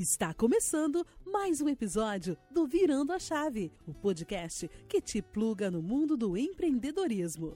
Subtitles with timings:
[0.00, 5.82] Está começando mais um episódio do Virando a Chave, o podcast que te pluga no
[5.82, 7.54] mundo do empreendedorismo.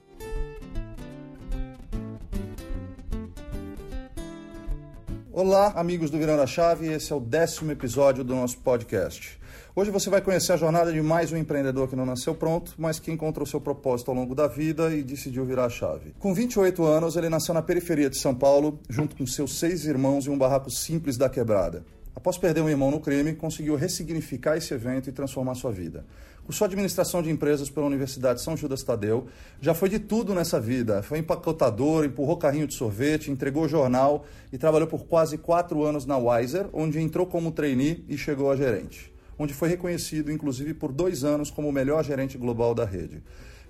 [5.33, 9.39] Olá, amigos do Virando a Chave, esse é o décimo episódio do nosso podcast.
[9.75, 12.99] Hoje você vai conhecer a jornada de mais um empreendedor que não nasceu pronto, mas
[12.99, 16.13] que encontrou seu propósito ao longo da vida e decidiu virar a chave.
[16.19, 20.27] Com 28 anos, ele nasceu na periferia de São Paulo, junto com seus seis irmãos
[20.27, 21.83] em um barraco simples da quebrada.
[22.15, 26.05] Após perder um irmão no crime, conseguiu ressignificar esse evento e transformar sua vida.
[26.45, 29.27] Cursou administração de empresas pela Universidade São Judas Tadeu.
[29.59, 31.03] Já foi de tudo nessa vida.
[31.03, 36.17] Foi empacotador, empurrou carrinho de sorvete, entregou jornal e trabalhou por quase quatro anos na
[36.17, 41.23] Wiser, onde entrou como trainee e chegou a gerente onde foi reconhecido, inclusive, por dois
[41.23, 43.21] anos como o melhor gerente global da rede.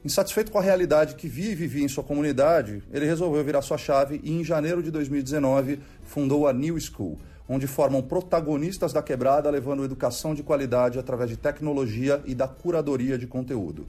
[0.03, 3.77] Insatisfeito com a realidade que via e vivia em sua comunidade, ele resolveu virar sua
[3.77, 7.17] chave e, em janeiro de 2019, fundou a New School,
[7.47, 13.17] onde formam protagonistas da quebrada, levando educação de qualidade através de tecnologia e da curadoria
[13.17, 13.87] de conteúdo.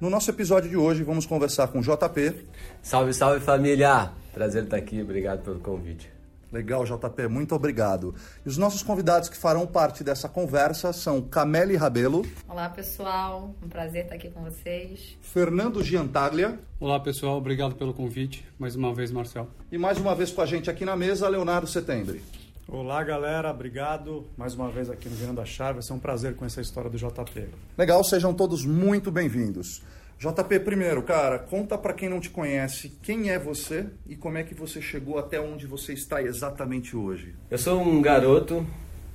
[0.00, 2.34] No nosso episódio de hoje, vamos conversar com o JP.
[2.82, 4.10] Salve, salve família!
[4.32, 6.10] Prazer estar aqui, obrigado pelo convite.
[6.52, 8.14] Legal, JP, muito obrigado.
[8.44, 12.26] E os nossos convidados que farão parte dessa conversa são Cameli Rabelo.
[12.48, 13.54] Olá, pessoal.
[13.62, 15.16] Um prazer estar aqui com vocês.
[15.20, 16.58] Fernando Giantaglia.
[16.80, 17.36] Olá, pessoal.
[17.36, 18.44] Obrigado pelo convite.
[18.58, 19.46] Mais uma vez, Marcel.
[19.70, 22.20] E mais uma vez com a gente aqui na mesa, Leonardo Setembri.
[22.72, 23.50] Olá, galera.
[23.50, 25.82] Obrigado mais uma vez aqui no Virando a Chave.
[25.82, 27.48] Ser um prazer conhecer a história do JP.
[27.76, 29.82] Legal, sejam todos muito bem-vindos.
[30.20, 34.44] JP, primeiro, cara, conta para quem não te conhece quem é você e como é
[34.44, 37.34] que você chegou até onde você está exatamente hoje.
[37.50, 38.64] Eu sou um garoto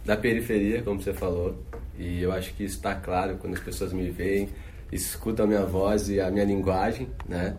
[0.03, 1.63] da periferia, como você falou,
[1.97, 4.49] e eu acho que está claro quando as pessoas me veem,
[4.91, 7.55] escutam a minha voz e a minha linguagem, né?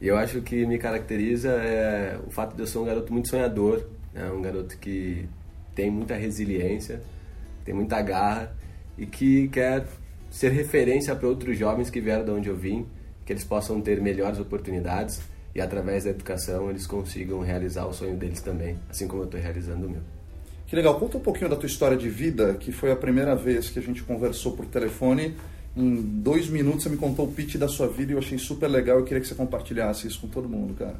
[0.00, 3.26] E eu acho que me caracteriza é o fato de eu ser um garoto muito
[3.26, 4.30] sonhador, né?
[4.30, 5.28] um garoto que
[5.74, 7.02] tem muita resiliência,
[7.64, 8.54] tem muita garra
[8.98, 9.86] e que quer
[10.30, 12.86] ser referência para outros jovens que vieram de onde eu vim,
[13.24, 15.22] que eles possam ter melhores oportunidades
[15.54, 19.40] e através da educação eles consigam realizar o sonho deles também, assim como eu estou
[19.40, 20.00] realizando o meu.
[20.66, 23.68] Que legal, conta um pouquinho da tua história de vida, que foi a primeira vez
[23.68, 25.36] que a gente conversou por telefone.
[25.76, 28.68] Em dois minutos você me contou o pitch da sua vida e eu achei super
[28.68, 28.98] legal.
[28.98, 30.96] Eu queria que você compartilhasse isso com todo mundo, cara.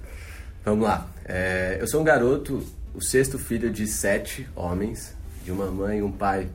[0.65, 1.09] Vamos lá.
[1.25, 2.65] É, eu sou um garoto,
[2.95, 6.49] o sexto filho de sete homens, de uma mãe e um pai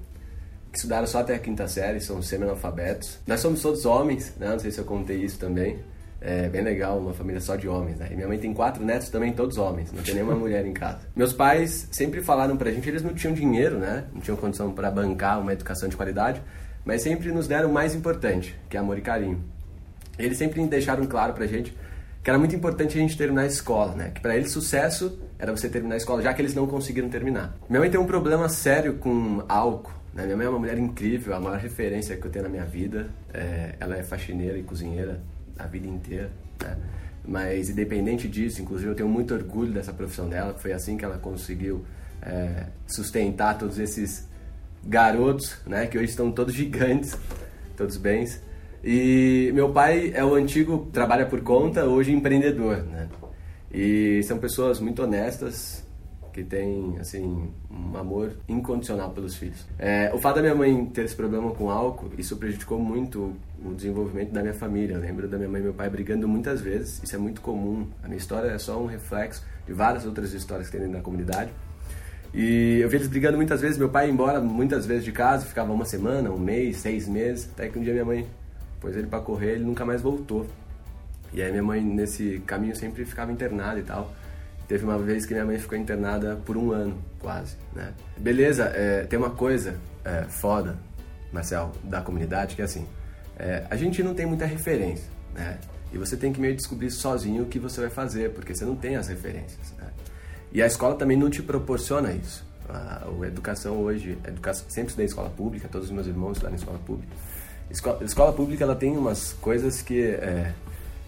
[0.72, 3.20] que estudaram só até a quinta série, são semi-analfabetos.
[3.28, 4.50] Nós somos todos homens, né?
[4.50, 5.80] Não sei se eu contei isso também.
[6.22, 8.08] É bem legal, uma família só de homens, né?
[8.10, 11.00] E minha mãe tem quatro netos também, todos homens, não tem nenhuma mulher em casa.
[11.16, 14.06] Meus pais sempre falaram pra gente, eles não tinham dinheiro, né?
[14.14, 16.42] Não tinham condição para bancar uma educação de qualidade,
[16.86, 19.44] mas sempre nos deram o mais importante, que é amor e carinho.
[20.18, 21.76] Eles sempre deixaram claro pra gente
[22.24, 24.12] que era muito importante a gente terminar a escola, né?
[24.14, 27.56] Que para eles sucesso era você terminar a escola, já que eles não conseguiram terminar.
[27.70, 30.26] Minha mãe tem um problema sério com álcool, né?
[30.26, 33.10] Minha mãe é uma mulher incrível, a maior referência que eu tenho na minha vida.
[33.34, 35.22] É, ela é faxineira e cozinheira
[35.58, 36.78] a vida inteira, né?
[37.26, 41.18] Mas independente disso, inclusive eu tenho muito orgulho dessa profissão dela, foi assim que ela
[41.18, 41.86] conseguiu
[42.22, 44.28] é, sustentar todos esses
[44.84, 45.88] garotos, né?
[45.88, 47.18] Que hoje estão todos gigantes,
[47.76, 48.42] todos bens.
[48.84, 53.10] E meu pai é o antigo trabalha por conta, hoje empreendedor, né?
[53.72, 55.86] E são pessoas muito honestas,
[56.38, 59.66] que tem assim um amor incondicional pelos filhos.
[59.80, 63.34] É, o fato da minha mãe ter esse problema com álcool, isso prejudicou muito
[63.66, 64.94] o desenvolvimento da minha família.
[64.94, 67.02] Eu lembro da minha mãe e meu pai brigando muitas vezes.
[67.04, 67.88] Isso é muito comum.
[68.04, 71.52] A minha história é só um reflexo de várias outras histórias que tem da comunidade.
[72.32, 73.76] E eu vi eles brigando muitas vezes.
[73.76, 77.50] Meu pai ia embora muitas vezes de casa, ficava uma semana, um mês, seis meses.
[77.52, 78.28] Até que um dia minha mãe
[78.88, 80.48] pôs ele para correr, ele nunca mais voltou.
[81.34, 84.14] E aí minha mãe nesse caminho sempre ficava internada e tal.
[84.68, 87.94] Teve uma vez que minha mãe ficou internada por um ano, quase, né?
[88.18, 90.78] Beleza, é, tem uma coisa é, foda,
[91.32, 92.86] Marcel, da comunidade, que é assim,
[93.38, 95.58] é, a gente não tem muita referência, né?
[95.92, 98.76] E você tem que meio descobrir sozinho o que você vai fazer, porque você não
[98.76, 99.88] tem as referências, né?
[100.52, 102.46] E a escola também não te proporciona isso.
[102.68, 106.56] A, a educação hoje, educação, sempre estudei em escola pública, todos os meus irmãos estudaram
[106.56, 107.14] em escola pública.
[107.70, 110.02] Escola, escola pública, ela tem umas coisas que...
[110.02, 110.54] É,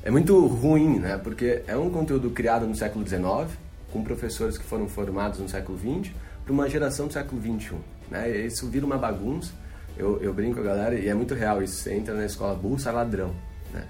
[0.04, 1.20] é muito ruim, né?
[1.22, 3.50] Porque é um conteúdo criado no século XIX,
[3.92, 6.14] com professores que foram formados no século XX,
[6.44, 7.76] para uma geração do século XXI.
[8.10, 8.32] Né?
[8.32, 9.52] E isso vira uma bagunça.
[9.98, 11.76] Eu, eu brinco com a galera e é muito real isso.
[11.76, 13.36] Você entra na escola burro, sai ladrão.
[13.74, 13.84] Né?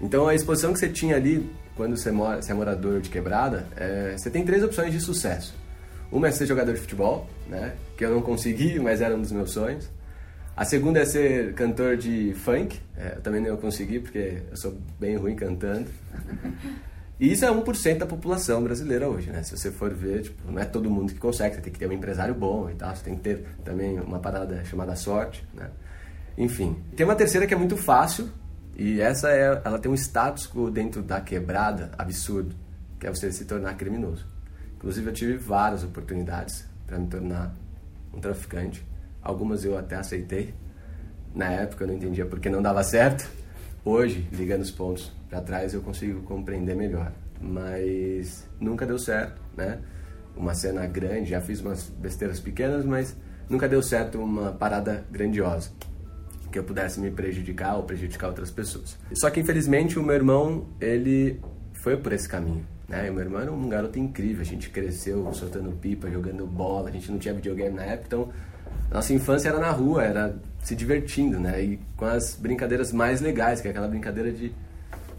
[0.00, 3.66] Então a exposição que você tinha ali, quando você, mora, você é morador de quebrada,
[3.76, 5.54] é, você tem três opções de sucesso.
[6.12, 7.74] Uma é ser jogador de futebol, né?
[7.96, 9.88] que eu não consegui, mas era um dos meus sonhos.
[10.58, 12.80] A segunda é ser cantor de funk.
[12.96, 15.88] É, eu também não consegui, porque eu sou bem ruim cantando.
[17.20, 19.40] E isso é 1% da população brasileira hoje, né?
[19.44, 21.88] Se você for ver, tipo, não é todo mundo que consegue, você tem que ter
[21.88, 25.70] um empresário bom e tal, você tem que ter também uma parada chamada sorte, né?
[26.36, 28.28] Enfim, tem uma terceira que é muito fácil
[28.76, 32.56] e essa é, ela tem um status dentro da quebrada absurdo,
[32.98, 34.26] que é você se tornar criminoso.
[34.74, 37.54] Inclusive eu tive várias oportunidades para me tornar
[38.12, 38.87] um traficante.
[39.22, 40.54] Algumas eu até aceitei.
[41.34, 43.30] Na época eu não entendia porque não dava certo.
[43.84, 47.12] Hoje, ligando os pontos para trás, eu consigo compreender melhor.
[47.40, 49.78] Mas nunca deu certo, né?
[50.36, 53.16] Uma cena grande, já fiz umas besteiras pequenas, mas
[53.48, 55.70] nunca deu certo uma parada grandiosa
[56.50, 58.96] que eu pudesse me prejudicar ou prejudicar outras pessoas.
[59.14, 61.40] Só que infelizmente o meu irmão, ele
[61.74, 62.64] foi por esse caminho.
[62.88, 63.10] Né?
[63.10, 66.92] O meu irmão era um garoto incrível, a gente cresceu soltando pipa, jogando bola, a
[66.92, 68.32] gente não tinha videogame na época, então
[68.90, 71.62] nossa infância era na rua, era se divertindo, né?
[71.62, 74.52] E com as brincadeiras mais legais, que é aquela brincadeira de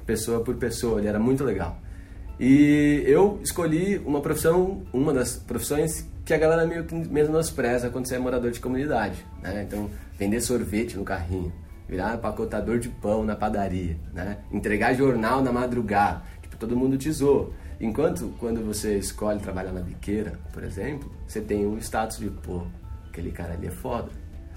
[0.05, 1.79] pessoa por pessoa, ele era muito legal.
[2.39, 8.07] E eu escolhi uma profissão, uma das profissões que a galera meio que menospreza quando
[8.07, 9.65] você é morador de comunidade, né?
[9.67, 11.51] Então, vender sorvete no carrinho,
[11.87, 14.37] virar pacotador de pão na padaria, né?
[14.51, 17.49] Entregar jornal na madrugada, tipo, todo mundo zoa.
[17.81, 22.63] Enquanto quando você escolhe trabalhar na biqueira, por exemplo, você tem um status de, pô,
[23.09, 24.09] aquele cara ali é foda.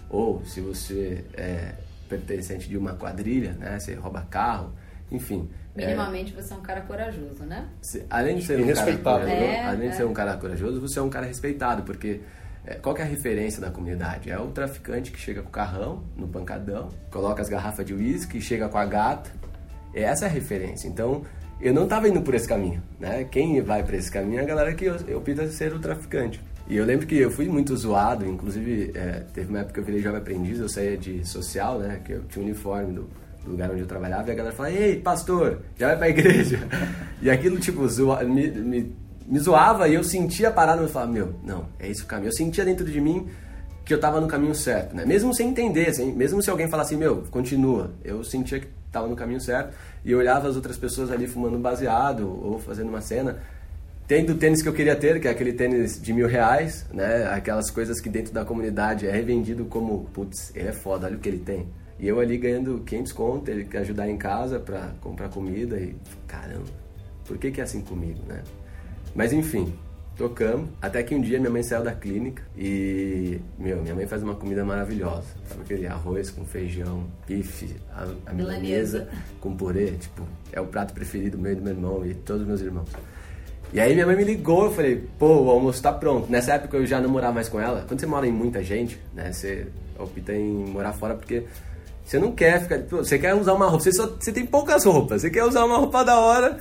[0.08, 1.74] Ou se você é
[2.08, 3.78] pertencente de uma quadrilha, né?
[3.78, 4.72] Você rouba carro,
[5.10, 5.48] enfim.
[5.74, 7.66] Minimamente é, você é um cara corajoso, né?
[7.80, 10.06] Se, além de ser um cara corajoso, é, além de ser é.
[10.06, 12.20] um cara corajoso, você é um cara respeitado, porque
[12.66, 14.30] é, qual é a referência da comunidade?
[14.30, 18.40] É o traficante que chega com o carrão, no pancadão, coloca as garrafas de uísque,
[18.40, 19.30] chega com a gata.
[19.94, 20.86] Essa é a referência.
[20.88, 21.22] Então,
[21.60, 23.24] eu não estava indo por esse caminho, né?
[23.24, 26.40] Quem vai por esse caminho é a galera que eu, eu opta ser o traficante.
[26.68, 29.84] E eu lembro que eu fui muito zoado, inclusive é, teve uma época que eu
[29.84, 32.00] virei jovem aprendiz, eu saía de social, né?
[32.04, 33.10] Que eu tinha um uniforme do,
[33.44, 36.60] do lugar onde eu trabalhava e a galera falava, ei, pastor, já vai pra igreja.
[37.20, 41.34] e aquilo, tipo, zoa, me, me, me, zoava e eu sentia parar e falava, meu,
[41.42, 42.28] não, é esse o caminho.
[42.28, 43.28] Eu sentia dentro de mim
[43.84, 45.04] que eu tava no caminho certo, né?
[45.04, 49.16] Mesmo sem entender, assim, mesmo se alguém falasse, meu, continua, eu sentia que tava no
[49.16, 49.74] caminho certo
[50.04, 53.38] e eu olhava as outras pessoas ali fumando baseado ou fazendo uma cena,
[54.12, 57.24] tendo o tênis que eu queria ter, que é aquele tênis de mil reais, né?
[57.28, 61.18] Aquelas coisas que dentro da comunidade é revendido como, putz, ele é foda, olha o
[61.18, 61.66] que ele tem.
[61.98, 65.96] E eu ali ganhando 500 conto, ele quer ajudar em casa para comprar comida e
[66.26, 66.66] caramba,
[67.24, 68.42] por que que é assim comigo, né?
[69.14, 69.72] Mas enfim,
[70.14, 74.22] tocamos, até que um dia minha mãe saiu da clínica e, meu, minha mãe faz
[74.22, 75.28] uma comida maravilhosa.
[75.48, 79.08] Sabe aquele arroz com feijão, bife, a, a milanesa
[79.40, 82.48] com purê, tipo, é o prato preferido meu e do meu irmão e todos os
[82.48, 82.90] meus irmãos.
[83.72, 86.30] E aí minha mãe me ligou, eu falei, pô, o almoço tá pronto.
[86.30, 87.84] Nessa época eu já não morava mais com ela.
[87.88, 89.66] Quando você mora em muita gente, né, você
[89.98, 91.44] opta em morar fora porque
[92.04, 95.22] você não quer ficar, você quer usar uma roupa, você, só, você tem poucas roupas,
[95.22, 96.58] você quer usar uma roupa da hora,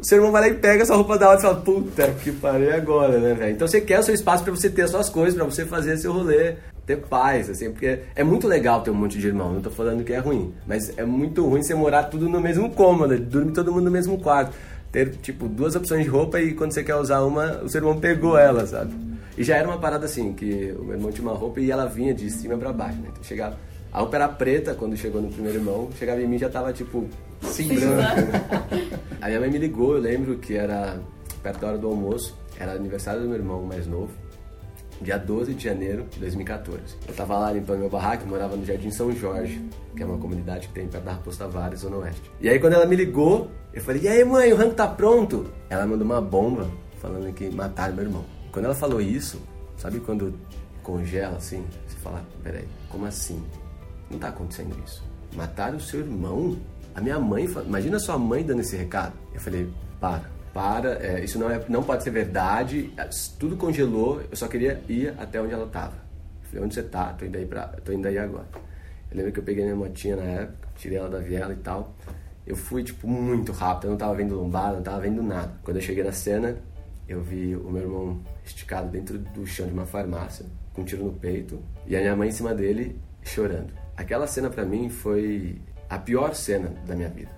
[0.00, 2.32] o seu irmão vai lá e pega essa roupa da hora e fala, puta que
[2.32, 3.52] parei agora, né, velho?
[3.52, 5.96] Então você quer o seu espaço para você ter as suas coisas, para você fazer
[5.98, 6.54] seu rolê,
[6.84, 10.02] ter paz, assim, porque é muito legal ter um monte de irmão, não tô falando
[10.02, 13.70] que é ruim, mas é muito ruim você morar tudo no mesmo cômodo, dormir todo
[13.70, 14.52] mundo no mesmo quarto.
[14.90, 18.00] Ter, tipo, duas opções de roupa e quando você quer usar uma, o seu irmão
[18.00, 18.94] pegou ela, sabe?
[19.36, 21.86] E já era uma parada assim, que o meu irmão tinha uma roupa e ela
[21.86, 23.08] vinha de cima para baixo, né?
[23.12, 23.56] Então chegava,
[23.92, 27.06] a roupa era preta quando chegou no primeiro irmão, chegava em mim já tava tipo.
[29.20, 30.98] Aí a minha mãe me ligou, eu lembro que era
[31.42, 34.10] perto da hora do almoço, era aniversário do meu irmão mais novo,
[35.00, 36.80] dia 12 de janeiro de 2014.
[37.06, 39.62] Eu tava lá limpando meu barraco, morava no Jardim São Jorge,
[39.96, 42.30] que é uma comunidade que tem perto da Raposa Tavares, Zona Oeste.
[42.40, 45.50] E aí quando ela me ligou, eu falei, e aí mãe, o rango tá pronto?
[45.70, 46.68] Ela mandou uma bomba
[47.00, 48.24] falando que mataram meu irmão.
[48.52, 49.40] Quando ela falou isso,
[49.76, 50.34] sabe quando
[50.82, 51.64] congela assim?
[51.86, 53.42] Você fala, peraí, como assim?
[54.10, 55.04] Não tá acontecendo isso.
[55.36, 56.56] Mataram o seu irmão?
[56.94, 59.12] A minha mãe, imagina sua mãe dando esse recado.
[59.32, 62.92] Eu falei, para, para, é, isso não, é, não pode ser verdade,
[63.38, 65.94] tudo congelou, eu só queria ir até onde ela estava.
[66.42, 67.12] Falei, onde você tá?
[67.12, 67.48] Tô indo aí,
[67.84, 68.46] tô indo aí agora.
[69.10, 71.94] Eu lembro que eu peguei minha motinha na época, tirei ela da viela e tal.
[72.46, 75.52] Eu fui, tipo, muito rápido, eu não tava vendo lombada, não tava vendo nada.
[75.62, 76.56] Quando eu cheguei na cena,
[77.08, 81.04] eu vi o meu irmão esticado dentro do chão de uma farmácia, com um tiro
[81.04, 83.72] no peito, e a minha mãe em cima dele, chorando.
[83.96, 87.37] Aquela cena para mim foi a pior cena da minha vida.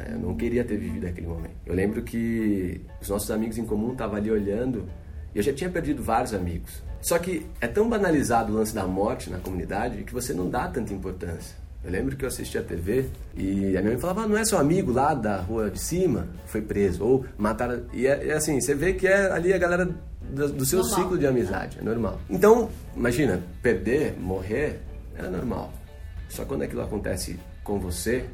[0.00, 0.14] Né?
[0.14, 1.54] Eu não queria ter vivido aquele momento.
[1.66, 4.86] Eu lembro que os nossos amigos em comum estavam ali olhando
[5.34, 6.82] e eu já tinha perdido vários amigos.
[7.00, 10.68] Só que é tão banalizado o lance da morte na comunidade que você não dá
[10.68, 11.56] tanta importância.
[11.82, 14.44] Eu lembro que eu assistia a TV e a minha mãe falava, ah, não é
[14.44, 16.28] seu amigo lá da rua de cima?
[16.46, 17.02] Foi preso.
[17.02, 17.84] Ou mataram.
[17.94, 19.86] E é, é assim, você vê que é ali a galera
[20.20, 20.98] do, do seu normal.
[20.98, 22.20] ciclo de amizade, é normal.
[22.28, 24.80] Então, imagina, perder, morrer,
[25.16, 25.72] era normal.
[26.28, 28.26] Só quando aquilo acontece com você,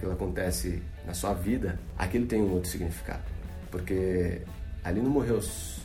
[0.00, 3.22] aquilo acontece na sua vida, aquilo tem um outro significado.
[3.70, 4.40] porque
[4.82, 5.38] ali não morreu,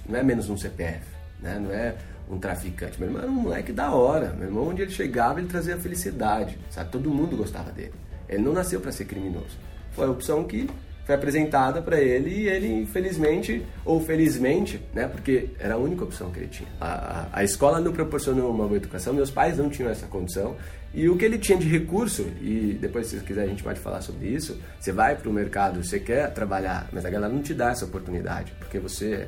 [0.08, 1.06] não é menos um CPF,
[1.40, 1.60] né?
[1.60, 1.96] Não é
[2.32, 2.98] um traficante.
[2.98, 4.34] Meu irmão era um moleque da hora.
[4.34, 6.90] Meu irmão, onde ele chegava, ele trazia felicidade, sabe?
[6.90, 7.94] Todo mundo gostava dele.
[8.28, 9.60] Ele não nasceu para ser criminoso.
[9.92, 10.68] Foi a opção que
[11.06, 16.32] foi apresentada para ele e ele, infelizmente, ou felizmente, né, porque era a única opção
[16.32, 16.70] que ele tinha.
[16.82, 20.56] A, a, a, escola não proporcionou uma boa educação, meus pais não tinham essa condição.
[20.96, 24.02] E o que ele tinha de recurso, e depois, se quiser, a gente pode falar
[24.02, 24.58] sobre isso.
[24.80, 27.84] Você vai para o mercado, você quer trabalhar, mas a galera não te dá essa
[27.84, 29.28] oportunidade, porque você é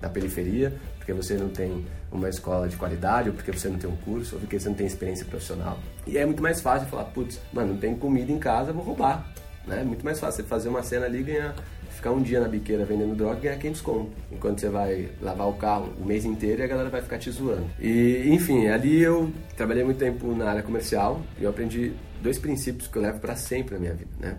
[0.00, 3.90] da periferia, porque você não tem uma escola de qualidade, ou porque você não tem
[3.90, 5.80] um curso, ou porque você não tem experiência profissional.
[6.06, 9.28] E é muito mais fácil falar, putz, mano, não tem comida em casa, vou roubar.
[9.66, 9.80] Né?
[9.80, 11.56] É muito mais fácil você fazer uma cena ali e ganhar,
[11.98, 14.10] ficar um dia na biqueira vendendo droga e ganhar 500 conto.
[14.30, 17.30] Enquanto você vai lavar o carro o mês inteiro e a galera vai ficar te
[17.30, 17.68] zoando.
[17.78, 22.88] E, enfim, ali eu trabalhei muito tempo na área comercial e eu aprendi dois princípios
[22.88, 24.38] que eu levo para sempre na minha vida, né?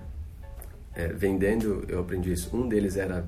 [0.95, 2.55] É, vendendo, eu aprendi isso.
[2.55, 3.25] Um deles era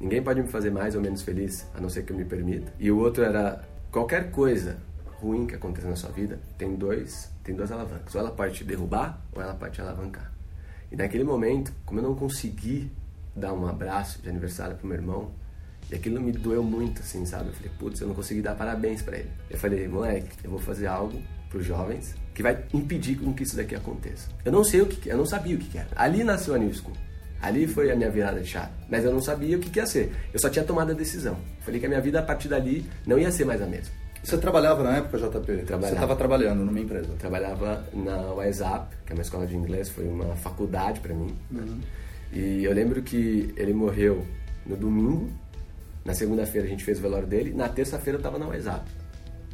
[0.00, 2.72] ninguém pode me fazer mais ou menos feliz, a não ser que eu me permita.
[2.78, 4.78] E o outro era qualquer coisa
[5.20, 8.14] ruim que aconteça na sua vida tem dois, tem duas alavancas.
[8.14, 10.32] Ou ela pode te derrubar ou ela pode te alavancar.
[10.90, 12.90] E naquele momento, como eu não consegui
[13.36, 15.30] dar um abraço de aniversário pro meu irmão,
[15.90, 17.50] e aquilo me doeu muito, assim, sabe?
[17.50, 19.30] Eu falei, putz, eu não consegui dar parabéns para ele.
[19.48, 23.56] Eu falei, moleque, eu vou fazer algo pros jovens que vai impedir com que isso
[23.56, 24.28] daqui aconteça.
[24.44, 25.88] Eu não sei o que, eu não sabia o que era.
[25.94, 26.96] Ali nasceu a New School.
[27.40, 28.72] Ali foi a minha virada de chave.
[28.88, 30.12] Mas eu não sabia o que, que ia ser.
[30.32, 31.36] Eu só tinha tomado a decisão.
[31.60, 33.94] Falei que a minha vida a partir dali não ia ser mais a mesma.
[34.24, 35.30] Você trabalhava na época, JP?
[35.30, 35.86] Trabalhava.
[35.86, 37.14] Você estava trabalhando numa empresa?
[37.16, 41.32] Trabalhava na WhatsApp, que é uma escola de inglês, foi uma faculdade para mim.
[41.52, 41.80] Uhum.
[42.32, 44.26] E eu lembro que ele morreu
[44.64, 45.30] no domingo,
[46.04, 48.90] na segunda-feira a gente fez o velório dele, na terça-feira eu estava na WhatsApp.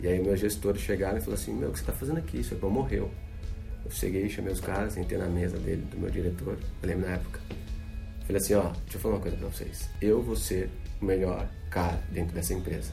[0.00, 2.42] E aí meus gestores chegaram e falaram assim, meu, o que você está fazendo aqui?
[2.42, 3.10] Seu irmão morreu.
[3.84, 7.14] Eu cheguei, chamei os caras, sentei na mesa dele, do meu diretor, eu lembro na
[7.14, 7.40] época.
[8.26, 9.88] Falei assim, ó, deixa eu falar uma coisa pra vocês.
[10.00, 12.92] Eu vou ser o melhor cara dentro dessa empresa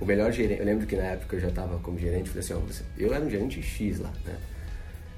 [0.00, 0.60] o melhor gerente.
[0.60, 2.60] Eu lembro que na época eu já estava como gerente, falei assim: ó,
[2.96, 4.36] eu era um gerente X lá, né?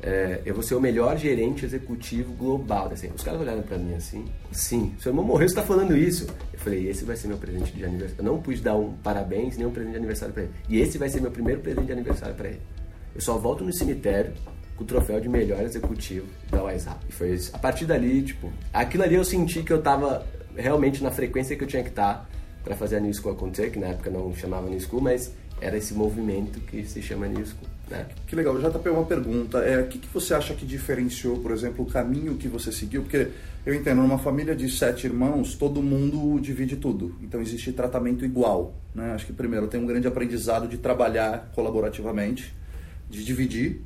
[0.03, 2.91] É, eu vou ser o melhor gerente executivo global.
[2.93, 3.09] Assim.
[3.15, 6.27] Os caras olharam para mim assim: sim, seu irmão morreu, você está falando isso.
[6.53, 8.21] Eu falei: esse vai ser meu presente de aniversário.
[8.21, 10.53] Eu não pude dar um parabéns nem um presente de aniversário para ele.
[10.69, 12.61] E esse vai ser meu primeiro presente de aniversário para ele.
[13.15, 14.33] Eu só volto no cemitério
[14.77, 17.05] com o troféu de melhor executivo da WhatsApp.
[17.09, 17.55] E foi isso.
[17.55, 21.63] A partir dali, tipo, aquilo ali eu senti que eu estava realmente na frequência que
[21.63, 22.27] eu tinha que estar tá
[22.65, 25.77] para fazer a New School acontecer, que na época não chamava New School, mas era
[25.77, 27.72] esse movimento que se chama New School.
[27.93, 28.07] Né?
[28.27, 28.59] Que legal.
[28.59, 29.59] Já tá uma pergunta.
[29.59, 33.03] É, o que, que você acha que diferenciou, por exemplo, o caminho que você seguiu?
[33.03, 33.29] Porque
[33.67, 37.15] eu entendo, numa família de sete irmãos, todo mundo divide tudo.
[37.21, 38.75] Então existe tratamento igual.
[38.95, 39.13] Né?
[39.13, 42.55] Acho que primeiro tem um grande aprendizado de trabalhar colaborativamente,
[43.11, 43.83] de dividir.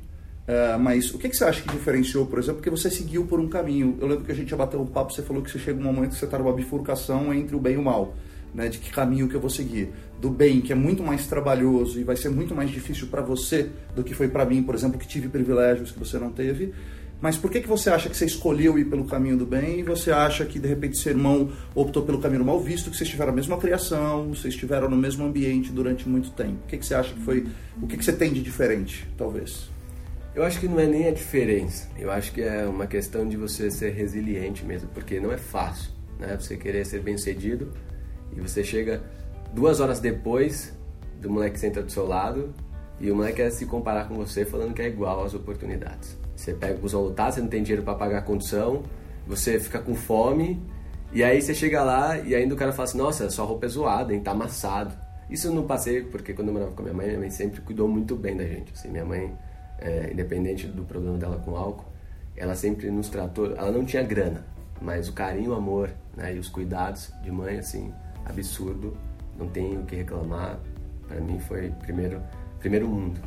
[0.47, 3.37] Uh, mas o que, que você acha que diferenciou, por exemplo, porque você seguiu por
[3.37, 3.97] um caminho?
[3.99, 5.83] Eu lembro que a gente já bateu um papo, você falou que você chega um
[5.83, 8.15] momento que você está numa bifurcação entre o bem e o mal
[8.53, 9.89] né, de que caminho que eu vou seguir.
[10.19, 13.69] Do bem, que é muito mais trabalhoso e vai ser muito mais difícil para você
[13.95, 16.73] do que foi para mim, por exemplo, que tive privilégios que você não teve.
[17.19, 19.83] Mas por que, que você acha que você escolheu ir pelo caminho do bem e
[19.83, 23.31] você acha que de repente seu irmão optou pelo caminho mal visto, que vocês tiveram
[23.31, 26.59] a mesma criação, vocês estiveram no mesmo ambiente durante muito tempo?
[26.63, 27.47] O que, que você acha que foi.
[27.81, 29.69] O que, que você tem de diferente, talvez?
[30.35, 31.89] Eu acho que não é nem a diferença.
[31.97, 35.89] Eu acho que é uma questão de você ser resiliente mesmo, porque não é fácil,
[36.19, 36.37] né?
[36.39, 37.71] Você querer ser bem sucedido
[38.35, 39.01] e você chega
[39.53, 40.75] duas horas depois
[41.21, 42.53] do moleque senta do seu lado
[42.99, 46.17] e o moleque quer se comparar com você falando que é igual às oportunidades.
[46.35, 48.83] Você pega o busão lotado, você não tem dinheiro para pagar a condução,
[49.25, 50.61] você fica com fome
[51.11, 53.69] e aí você chega lá e ainda o cara fala assim, nossa, sua roupa é
[53.69, 54.93] zoada, hein, tá amassado.
[55.29, 57.87] Isso eu não passei porque quando eu morava com minha mãe, minha mãe sempre cuidou
[57.87, 58.71] muito bem da gente.
[58.73, 59.35] Assim, minha mãe,
[59.79, 61.85] é, independente do problema dela com álcool,
[62.35, 64.45] ela sempre nos tratou, ela não tinha grana,
[64.81, 67.91] mas o carinho, o amor né, e os cuidados de mãe, assim,
[68.29, 68.95] absurdo,
[69.37, 70.59] não tenho o que reclamar.
[71.07, 72.21] Para mim foi primeiro,
[72.59, 73.19] primeiro mundo.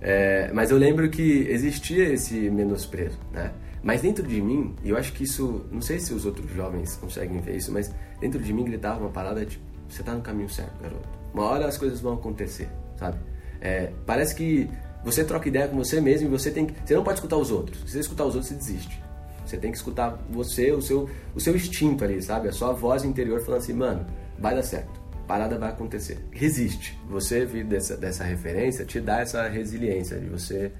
[0.00, 3.52] É, mas eu lembro que existia esse menosprezo, né?
[3.82, 6.96] Mas dentro de mim, e eu acho que isso, não sei se os outros jovens
[6.96, 10.48] conseguem ver isso, mas dentro de mim gritava uma parada tipo, você tá no caminho
[10.48, 11.08] certo, garoto.
[11.32, 13.18] Uma hora as coisas vão acontecer, sabe?
[13.60, 14.68] É, parece que
[15.04, 17.50] você troca ideia com você mesmo e você tem que, você não pode escutar os
[17.50, 17.78] outros.
[17.80, 19.00] Se você escutar os outros, você desiste.
[19.44, 22.48] Você tem que escutar você, o seu, o seu instinto ali, sabe?
[22.48, 24.04] A sua voz interior falando assim, mano,
[24.38, 25.00] vai dar certo.
[25.26, 26.24] Parada vai acontecer.
[26.30, 26.98] Resiste.
[27.08, 30.70] Você vir dessa, dessa referência te dá essa resiliência de você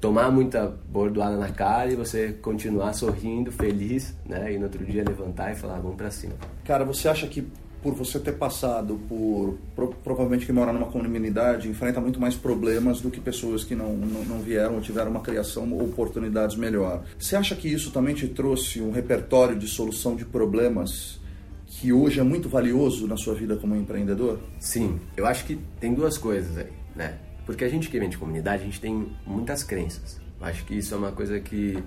[0.00, 4.52] tomar muita bordoada na cara e você continuar sorrindo, feliz, né?
[4.52, 6.34] E no outro dia levantar e falar, vamos pra cima.
[6.64, 7.46] Cara, você acha que
[7.82, 13.00] por você ter passado por pro, provavelmente que mora numa comunidade enfrenta muito mais problemas
[13.00, 17.04] do que pessoas que não, não, não, vieram ou tiveram uma criação ou oportunidades melhor.
[17.18, 21.20] Você acha que isso também te trouxe um repertório de solução de problemas
[21.68, 24.40] que hoje é muito valioso na sua vida como empreendedor?
[24.58, 27.18] Sim, eu acho que tem duas coisas aí, né?
[27.44, 30.20] Porque a gente que vem de comunidade, a gente tem muitas crenças.
[30.40, 31.82] Eu acho que isso é uma coisa que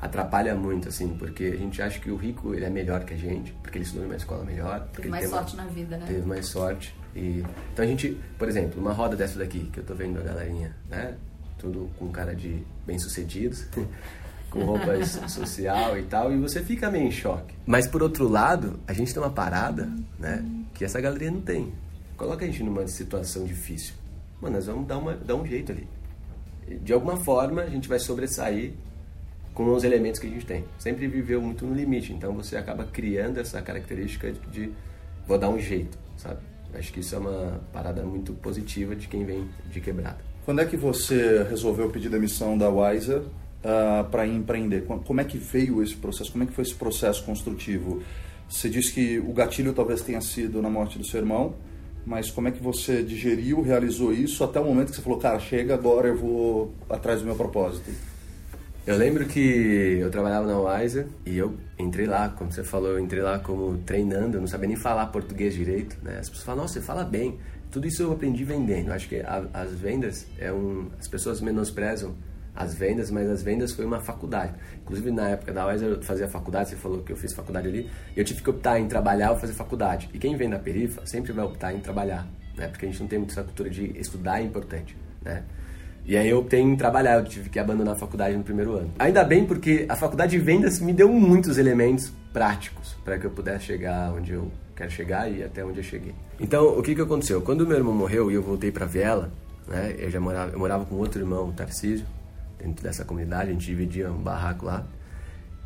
[0.00, 3.16] atrapalha muito, assim, porque a gente acha que o rico ele é melhor que a
[3.16, 4.80] gente, porque ele estudou em uma escola melhor.
[4.92, 6.04] Porque Teve ele mais sorte uma, na vida, né?
[6.06, 6.94] Teve mais sorte.
[7.14, 10.22] E, então a gente, por exemplo, uma roda dessa daqui, que eu tô vendo a
[10.22, 11.16] galerinha, né?
[11.58, 13.66] Tudo com cara de bem-sucedidos,
[14.54, 17.54] com roupa social e tal, e você fica meio em choque.
[17.66, 20.44] Mas por outro lado, a gente tem uma parada, né?
[20.72, 21.72] Que essa galerinha não tem.
[22.16, 23.94] Coloca a gente numa situação difícil.
[24.40, 25.88] Mano, nós vamos dar, uma, dar um jeito ali.
[26.82, 28.72] De alguma forma, a gente vai sobressair
[29.52, 30.64] com os elementos que a gente tem.
[30.78, 34.72] Sempre viveu muito no limite, então você acaba criando essa característica de, de
[35.26, 36.40] vou dar um jeito, sabe?
[36.72, 40.18] Acho que isso é uma parada muito positiva de quem vem de quebrada.
[40.44, 43.22] Quando é que você resolveu pedir demissão da Wiser
[43.64, 44.84] uh, para empreender?
[44.84, 46.30] Como é que veio esse processo?
[46.30, 48.02] Como é que foi esse processo construtivo?
[48.48, 51.54] Você disse que o gatilho talvez tenha sido na morte do seu irmão,
[52.06, 55.38] mas como é que você digeriu, realizou isso até o momento que você falou, cara,
[55.40, 57.90] chega agora, eu vou atrás do meu propósito?
[58.86, 59.40] Eu lembro que
[59.98, 63.78] eu trabalhava na Wiser e eu entrei lá, como você falou, eu entrei lá como
[63.78, 66.18] treinando, eu não sabia nem falar português direito, né?
[66.18, 67.38] As pessoas falam, nossa, você fala bem.
[67.70, 68.92] Tudo isso eu aprendi vendendo.
[68.92, 72.14] Acho que a, as vendas é um, as pessoas menosprezam
[72.54, 74.52] as vendas, mas as vendas foi uma faculdade.
[74.82, 77.90] Inclusive na época da Wiser eu fazia faculdade, você falou que eu fiz faculdade ali,
[78.16, 80.08] e eu tive que optar em trabalhar ou fazer faculdade.
[80.12, 82.68] E quem vem da perifa sempre vai optar em trabalhar, né?
[82.68, 85.42] Porque a gente não tem muito essa cultura de estudar é importante, né?
[86.06, 88.92] E aí eu optei em trabalhar, eu tive que abandonar a faculdade no primeiro ano.
[88.98, 93.30] Ainda bem porque a faculdade de vendas me deu muitos elementos práticos para que eu
[93.30, 96.14] pudesse chegar onde eu quero chegar e até onde eu cheguei.
[96.38, 97.40] Então, o que que aconteceu?
[97.40, 99.30] Quando meu irmão morreu e eu voltei para Viela,
[99.66, 99.94] né?
[99.98, 102.04] Eu já morava, eu morava com outro irmão, o Tarcísio,
[102.64, 104.86] dentro dessa comunidade, a gente dividia um barraco lá.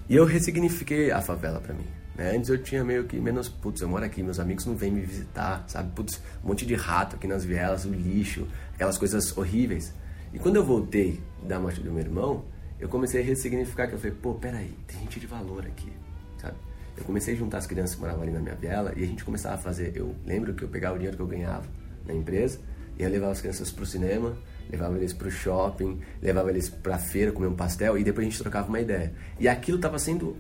[0.08, 1.86] E eu ressignifiquei a favela para mim.
[2.16, 2.34] Né?
[2.34, 5.02] Antes eu tinha meio que menos, putz, eu moro aqui, meus amigos não vêm me
[5.02, 5.92] visitar, sabe?
[5.92, 9.94] Putz, um monte de rato aqui nas vielas, o lixo, aquelas coisas horríveis.
[10.32, 12.44] E quando eu voltei da morte do meu irmão,
[12.80, 15.92] eu comecei a ressignificar que eu falei, pô, peraí, tem gente de valor aqui,
[16.38, 16.56] sabe?
[16.96, 19.24] Eu comecei a juntar as crianças que moravam ali na minha viela e a gente
[19.24, 19.92] começava a fazer.
[19.94, 21.64] Eu lembro que eu pegava o dinheiro que eu ganhava
[22.04, 22.58] na empresa
[22.98, 24.36] e eu levava as crianças pro cinema,
[24.70, 28.40] levava eles pro shopping, levava eles pra feira comer um pastel e depois a gente
[28.40, 29.12] trocava uma ideia.
[29.38, 30.36] E aquilo tava sendo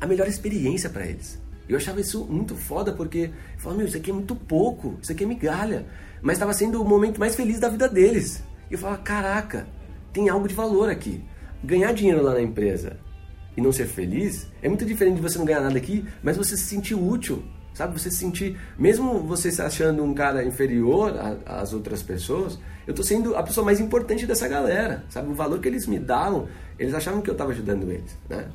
[0.00, 1.40] a melhor experiência para eles.
[1.68, 5.12] Eu achava isso muito foda porque eu falava, meu, isso aqui é muito pouco, isso
[5.12, 5.86] aqui é migalha.
[6.20, 8.42] Mas estava sendo o momento mais feliz da vida deles.
[8.70, 9.66] E eu falava, caraca,
[10.12, 11.22] tem algo de valor aqui.
[11.62, 12.96] Ganhar dinheiro lá na empresa
[13.56, 16.56] e não ser feliz é muito diferente de você não ganhar nada aqui, mas você
[16.56, 17.98] se sentir útil, sabe?
[17.98, 21.14] Você se sentir, mesmo você se achando um cara inferior
[21.46, 25.30] às outras pessoas, eu tô sendo a pessoa mais importante dessa galera, sabe?
[25.30, 28.46] O valor que eles me davam, eles achavam que eu estava ajudando eles, né?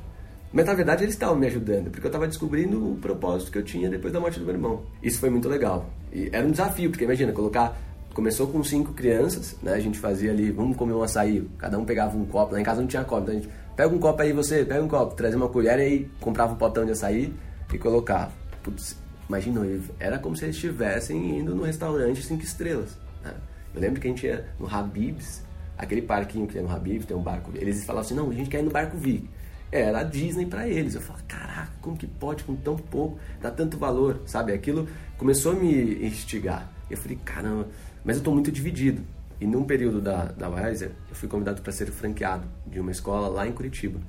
[0.52, 3.62] Mas na verdade eles estavam me ajudando, porque eu estava descobrindo o propósito que eu
[3.62, 4.82] tinha depois da morte do meu irmão.
[5.02, 5.90] Isso foi muito legal.
[6.12, 7.76] E era um desafio, porque imagina, colocar
[8.16, 9.74] começou com cinco crianças, né?
[9.74, 12.64] A gente fazia ali, vamos comer um açaí, cada um pegava um copo, lá em
[12.64, 15.14] casa não tinha copo, então a gente pega um copo aí você, pega um copo,
[15.14, 17.34] trazia uma colher e aí comprava um potão de açaí
[17.70, 18.32] e colocava.
[18.62, 18.96] Putz,
[19.28, 19.60] imagina,
[19.98, 22.96] era como se eles estivessem indo no restaurante cinco estrelas.
[23.24, 23.34] Né?
[23.74, 25.42] Eu lembro que a gente ia no Habib's,
[25.76, 28.48] aquele parquinho que tem no Habib's, tem um barco, eles falavam assim, não, a gente
[28.48, 29.28] quer ir no barco Vic.
[29.70, 30.94] Era a Disney para eles.
[30.94, 34.52] Eu falava, caraca, como que pode com tão pouco, dá tanto valor, sabe?
[34.52, 36.70] Aquilo começou a me instigar.
[36.88, 37.68] Eu falei, caramba,
[38.04, 39.02] mas eu estou muito dividido.
[39.40, 43.28] E num período da, da Wiser, eu fui convidado para ser franqueado de uma escola
[43.28, 44.00] lá em Curitiba.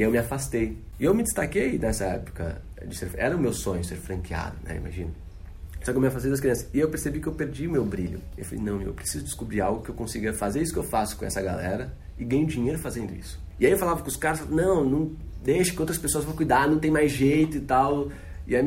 [0.00, 0.78] E eu me afastei.
[0.98, 2.62] E eu me destaquei nessa época.
[2.86, 4.78] De ser, era o meu sonho ser franqueado, né?
[4.78, 5.10] Imagina.
[5.82, 6.66] Só que eu me afastei das crianças.
[6.72, 8.18] E eu percebi que eu perdi meu brilho.
[8.34, 11.18] Eu falei, não, eu preciso descobrir algo que eu consiga fazer isso que eu faço
[11.18, 13.38] com essa galera e ganho dinheiro fazendo isso.
[13.58, 15.12] E aí eu falava com os caras, não, não
[15.44, 18.08] deixa que outras pessoas vão cuidar, não tem mais jeito e tal.
[18.46, 18.62] E aí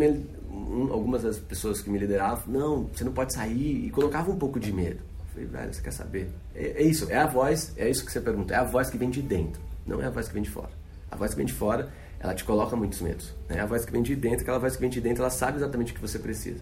[0.51, 4.37] um, algumas das pessoas que me lideravam, não, você não pode sair, e colocava um
[4.37, 4.99] pouco de medo.
[4.99, 6.29] Eu falei, velho, você quer saber?
[6.53, 8.99] É, é, isso, é a voz, é isso que você pergunta, é a voz que
[8.99, 10.82] vem de dentro, não é a voz que vem de fora.
[11.13, 13.35] A voz que vem de fora, ela te coloca muitos medos.
[13.47, 13.59] Né?
[13.59, 15.91] A voz que vem de dentro, aquela voz que vem de dentro, ela sabe exatamente
[15.91, 16.61] o que você precisa.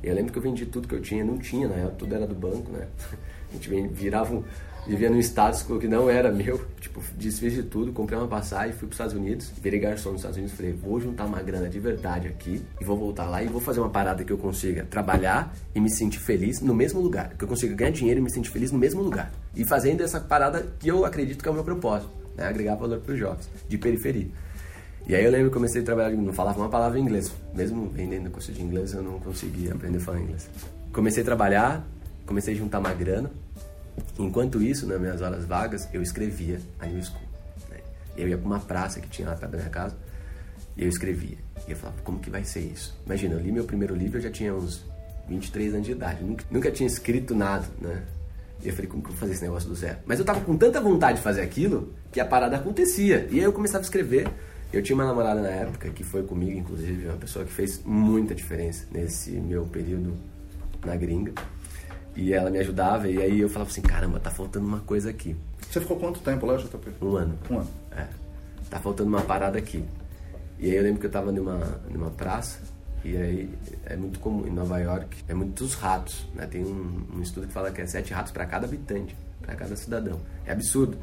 [0.00, 1.90] Eu lembro que eu vendi tudo que eu tinha, não tinha, né?
[1.98, 2.86] Tudo era do banco, né?
[3.50, 4.44] A gente virava um,
[4.86, 6.64] vivia num status que não era meu.
[6.80, 10.20] Tipo, desfiz de tudo, comprei uma passagem, fui para os Estados Unidos, virei garçom nos
[10.20, 13.48] Estados Unidos, falei, vou juntar uma grana de verdade aqui e vou voltar lá e
[13.48, 17.34] vou fazer uma parada que eu consiga trabalhar e me sentir feliz no mesmo lugar,
[17.36, 19.32] que eu consiga ganhar dinheiro e me sentir feliz no mesmo lugar.
[19.56, 22.48] E fazendo essa parada que eu acredito que é o meu propósito, né?
[22.48, 24.28] agregar valor para os jovens, de periferia.
[25.06, 27.88] E aí eu lembro que comecei a trabalhar, não falava uma palavra em inglês, mesmo
[27.88, 30.48] vendendo curso de inglês eu não conseguia aprender a falar inglês.
[30.92, 31.86] Comecei a trabalhar,
[32.26, 33.30] comecei a juntar uma grana,
[34.18, 37.20] Enquanto isso, nas minhas horas vagas, eu escrevia a New School.
[37.70, 37.78] Né?
[38.16, 39.96] Eu ia para uma praça que tinha lá perto da minha casa
[40.76, 41.38] E eu escrevia.
[41.66, 42.96] E eu falava, como que vai ser isso?
[43.06, 44.84] Imagina, eu li meu primeiro livro, eu já tinha uns
[45.28, 46.24] 23 anos de idade.
[46.24, 48.02] Nunca, nunca tinha escrito nada, né?
[48.62, 49.98] E eu falei, como que eu vou fazer esse negócio do zero?
[50.04, 53.28] Mas eu tava com tanta vontade de fazer aquilo que a parada acontecia.
[53.30, 54.28] E aí eu começava a escrever.
[54.72, 58.34] Eu tinha uma namorada na época que foi comigo, inclusive, uma pessoa que fez muita
[58.34, 60.14] diferença nesse meu período
[60.84, 61.32] na gringa.
[62.16, 65.36] E ela me ajudava, e aí eu falava assim: caramba, tá faltando uma coisa aqui.
[65.70, 66.90] Você ficou quanto tempo lá, JP?
[67.00, 67.38] Um ano.
[67.48, 67.70] Um ano.
[67.96, 68.06] É.
[68.68, 69.84] Tá faltando uma parada aqui.
[70.58, 72.58] E aí eu lembro que eu tava numa, numa praça,
[73.04, 73.50] e aí
[73.86, 76.46] é muito comum, em Nova York, é muitos ratos, né?
[76.46, 79.76] Tem um, um estudo que fala que é sete ratos para cada habitante, para cada
[79.76, 80.20] cidadão.
[80.46, 80.98] É absurdo.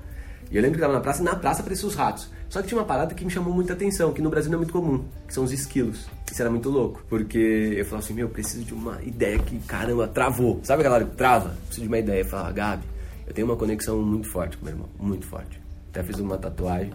[0.52, 2.30] E eu lembro que eu tava na praça, e na praça apareciam os ratos.
[2.50, 4.60] Só que tinha uma parada que me chamou muita atenção, que no Brasil não é
[4.60, 6.08] muito comum, que são os esquilos.
[6.32, 9.58] Isso era muito louco, porque eu falava assim, meu, eu preciso de uma ideia que,
[9.60, 10.60] caramba, travou.
[10.64, 11.50] Sabe aquela hora que trava?
[11.66, 12.22] Preciso de uma ideia.
[12.22, 12.84] Eu falava, Gabi,
[13.28, 15.60] eu tenho uma conexão muito forte com meu irmão, muito forte.
[15.90, 16.94] Até fiz uma tatuagem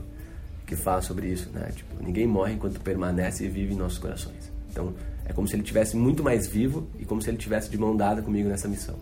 [0.66, 1.68] que fala sobre isso, né?
[1.74, 4.39] Tipo, ninguém morre enquanto permanece e vive em nossos corações.
[4.70, 7.78] Então, é como se ele tivesse muito mais vivo e como se ele tivesse de
[7.78, 8.96] mão dada comigo nessa missão.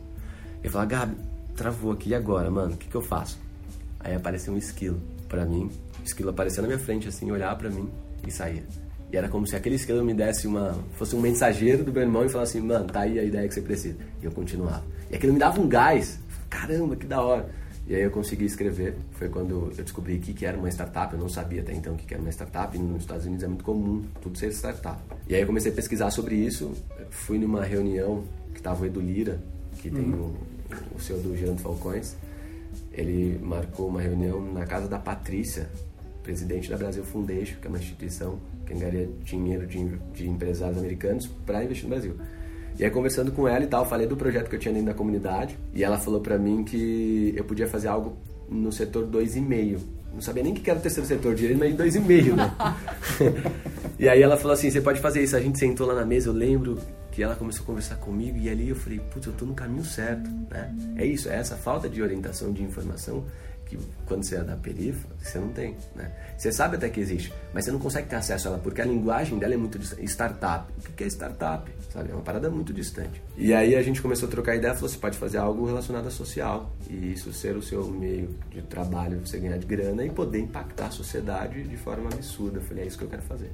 [0.62, 1.16] Eu falava, Gabi,
[1.56, 2.74] travou aqui e agora, mano?
[2.74, 3.38] O que, que eu faço?
[4.00, 5.70] Aí apareceu um esquilo para mim.
[6.00, 7.88] O esquilo apareceu na minha frente, assim, olhar para mim
[8.26, 8.62] e saía.
[9.10, 10.76] E era como se aquele esquilo me desse uma.
[10.92, 13.54] fosse um mensageiro do meu irmão e falasse assim, mano, tá aí a ideia que
[13.54, 13.96] você precisa.
[14.20, 14.84] E eu continuava.
[15.10, 16.18] E aquilo me dava um gás.
[16.50, 17.48] Caramba, que da hora.
[17.88, 18.94] E aí eu consegui escrever.
[19.12, 21.14] Foi quando eu descobri o que, que era uma startup.
[21.14, 22.76] Eu não sabia até então o que, que era uma startup.
[22.76, 25.00] E nos Estados Unidos é muito comum tudo ser startup.
[25.26, 26.70] E aí eu comecei a pesquisar sobre isso.
[27.08, 29.40] Fui numa reunião que estava o Edu Lira,
[29.78, 30.36] que tem o,
[30.94, 32.14] o CEO do Gerando Falcões.
[32.92, 35.70] Ele marcou uma reunião na casa da Patrícia,
[36.22, 41.26] presidente da Brasil Foundation, que é uma instituição que engaria dinheiro de, de empresários americanos
[41.46, 42.14] para investir no Brasil.
[42.78, 44.94] E aí conversando com ela e tal, falei do projeto que eu tinha dentro da
[44.94, 48.16] comunidade e ela falou para mim que eu podia fazer algo
[48.48, 49.78] no setor 2,5.
[50.12, 52.54] Não sabia nem o que era o terceiro setor direito, mas 2,5, né?
[53.98, 55.36] e aí ela falou assim, você pode fazer isso.
[55.36, 56.78] A gente sentou lá na mesa, eu lembro
[57.12, 59.84] que ela começou a conversar comigo e ali eu falei, putz, eu tô no caminho
[59.84, 60.74] certo, né?
[60.96, 63.24] É isso, é essa falta de orientação, de informação
[63.68, 66.10] que quando você é da perifa, você não tem, né?
[66.36, 68.84] Você sabe até que existe, mas você não consegue ter acesso a ela porque a
[68.84, 69.78] linguagem dela é muito.
[69.78, 71.70] Startup, o que é startup?
[71.92, 72.10] Sabe?
[72.10, 73.22] É uma parada muito distante.
[73.36, 76.10] E aí a gente começou a trocar ideia, falou, você pode fazer algo relacionado a
[76.10, 80.40] social e isso ser o seu meio de trabalho, você ganhar de grana e poder
[80.40, 82.58] impactar a sociedade de forma absurda.
[82.58, 83.50] Eu falei, é isso que eu quero fazer.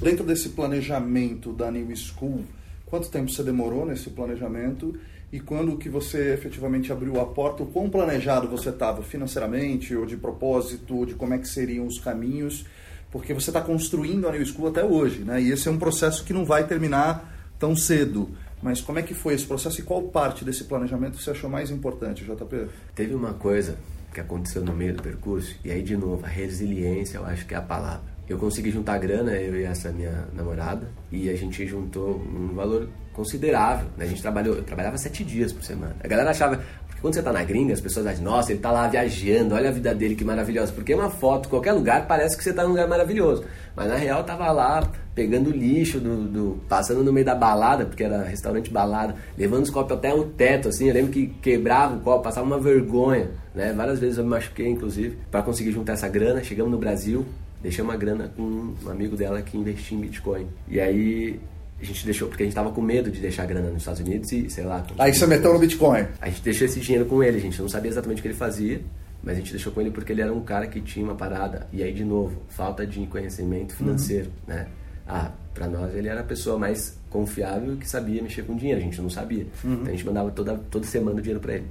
[0.00, 2.44] Dentro desse planejamento da New School,
[2.86, 4.98] quanto tempo você demorou nesse planejamento
[5.30, 10.06] e quando que você efetivamente abriu a porta, o quão planejado você estava financeiramente ou
[10.06, 12.64] de propósito, ou de como é que seriam os caminhos,
[13.10, 15.42] porque você está construindo a New School até hoje, né?
[15.42, 18.30] E esse é um processo que não vai terminar tão cedo.
[18.62, 21.70] Mas como é que foi esse processo e qual parte desse planejamento você achou mais
[21.70, 22.68] importante, JP?
[22.94, 23.76] Teve uma coisa
[24.14, 27.52] que aconteceu no meio do percurso, e aí de novo, a resiliência eu acho que
[27.52, 28.19] é a palavra.
[28.30, 32.88] Eu consegui juntar grana, eu e essa minha namorada, e a gente juntou um valor
[33.12, 33.88] considerável.
[33.96, 34.04] Né?
[34.04, 35.96] A gente trabalhou, eu trabalhava sete dias por semana.
[35.98, 38.70] A galera achava, porque quando você tá na gringa, as pessoas dizem, nossa, ele tá
[38.70, 40.70] lá viajando, olha a vida dele que maravilhosa.
[40.70, 43.42] Porque uma foto, qualquer lugar, parece que você tá num lugar maravilhoso.
[43.74, 47.84] Mas na real, eu tava lá pegando lixo, do, do, passando no meio da balada,
[47.84, 50.86] porque era restaurante balada, levando os copos até o teto, assim.
[50.86, 53.72] Eu lembro que quebrava o copo, passava uma vergonha, né?
[53.72, 56.44] Várias vezes eu me machuquei, inclusive, para conseguir juntar essa grana.
[56.44, 57.26] Chegamos no Brasil,
[57.62, 60.46] deixei uma grana com um amigo dela que investia em Bitcoin.
[60.68, 61.40] E aí
[61.80, 64.00] a gente deixou, porque a gente tava com medo de deixar a grana nos Estados
[64.00, 64.84] Unidos e, sei lá.
[64.98, 66.06] Aí você meteu no Bitcoin.
[66.20, 68.34] A gente deixou esse dinheiro com ele, a gente não sabia exatamente o que ele
[68.34, 68.82] fazia,
[69.22, 71.66] mas a gente deixou com ele porque ele era um cara que tinha uma parada.
[71.72, 74.54] E aí, de novo, falta de conhecimento financeiro, uhum.
[74.54, 74.66] né?
[75.06, 78.84] Ah, pra nós ele era a pessoa mais confiável que sabia mexer com dinheiro, a
[78.84, 79.46] gente não sabia.
[79.64, 79.72] Uhum.
[79.72, 81.66] Então a gente mandava toda, toda semana o dinheiro pra ele.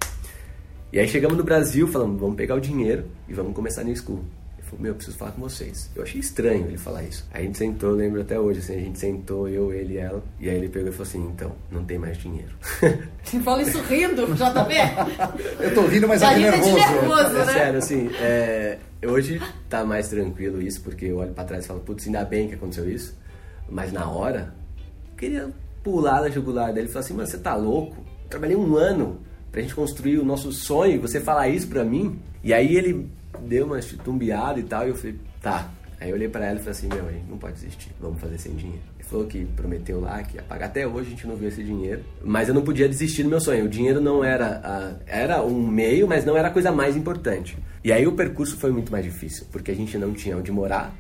[0.92, 4.26] E aí chegamos no Brasil, falamos, vamos pegar o dinheiro e vamos começar no school
[4.70, 5.90] falou, meu, eu preciso falar com vocês.
[5.96, 7.26] Eu achei estranho ele falar isso.
[7.32, 10.24] Aí a gente sentou, lembro até hoje, assim, a gente sentou, eu, ele e ela,
[10.40, 12.52] e aí ele pegou e falou assim, então, não tem mais dinheiro.
[13.24, 14.74] Você fala isso rindo, JB?
[15.60, 16.76] eu tô rindo, mas aqui nervoso.
[16.76, 17.54] nervoso É né?
[17.54, 21.80] sério, assim, é, hoje tá mais tranquilo isso, porque eu olho pra trás e falo,
[21.80, 23.18] putz, ainda bem que aconteceu isso.
[23.68, 24.54] Mas na hora,
[25.12, 25.50] eu queria
[25.84, 27.98] pular na jugular dele e falar assim, mano, você tá louco?
[28.24, 29.20] Eu trabalhei um ano
[29.52, 32.20] pra gente construir o nosso sonho você falar isso pra mim?
[32.44, 33.10] E aí ele
[33.42, 35.72] deu uma tumbiada e tal, e eu falei, tá.
[36.02, 38.22] Aí eu olhei pra ela e falei assim, meu, a gente não pode desistir, vamos
[38.22, 38.82] fazer sem dinheiro.
[38.98, 40.68] Ele falou que prometeu lá que ia pagar.
[40.68, 43.42] Até hoje a gente não viu esse dinheiro, mas eu não podia desistir do meu
[43.42, 43.66] sonho.
[43.66, 47.58] O dinheiro não era, a, era um meio, mas não era a coisa mais importante.
[47.84, 50.96] E aí o percurso foi muito mais difícil, porque a gente não tinha onde morar,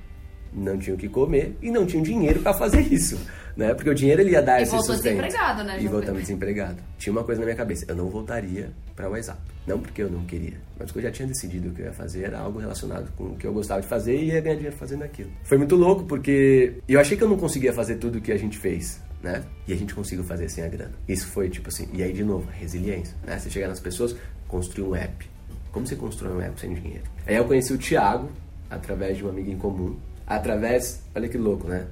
[0.54, 3.18] não tinham o que comer e não tinham dinheiro para fazer isso,
[3.56, 3.74] né?
[3.74, 5.16] Porque o dinheiro ele ia dar E esse voltou sustento.
[5.22, 6.22] desempregado, né, E voltamos Pedro?
[6.22, 6.78] desempregado.
[6.98, 9.40] Tinha uma coisa na minha cabeça, eu não voltaria para o WhatsApp.
[9.68, 12.24] Não porque eu não queria, mas porque eu já tinha decidido que eu ia fazer
[12.24, 15.04] era algo relacionado com o que eu gostava de fazer e ia ganhar dinheiro fazendo
[15.04, 15.30] aquilo.
[15.44, 18.38] Foi muito louco porque eu achei que eu não conseguia fazer tudo o que a
[18.38, 19.44] gente fez, né?
[19.68, 20.94] E a gente conseguiu fazer sem a grana.
[21.08, 23.38] Isso foi tipo assim, e aí de novo, resiliência, né?
[23.38, 24.16] Você chegar nas pessoas,
[24.48, 25.30] construir um app.
[25.72, 27.04] Como você constrói um app sem dinheiro?
[27.28, 28.28] Aí eu conheci o Thiago
[28.72, 29.96] através de uma amiga em comum.
[30.26, 31.86] Através, olha que louco, né?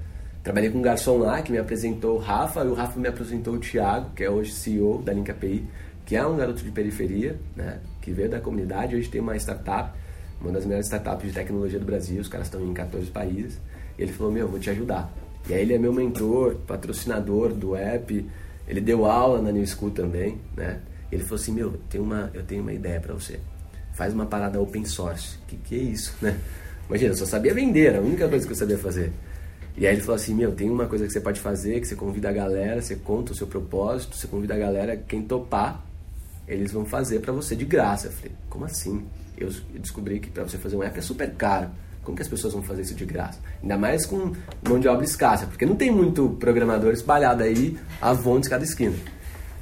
[0.44, 3.56] Trabalhei com um garçom lá que me apresentou o Rafa e o Rafa me apresentou
[3.56, 5.68] o Thiago, que é hoje CEO da Link API,
[6.06, 7.80] que é um garoto de periferia, né?
[8.02, 9.92] Que veio da comunidade, hoje tem uma startup,
[10.40, 13.60] uma das melhores startups de tecnologia do Brasil, os caras estão em 14 países.
[13.98, 15.12] E ele falou: Meu, vou te ajudar.
[15.50, 18.26] E aí ele é meu mentor, patrocinador do app,
[18.68, 20.80] ele deu aula na New School também, né?
[21.12, 23.40] Ele falou assim: Meu, eu tenho uma, eu tenho uma ideia para você.
[23.94, 25.38] Faz uma parada open source.
[25.48, 26.38] Que que é isso, né?
[26.88, 29.12] Imagina, eu só sabia vender, era a única coisa que eu sabia fazer.
[29.78, 31.96] E aí ele falou assim: Meu, tem uma coisa que você pode fazer, que você
[31.96, 35.86] convida a galera, você conta o seu propósito, você convida a galera, quem topar,
[36.48, 38.08] eles vão fazer pra você de graça.
[38.08, 39.06] Eu falei: Como assim?
[39.38, 41.70] Eu descobri que pra você fazer um app é super caro.
[42.04, 43.40] Como que as pessoas vão fazer isso de graça?
[43.62, 44.34] Ainda mais com
[44.68, 48.96] mão de obra escassa, porque não tem muito programador espalhado aí, avontes cada esquina.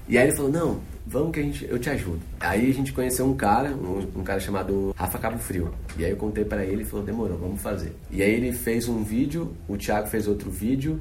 [0.08, 2.20] E aí ele falou: Não, vamos que a gente, eu te ajudo.
[2.40, 5.74] Aí a gente conheceu um cara, um, um cara chamado Rafa Cabo Frio.
[5.98, 7.94] E aí eu contei pra ele e falou: Demorou, vamos fazer.
[8.12, 11.00] E aí ele fez um vídeo, o Thiago fez outro vídeo.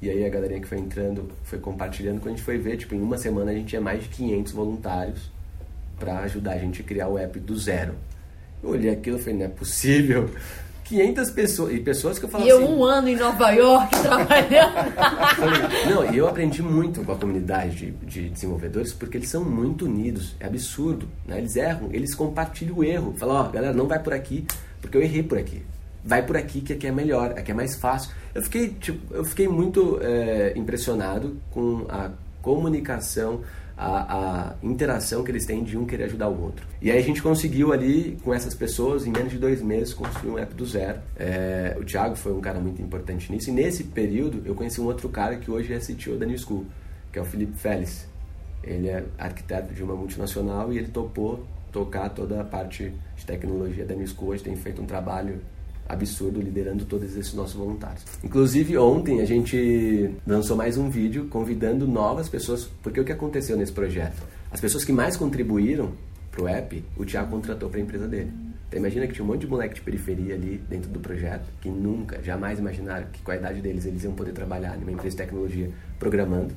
[0.00, 2.20] E aí a galerinha que foi entrando foi compartilhando.
[2.20, 4.52] Quando a gente foi ver, tipo, em uma semana a gente tinha mais de 500
[4.52, 5.30] voluntários
[5.98, 7.94] para ajudar a gente a criar o app do zero.
[8.62, 10.28] Eu olhei aquilo e falei, não é possível.
[10.92, 12.74] 500 pessoas, e pessoas que eu falava E eu assim...
[12.74, 14.92] um ano em Nova York trabalhando.
[15.88, 19.86] Não, e eu aprendi muito com a comunidade de, de desenvolvedores porque eles são muito
[19.86, 20.36] unidos.
[20.38, 21.38] É absurdo, né?
[21.38, 23.14] Eles erram, eles compartilham o erro.
[23.16, 24.46] Falam, ó, galera, não vai por aqui
[24.80, 25.62] porque eu errei por aqui.
[26.04, 28.10] Vai por aqui que aqui é melhor, aqui é mais fácil.
[28.34, 32.10] Eu fiquei, tipo, eu fiquei muito é, impressionado com a
[32.42, 33.40] comunicação,
[33.76, 36.66] a, a interação que eles têm de um querer ajudar o outro.
[36.80, 40.30] E aí a gente conseguiu ali, com essas pessoas, em menos de dois meses, construir
[40.30, 41.00] um app do zero.
[41.16, 43.50] É, o Thiago foi um cara muito importante nisso.
[43.50, 46.66] E nesse período, eu conheci um outro cara que hoje é CTO da New School,
[47.12, 48.06] que é o Felipe Félix.
[48.62, 53.84] Ele é arquiteto de uma multinacional e ele topou tocar toda a parte de tecnologia
[53.84, 54.30] da New School.
[54.30, 55.40] Hoje tem feito um trabalho
[55.92, 58.02] absurdo liderando todos esses nossos voluntários.
[58.24, 63.56] Inclusive ontem a gente lançou mais um vídeo convidando novas pessoas, porque o que aconteceu
[63.56, 64.22] nesse projeto?
[64.50, 65.92] As pessoas que mais contribuíram
[66.30, 68.32] pro app, o Thiago contratou para a empresa dele.
[68.68, 71.68] Então imagina que tinha um monte de moleque de periferia ali dentro do projeto que
[71.68, 75.16] nunca, jamais imaginaram que com a idade deles eles iam poder trabalhar numa empresa de
[75.16, 76.54] tecnologia programando.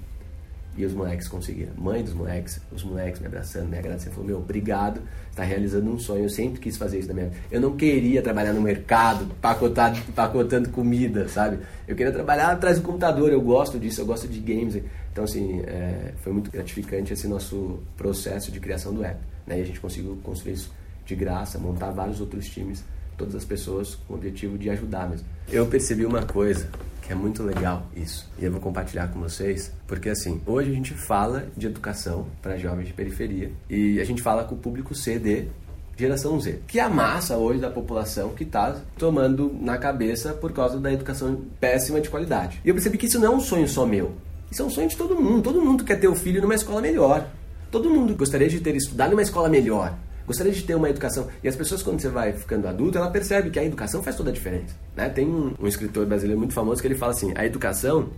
[0.77, 1.71] E os moleques conseguiram.
[1.77, 4.11] Mãe dos moleques, os moleques me abraçando, me agradecendo.
[4.11, 6.25] Falou, meu, obrigado, está realizando um sonho.
[6.25, 7.41] Eu sempre quis fazer isso na minha vida.
[7.49, 11.59] Eu não queria trabalhar no mercado, pacotar, pacotando comida, sabe?
[11.87, 13.31] Eu queria trabalhar atrás do computador.
[13.31, 14.81] Eu gosto disso, eu gosto de games.
[15.11, 19.19] Então, assim, é, foi muito gratificante esse nosso processo de criação do app.
[19.47, 19.59] Né?
[19.59, 20.71] E a gente conseguiu construir isso
[21.05, 22.83] de graça, montar vários outros times,
[23.17, 25.25] todas as pessoas com o objetivo de ajudar mesmo.
[25.49, 26.67] Eu percebi uma coisa
[27.05, 28.27] que é muito legal isso.
[28.39, 32.57] E eu vou compartilhar com vocês, porque assim, hoje a gente fala de educação para
[32.57, 35.47] jovens de periferia e a gente fala com o público C de
[35.97, 40.51] geração Z, que é a massa hoje da população que está tomando na cabeça por
[40.51, 42.59] causa da educação péssima de qualidade.
[42.65, 44.13] E eu percebi que isso não é um sonho só meu.
[44.51, 45.41] Isso é um sonho de todo mundo.
[45.41, 47.27] Todo mundo quer ter o filho numa escola melhor.
[47.71, 49.95] Todo mundo gostaria de ter estudado numa escola melhor.
[50.25, 51.27] Gostaria de ter uma educação.
[51.43, 54.31] E as pessoas, quando você vai ficando adulto, ela percebe que a educação faz toda
[54.31, 54.75] a diferença.
[54.95, 55.07] Né?
[55.09, 58.09] Tem um, um escritor brasileiro muito famoso que ele fala assim: a educação,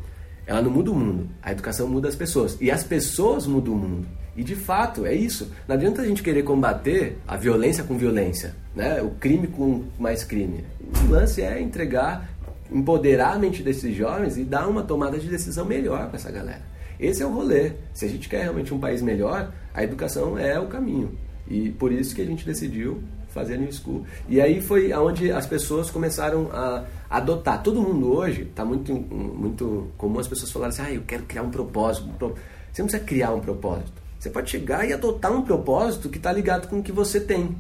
[0.45, 2.57] ela não muda o mundo, a educação muda as pessoas.
[2.61, 4.07] E as pessoas mudam o mundo.
[4.37, 5.51] E de fato, é isso.
[5.67, 9.01] Não adianta a gente querer combater a violência com violência, né?
[9.01, 10.63] o crime com mais crime.
[11.03, 12.29] O lance é entregar,
[12.71, 16.61] empoderar a mente desses jovens e dar uma tomada de decisão melhor para essa galera.
[16.99, 17.73] Esse é o rolê.
[17.93, 21.17] Se a gente quer realmente um país melhor, a educação é o caminho.
[21.49, 24.05] E por isso que a gente decidiu fazer a New School.
[24.27, 27.61] E aí foi onde as pessoas começaram a adotar.
[27.61, 31.43] Todo mundo hoje, está muito, muito comum as pessoas falarem assim, ah, eu quero criar
[31.43, 32.07] um propósito.
[32.71, 33.91] Você não precisa criar um propósito.
[34.19, 37.55] Você pode chegar e adotar um propósito que está ligado com o que você tem.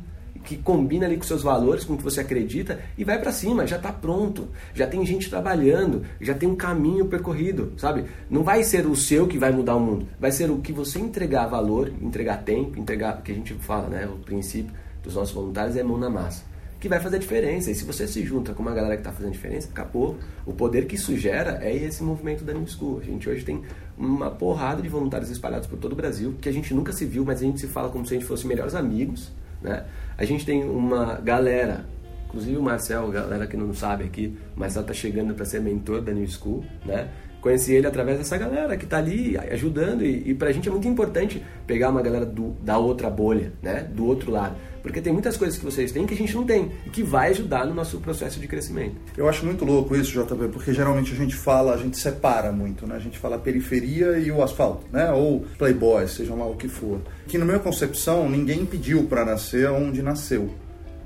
[0.47, 3.67] Que combina ali com seus valores, com o que você acredita, e vai para cima,
[3.67, 4.47] já está pronto.
[4.73, 8.05] Já tem gente trabalhando, já tem um caminho percorrido, sabe?
[8.29, 10.99] Não vai ser o seu que vai mudar o mundo, vai ser o que você
[10.99, 14.07] entregar valor, entregar tempo, entregar, que a gente fala, né?
[14.07, 14.71] O princípio
[15.03, 16.45] dos nossos voluntários é mão na massa.
[16.79, 17.69] Que vai fazer diferença.
[17.69, 20.15] E se você se junta com uma galera que está fazendo diferença, acabou.
[20.45, 22.99] O poder que isso gera é esse movimento da New School.
[22.99, 23.63] A gente hoje tem
[23.97, 27.25] uma porrada de voluntários espalhados por todo o Brasil, que a gente nunca se viu,
[27.25, 29.35] mas a gente se fala como se a gente fosse melhores amigos.
[29.61, 29.83] Né?
[30.17, 31.85] A gente tem uma galera
[32.27, 36.01] Inclusive o Marcel, galera que não sabe aqui, o Marcel tá chegando para ser mentor
[36.01, 37.07] da New School, né?
[37.39, 40.87] Conheci ele através dessa galera que tá ali ajudando e, e pra gente é muito
[40.87, 43.87] importante pegar uma galera do, da outra bolha, né?
[43.89, 44.55] Do outro lado.
[44.87, 47.29] Porque tem muitas coisas que vocês têm que a gente não tem e que vai
[47.31, 48.95] ajudar no nosso processo de crescimento.
[49.17, 52.87] Eu acho muito louco isso, JB, porque geralmente a gente fala, a gente separa muito,
[52.87, 52.95] né?
[52.95, 55.11] A gente fala periferia e o asfalto, né?
[55.11, 57.01] Ou playboy, seja lá o que for.
[57.27, 60.49] Que na minha concepção, ninguém pediu para nascer onde nasceu.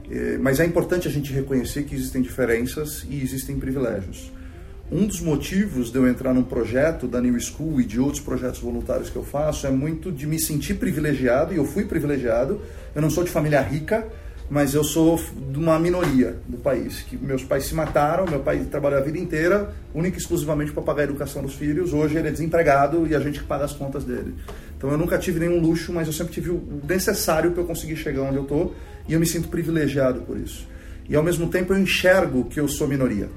[0.10, 4.32] É, mas é importante a gente reconhecer que existem diferenças e existem privilégios.
[4.92, 8.60] Um dos motivos de eu entrar num projeto da New School e de outros projetos
[8.60, 12.60] voluntários que eu faço é muito de me sentir privilegiado, e eu fui privilegiado.
[12.94, 14.06] Eu não sou de família rica,
[14.50, 15.18] mas eu sou
[15.50, 17.04] de uma minoria do país.
[17.04, 20.84] Que meus pais se mataram, meu pai trabalhou a vida inteira, única e exclusivamente para
[20.84, 21.94] pagar a educação dos filhos.
[21.94, 24.36] Hoje ele é desempregado e a gente que paga as contas dele.
[24.78, 27.96] Então eu nunca tive nenhum luxo, mas eu sempre tive o necessário para eu conseguir
[27.96, 28.76] chegar onde eu estou
[29.08, 30.68] e eu me sinto privilegiado por isso.
[31.08, 33.30] E ao mesmo tempo eu enxergo que eu sou minoria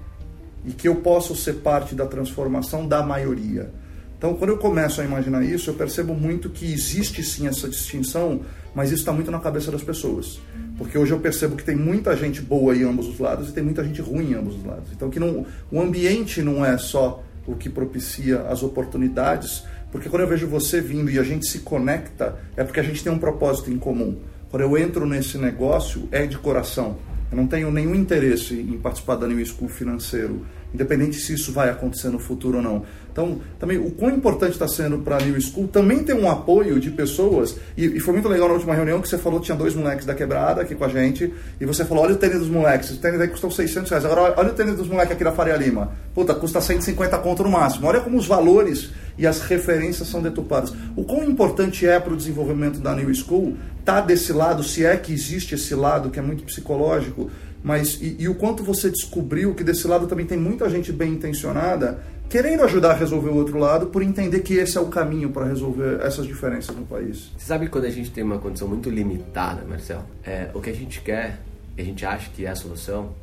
[0.64, 3.70] e que eu posso ser parte da transformação da maioria.
[4.16, 8.40] Então, quando eu começo a imaginar isso, eu percebo muito que existe sim essa distinção,
[8.74, 10.40] mas isso está muito na cabeça das pessoas.
[10.79, 13.62] Porque hoje eu percebo que tem muita gente boa em ambos os lados e tem
[13.62, 14.90] muita gente ruim em ambos os lados.
[14.92, 20.22] Então, que não, o ambiente não é só o que propicia as oportunidades, porque quando
[20.22, 23.18] eu vejo você vindo e a gente se conecta, é porque a gente tem um
[23.18, 24.16] propósito em comum.
[24.50, 26.96] Quando eu entro nesse negócio, é de coração.
[27.35, 31.68] Eu não tenho nenhum interesse em participar da New School financeiro, independente se isso vai
[31.68, 32.85] acontecer no futuro ou não.
[33.11, 36.79] Então, também, o quão importante está sendo para a New School também ter um apoio
[36.79, 37.57] de pessoas.
[37.77, 40.14] E, e, foi muito legal na última reunião que você falou tinha dois moleques da
[40.14, 41.35] quebrada aqui com a gente.
[41.61, 42.90] E você falou: olha o tênis dos moleques.
[42.90, 44.05] O tênis aí custou 600 reais.
[44.05, 45.90] Agora, olha o tênis dos moleques aqui da Faria Lima.
[46.14, 47.88] Puta, custa 150 conto no máximo.
[47.88, 50.72] Olha como os valores e as referências são deturpadas.
[50.96, 54.96] O quão importante é para o desenvolvimento da New School tá desse lado, se é
[54.96, 57.31] que existe esse lado que é muito psicológico,
[57.62, 61.12] mas e, e, o quanto você descobriu que desse lado também tem muita gente bem
[61.12, 61.98] intencionada
[62.29, 65.46] querendo ajudar a resolver o outro lado por entender que esse é o caminho para
[65.46, 67.31] resolver essas diferenças no país.
[67.37, 70.70] Você sabe que quando a gente tem uma condição muito limitada, Marcelo, é, o que
[70.70, 71.40] a gente quer,
[71.79, 73.14] a gente acha que é a solução,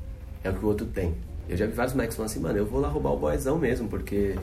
[0.44, 1.14] é o que o outro tem.
[1.50, 3.90] Eu já vi vários moleques falando assim, mano, eu vou lá roubar o boyzão mesmo,
[3.90, 4.36] porque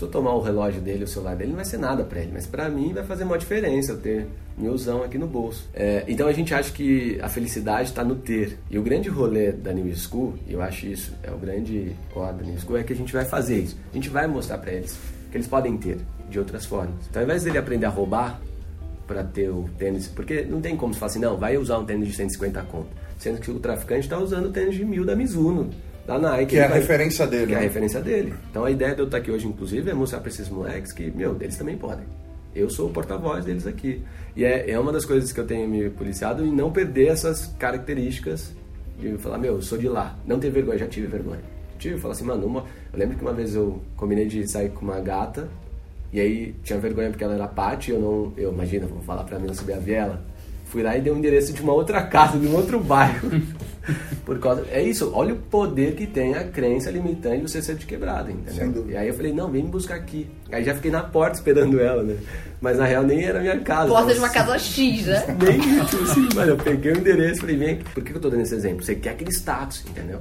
[0.00, 2.30] se eu tomar o relógio dele, o celular dele, não vai ser nada para ele,
[2.32, 5.68] mas para mim vai fazer uma diferença eu ter milzão aqui no bolso.
[5.74, 8.58] É, então a gente acha que a felicidade está no ter.
[8.70, 12.42] E o grande rolê da New School, eu acho isso, é o grande ó da
[12.42, 13.76] New School, é que a gente vai fazer isso.
[13.92, 14.98] A gente vai mostrar para eles
[15.30, 15.98] que eles podem ter
[16.30, 16.94] de outras formas.
[17.10, 18.40] Então ao invés dele aprender a roubar
[19.06, 21.84] para ter o tênis, porque não tem como se falar assim, não, vai usar um
[21.84, 22.88] tênis de 150 conto.
[23.18, 25.68] Sendo que o traficante está usando o tênis de mil da Mizuno
[26.06, 26.46] da Nike.
[26.46, 26.80] Que é a vai...
[26.80, 27.46] referência dele.
[27.46, 27.54] Que né?
[27.54, 27.66] é a né?
[27.66, 28.34] referência dele.
[28.50, 31.10] Então a ideia de eu estar aqui hoje, inclusive, é mostrar para esses moleques que,
[31.10, 32.04] meu, eles também podem.
[32.54, 34.02] Eu sou o porta-voz deles aqui.
[34.34, 37.46] E é, é uma das coisas que eu tenho me policiado em não perder essas
[37.58, 38.52] características
[38.98, 40.18] de falar, meu, eu sou de lá.
[40.26, 41.40] Não ter vergonha, já tive vergonha.
[41.78, 42.64] Tive, falar assim, mano, uma...
[42.92, 45.48] eu lembro que uma vez eu combinei de sair com uma gata
[46.12, 49.38] e aí tinha vergonha porque ela era Paty, eu não, eu imagina, vou falar pra
[49.38, 50.22] mim subir a viela.
[50.70, 53.28] Fui lá e dei o um endereço de uma outra casa, de um outro bairro.
[54.24, 54.64] Por causa.
[54.70, 58.30] É isso, olha o poder que tem a crença limitante de você ser de quebrada,
[58.30, 58.86] entendeu?
[58.88, 60.28] E aí eu falei, não, vem me buscar aqui.
[60.52, 62.16] Aí já fiquei na porta esperando ela, né?
[62.60, 63.88] Mas na real nem era minha casa.
[63.88, 65.36] Porta de uma casa X, né?
[65.42, 67.84] Nem tipo assim, mano, eu peguei o endereço falei, vem aqui.
[67.92, 68.84] Por que eu tô dando esse exemplo?
[68.84, 70.20] Você quer aquele status, entendeu?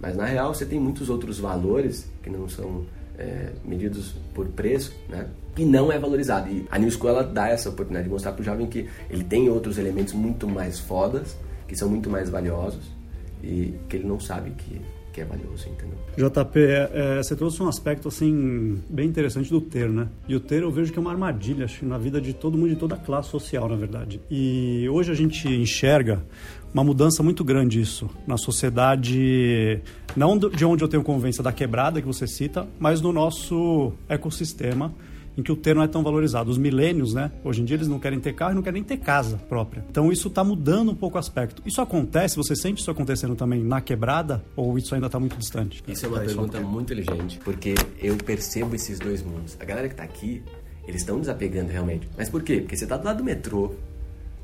[0.00, 2.86] Mas na real você tem muitos outros valores que não são
[3.18, 5.26] é, medidos por preço, né?
[5.56, 6.48] E não é valorizado.
[6.48, 9.24] E a New School ela dá essa oportunidade de mostrar para o jovem que ele
[9.24, 12.98] tem outros elementos muito mais fodas, que são muito mais valiosos
[13.42, 14.80] e que ele não sabe que,
[15.12, 15.98] que é valioso, entendeu?
[16.16, 20.08] JP, é, é, você trouxe um aspecto assim bem interessante do ter, né?
[20.28, 22.70] E o ter eu vejo que é uma armadilha acho, na vida de todo mundo,
[22.70, 24.20] de toda classe social, na verdade.
[24.30, 26.24] E hoje a gente enxerga
[26.72, 29.80] uma mudança muito grande isso na sociedade,
[30.16, 34.92] não de onde eu tenho convivência da quebrada que você cita, mas no nosso ecossistema
[35.38, 36.50] em que o ter não é tão valorizado.
[36.50, 37.30] Os milênios, né?
[37.44, 39.84] Hoje em dia eles não querem ter carro e não querem nem ter casa própria.
[39.88, 41.62] Então isso está mudando um pouco o aspecto.
[41.64, 42.34] Isso acontece?
[42.36, 45.82] Você sente isso acontecendo também na quebrada ou isso ainda está muito distante?
[45.86, 49.56] Isso é uma é, pergunta muito inteligente, porque eu percebo esses dois mundos.
[49.60, 50.42] A galera que está aqui,
[50.88, 52.08] eles estão desapegando realmente.
[52.16, 52.56] Mas por quê?
[52.56, 53.74] Porque você está do lado do metrô,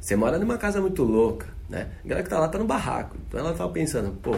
[0.04, 1.88] você mora numa casa muito louca, né?
[2.04, 3.16] A galera que tá lá tá no barraco.
[3.26, 4.36] Então ela tava pensando, pô,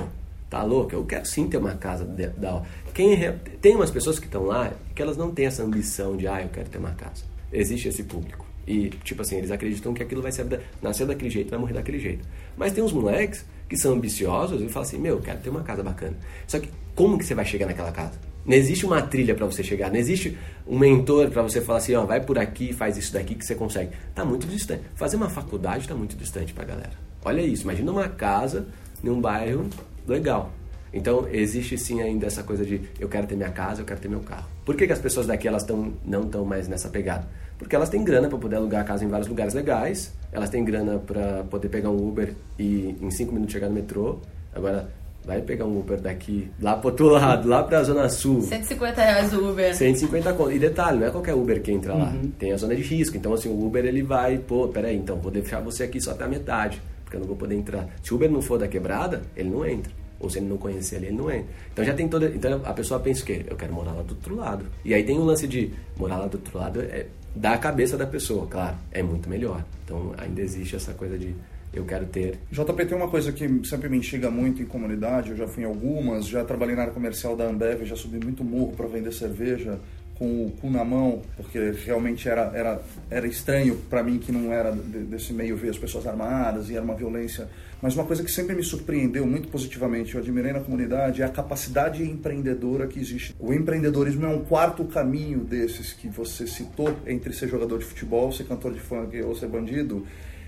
[0.49, 0.95] tá louca?
[0.95, 2.63] Eu quero sim ter uma casa da
[2.95, 3.19] Quem
[3.61, 6.49] tem umas pessoas que estão lá que elas não têm essa ambição de, ah, eu
[6.51, 7.25] quero ter uma casa.
[7.53, 8.47] Existe esse público.
[8.65, 10.47] E, tipo assim, eles acreditam que aquilo vai ser,
[10.81, 12.25] nascer daquele jeito, vai morrer daquele jeito.
[12.57, 15.65] Mas tem uns moleques que são ambiciosos e falam assim, meu, eu quero ter uma
[15.65, 16.17] casa bacana.
[16.47, 18.15] Só que como que você vai chegar naquela casa?
[18.47, 21.95] Não existe uma trilha para você chegar, não existe um mentor para você falar assim,
[21.95, 23.91] ó, vai por aqui, faz isso daqui que você consegue.
[24.15, 24.83] Tá muito distante.
[24.95, 26.93] Fazer uma faculdade está muito distante para a galera.
[27.25, 28.69] Olha isso, imagina uma casa
[29.03, 29.69] num bairro
[30.07, 30.53] legal.
[30.93, 34.09] Então existe sim ainda essa coisa de eu quero ter minha casa, eu quero ter
[34.09, 34.47] meu carro.
[34.65, 37.29] Por que, que as pessoas daqui elas tão, não estão mais nessa pegada?
[37.59, 40.65] Porque elas têm grana para poder alugar a casa em vários lugares legais, elas têm
[40.65, 44.21] grana para poder pegar um Uber e em cinco minutos chegar no metrô.
[44.55, 44.89] Agora,
[45.27, 48.43] vai pegar um Uber daqui, lá pro outro lado, lá pra Zona Sul.
[48.43, 49.75] 150 reais o Uber.
[49.75, 50.53] 150 conto.
[50.53, 52.15] E detalhe, não é qualquer Uber que entra lá.
[52.39, 53.17] Tem a zona de risco.
[53.17, 56.25] Então, assim, o Uber ele vai, pô, peraí, então vou deixar você aqui só até
[56.25, 57.89] a metade, porque eu não vou poder entrar.
[58.03, 59.93] Se o Uber não for da quebrada, ele não entra.
[60.21, 61.47] Ou se ele não conhecer ali, ele não entra.
[61.73, 62.27] Então já tem toda.
[62.29, 63.45] Então a pessoa pensa o quê?
[63.47, 64.65] Eu quero morar lá do outro lado.
[64.85, 68.07] E aí tem o lance de morar lá do outro lado é da cabeça da
[68.07, 68.77] pessoa, claro.
[68.91, 69.63] É muito melhor.
[69.85, 71.35] Então ainda existe essa coisa de
[71.77, 72.39] eu quero ter.
[72.51, 75.67] JP tem uma coisa que sempre me instiga muito em comunidade, eu já fui em
[75.67, 79.79] algumas, já trabalhei na área comercial da Ambev, já subi muito morro para vender cerveja
[80.19, 84.51] com o cu na mão, porque realmente era, era, era estranho para mim que não
[84.53, 87.49] era desse meio ver as pessoas armadas e era uma violência.
[87.83, 91.29] Mas uma coisa que sempre me surpreendeu muito positivamente, eu admirei na comunidade, é a
[91.29, 93.35] capacidade empreendedora que existe.
[93.39, 98.33] O empreendedorismo é um quarto caminho desses que você citou, entre ser jogador de futebol,
[98.33, 100.07] ser cantor de funk ou ser bandido,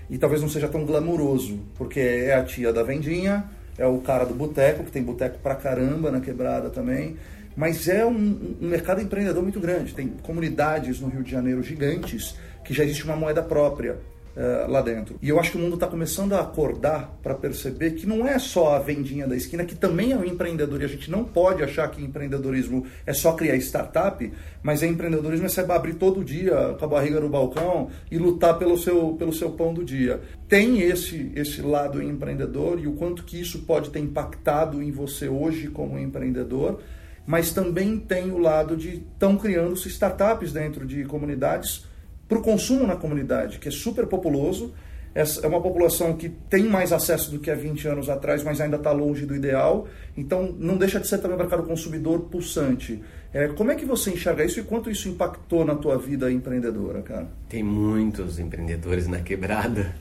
[0.09, 3.45] e talvez não seja tão glamuroso, porque é a tia da vendinha,
[3.77, 7.15] é o cara do boteco, que tem boteco pra caramba na quebrada também,
[7.55, 9.93] mas é um, um, mercado empreendedor muito grande.
[9.93, 13.97] Tem comunidades no Rio de Janeiro gigantes que já existe uma moeda própria
[14.39, 15.17] uh, lá dentro.
[15.21, 18.39] E eu acho que o mundo está começando a acordar para perceber que não é
[18.39, 20.81] só a vendinha da esquina, que também é o um empreendedor.
[20.81, 24.31] E a gente não pode achar que empreendedorismo é só criar startup,
[24.63, 28.57] mas é empreendedorismo é você abrir todo dia com a barriga no balcão e lutar
[28.57, 30.21] pelo seu, pelo seu pão do dia.
[30.47, 35.27] Tem esse, esse lado empreendedor e o quanto que isso pode ter impactado em você
[35.27, 36.79] hoje como empreendedor
[37.27, 41.85] mas também tem o lado de estão criando-se startups dentro de comunidades
[42.29, 44.71] para o consumo na comunidade, que é super populoso.
[45.15, 48.77] É uma população que tem mais acesso do que há 20 anos atrás, mas ainda
[48.77, 49.87] está longe do ideal.
[50.15, 53.01] Então, não deixa de ser também um mercado consumidor pulsante.
[53.33, 57.01] É, como é que você enxerga isso e quanto isso impactou na tua vida empreendedora,
[57.01, 57.27] cara?
[57.49, 59.95] Tem muitos empreendedores na quebrada.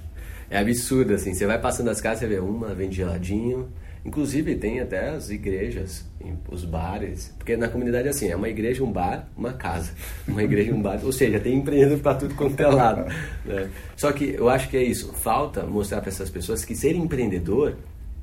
[0.50, 1.32] É absurdo, assim.
[1.32, 3.68] Você vai passando as casas, você vê uma vende geladinho,
[4.04, 6.04] Inclusive tem até as igrejas,
[6.50, 9.92] os bares, porque na comunidade é assim, é uma igreja, um bar, uma casa.
[10.28, 13.10] Uma igreja, um bar, ou seja, tem empreendedor para tudo quanto é lado.
[13.44, 13.70] Né?
[13.96, 17.76] Só que eu acho que é isso, falta mostrar para essas pessoas que ser empreendedor,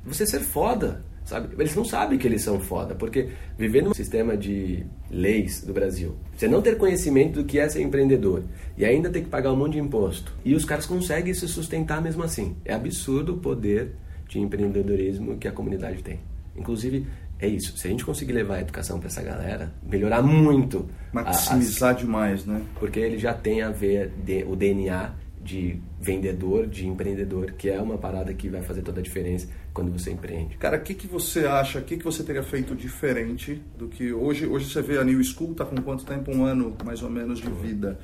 [0.04, 1.54] você ser foda, sabe?
[1.58, 6.16] Eles não sabem que eles são foda, porque viver num sistema de leis do Brasil,
[6.34, 8.44] você não ter conhecimento do que é ser empreendedor
[8.78, 12.00] e ainda ter que pagar um monte de imposto, e os caras conseguem se sustentar
[12.00, 12.56] mesmo assim.
[12.64, 13.92] É absurdo o poder
[14.28, 16.20] de empreendedorismo que a comunidade tem.
[16.56, 17.06] Inclusive,
[17.38, 17.76] é isso.
[17.76, 20.88] Se a gente conseguir levar a educação para essa galera, melhorar muito.
[21.12, 22.00] Maximizar as...
[22.00, 22.62] demais, né?
[22.78, 24.12] Porque ele já tem a ver
[24.46, 25.12] o DNA
[25.42, 29.92] de vendedor, de empreendedor, que é uma parada que vai fazer toda a diferença quando
[29.92, 30.56] você empreende.
[30.56, 34.12] Cara, o que, que você acha, o que, que você teria feito diferente do que
[34.12, 34.46] hoje?
[34.46, 36.34] Hoje você vê a New School, tá com quanto tempo?
[36.34, 37.98] Um ano, mais ou menos, de vida.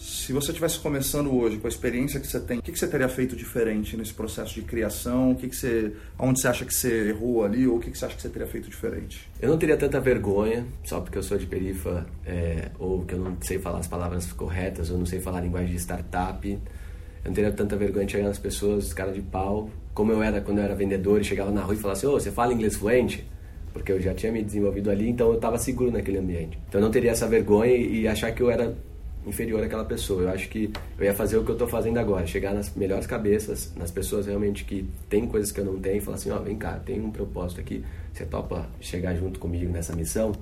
[0.00, 3.06] Se você estivesse começando hoje, com a experiência que você tem, o que, você teria
[3.06, 5.32] feito diferente nesse processo de criação?
[5.32, 8.16] O que, você, onde você acha que você errou ali ou o que, você acha
[8.16, 9.30] que você teria feito diferente?
[9.42, 13.18] Eu não teria tanta vergonha, só porque eu sou de perifa é, ou que eu
[13.18, 16.48] não sei falar as palavras corretas ou não sei falar a linguagem de startup.
[16.48, 16.58] Eu
[17.26, 20.58] não teria tanta vergonha de chegar nas pessoas, cara de pau, como eu era quando
[20.58, 23.30] eu era vendedor e chegava na rua e falava assim: oh, você fala inglês fluente?
[23.74, 26.58] Porque eu já tinha me desenvolvido ali, então eu estava seguro naquele ambiente.
[26.68, 28.74] Então eu não teria essa vergonha e achar que eu era
[29.26, 30.22] inferior àquela pessoa.
[30.22, 33.06] Eu acho que eu ia fazer o que eu estou fazendo agora, chegar nas melhores
[33.06, 36.38] cabeças, nas pessoas realmente que tem coisas que eu não tenho e falar assim, ó,
[36.38, 40.32] oh, vem cá, tem um propósito aqui, você topa chegar junto comigo nessa missão?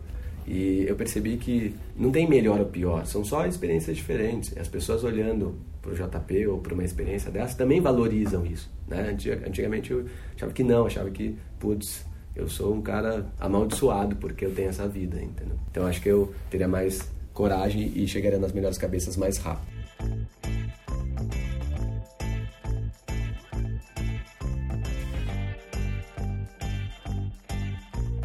[0.46, 4.56] E eu percebi que não tem melhor ou pior, são só experiências diferentes.
[4.56, 8.70] As pessoas olhando para o JP ou para uma experiência dessa também valorizam isso.
[8.86, 9.14] Né?
[9.46, 14.54] Antigamente eu achava que não, achava que, putz, eu sou um cara amaldiçoado porque eu
[14.54, 15.56] tenho essa vida, entendeu?
[15.70, 19.68] Então acho que eu teria mais coragem e chegaria nas melhores cabeças mais rápido.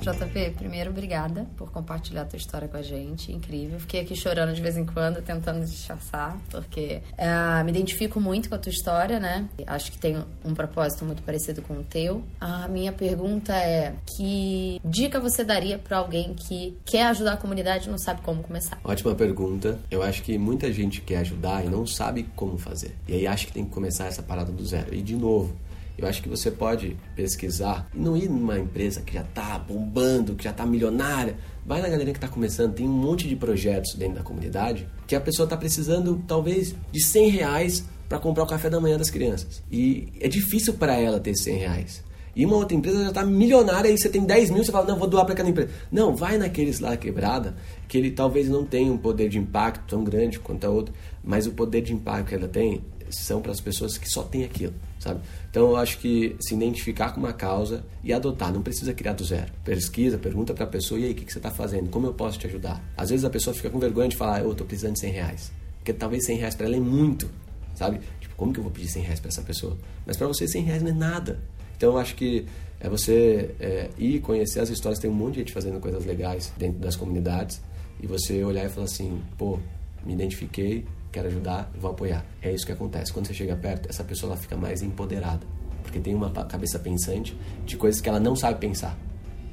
[0.04, 3.32] JP, primeiro, obrigada por compartilhar a tua história com a gente.
[3.32, 3.80] Incrível.
[3.80, 8.56] Fiquei aqui chorando de vez em quando, tentando disfarçar, porque uh, me identifico muito com
[8.56, 9.48] a tua história, né?
[9.66, 12.22] Acho que tem um propósito muito parecido com o teu.
[12.40, 17.88] A minha pergunta é: que dica você daria para alguém que quer ajudar a comunidade
[17.88, 18.78] e não sabe como começar?
[18.84, 19.80] Ótima pergunta.
[19.90, 22.94] Eu acho que muita gente quer ajudar e não sabe como fazer.
[23.08, 24.94] E aí acha que tem que começar essa parada do zero.
[24.94, 25.56] E de novo,
[25.98, 30.36] eu acho que você pode pesquisar e não ir numa empresa que já está bombando,
[30.36, 31.38] que já está milionária.
[31.66, 35.16] Vai na galera que está começando, tem um monte de projetos dentro da comunidade que
[35.16, 39.10] a pessoa está precisando talvez de 100 reais para comprar o café da manhã das
[39.10, 39.62] crianças.
[39.72, 42.04] E é difícil para ela ter 100 reais.
[42.36, 44.98] E uma outra empresa já está milionária e você tem 10 mil, você fala, não,
[44.98, 45.70] vou doar para aquela empresa.
[45.92, 47.56] Não, vai naqueles lá quebrada,
[47.88, 51.46] que ele talvez não tenha um poder de impacto tão grande quanto a outra, mas
[51.46, 52.82] o poder de impacto que ela tem
[53.12, 55.22] são para as pessoas que só têm aquilo, sabe?
[55.54, 59.24] Então eu acho que se identificar com uma causa e adotar, não precisa criar do
[59.24, 59.54] zero.
[59.64, 61.92] Pesquisa, pergunta para a pessoa, e aí, o que, que você está fazendo?
[61.92, 62.84] Como eu posso te ajudar?
[62.98, 65.52] Às vezes a pessoa fica com vergonha de falar, eu estou precisando de 100 reais.
[65.78, 67.30] Porque talvez 100 reais para ela é muito,
[67.76, 68.00] sabe?
[68.20, 69.78] Tipo, como que eu vou pedir 100 reais para essa pessoa?
[70.08, 71.40] Mas para você 100 reais não é nada.
[71.78, 72.48] Então eu acho que
[72.80, 76.52] é você é, ir conhecer as histórias, tem um monte de gente fazendo coisas legais
[76.58, 77.62] dentro das comunidades
[78.02, 79.60] e você olhar e falar assim, pô,
[80.04, 80.84] me identifiquei,
[81.14, 82.26] quero ajudar, vou apoiar.
[82.42, 83.14] É isso que acontece.
[83.14, 85.46] Quando você chega perto, essa pessoa ela fica mais empoderada,
[85.84, 88.98] porque tem uma cabeça pensante de coisas que ela não sabe pensar,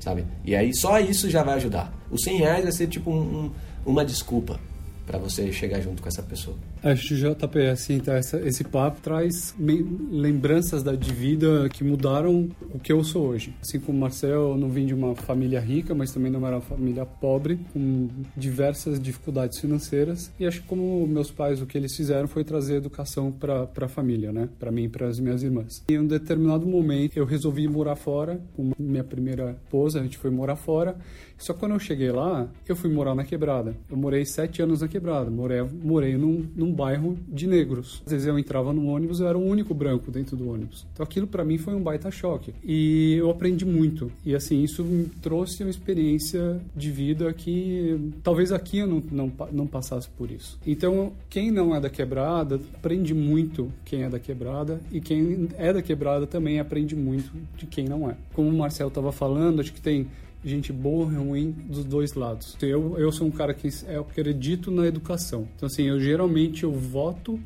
[0.00, 0.26] sabe?
[0.42, 1.92] E aí só isso já vai ajudar.
[2.10, 3.52] Os 100 reais vai ser tipo um, um,
[3.84, 4.58] uma desculpa
[5.06, 6.56] para você chegar junto com essa pessoa.
[6.82, 12.78] Acho JP, assim, tá, essa, esse papo traz lembranças da, de vida que mudaram o
[12.78, 13.54] que eu sou hoje.
[13.60, 16.56] Assim como o Marcel, eu não vim de uma família rica, mas também não era
[16.56, 20.32] uma família pobre, com diversas dificuldades financeiras.
[20.40, 23.88] E acho que como meus pais, o que eles fizeram foi trazer educação para a
[23.88, 24.48] família, né?
[24.58, 25.84] Para mim e para as minhas irmãs.
[25.90, 30.30] Em um determinado momento, eu resolvi morar fora com minha primeira esposa, a gente foi
[30.30, 30.96] morar fora.
[31.36, 33.74] Só que quando eu cheguei lá, eu fui morar na quebrada.
[33.90, 35.30] Eu morei sete anos na quebrada.
[35.30, 38.02] Morei, morei num, num num bairro de negros.
[38.06, 40.86] Às vezes eu entrava no ônibus, eu era o único branco dentro do ônibus.
[40.92, 42.54] Então aquilo para mim foi um baita choque.
[42.64, 44.10] E eu aprendi muito.
[44.24, 49.32] E assim, isso me trouxe uma experiência de vida que talvez aqui eu não, não,
[49.52, 50.58] não passasse por isso.
[50.66, 54.80] Então, quem não é da quebrada, aprende muito quem é da quebrada.
[54.92, 58.14] E quem é da quebrada também aprende muito de quem não é.
[58.32, 60.06] Como o Marcel estava falando, acho que tem
[60.44, 62.56] gente boa e ruim dos dois lados.
[62.62, 65.46] Eu, eu sou um cara que eu acredito na educação.
[65.56, 67.38] Então, assim, eu geralmente eu voto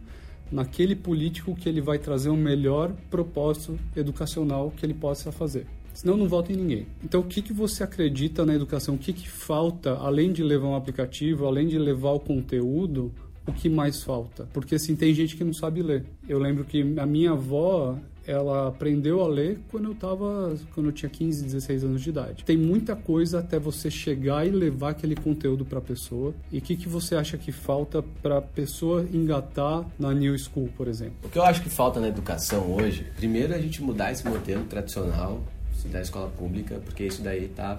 [0.51, 5.67] naquele político que ele vai trazer um melhor propósito educacional que ele possa fazer.
[5.93, 6.87] Senão não voto em ninguém.
[7.03, 8.97] Então, o que, que você acredita na educação?
[8.97, 13.13] O que, que falta, além de levar um aplicativo, além de levar o conteúdo,
[13.47, 14.49] o que mais falta?
[14.53, 16.05] Porque, assim, tem gente que não sabe ler.
[16.29, 20.93] Eu lembro que a minha avó, ela aprendeu a ler quando eu tava, quando eu
[20.93, 22.45] tinha 15, 16 anos de idade.
[22.45, 26.35] Tem muita coisa até você chegar e levar aquele conteúdo para a pessoa.
[26.51, 30.69] E o que, que você acha que falta para a pessoa engatar na New School,
[30.77, 31.15] por exemplo?
[31.25, 34.27] O que eu acho que falta na educação hoje, primeiro é a gente mudar esse
[34.27, 35.43] modelo tradicional
[35.87, 37.79] da escola pública, porque isso daí tá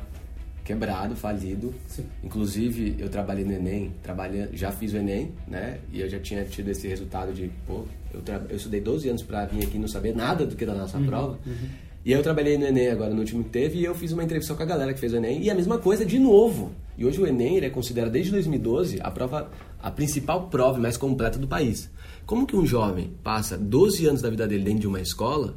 [0.66, 1.74] quebrado, falido.
[1.88, 2.03] Sim.
[2.24, 5.78] Inclusive, eu trabalhei no Enem, trabalhei, já fiz o Enem, né?
[5.93, 9.45] E eu já tinha tido esse resultado de, pô, eu, eu estudei 12 anos para
[9.45, 11.39] vir aqui e não saber nada do que da nossa uhum, prova.
[11.45, 11.70] Uhum.
[12.03, 14.24] E aí eu trabalhei no Enem agora, no último que teve, e eu fiz uma
[14.24, 16.72] entrevista com a galera que fez o Enem, e a mesma coisa de novo.
[16.97, 20.97] E hoje o Enem ele é considerado, desde 2012, a prova, a principal prova mais
[20.97, 21.89] completa do país.
[22.26, 25.55] Como que um jovem passa 12 anos da vida dele dentro de uma escola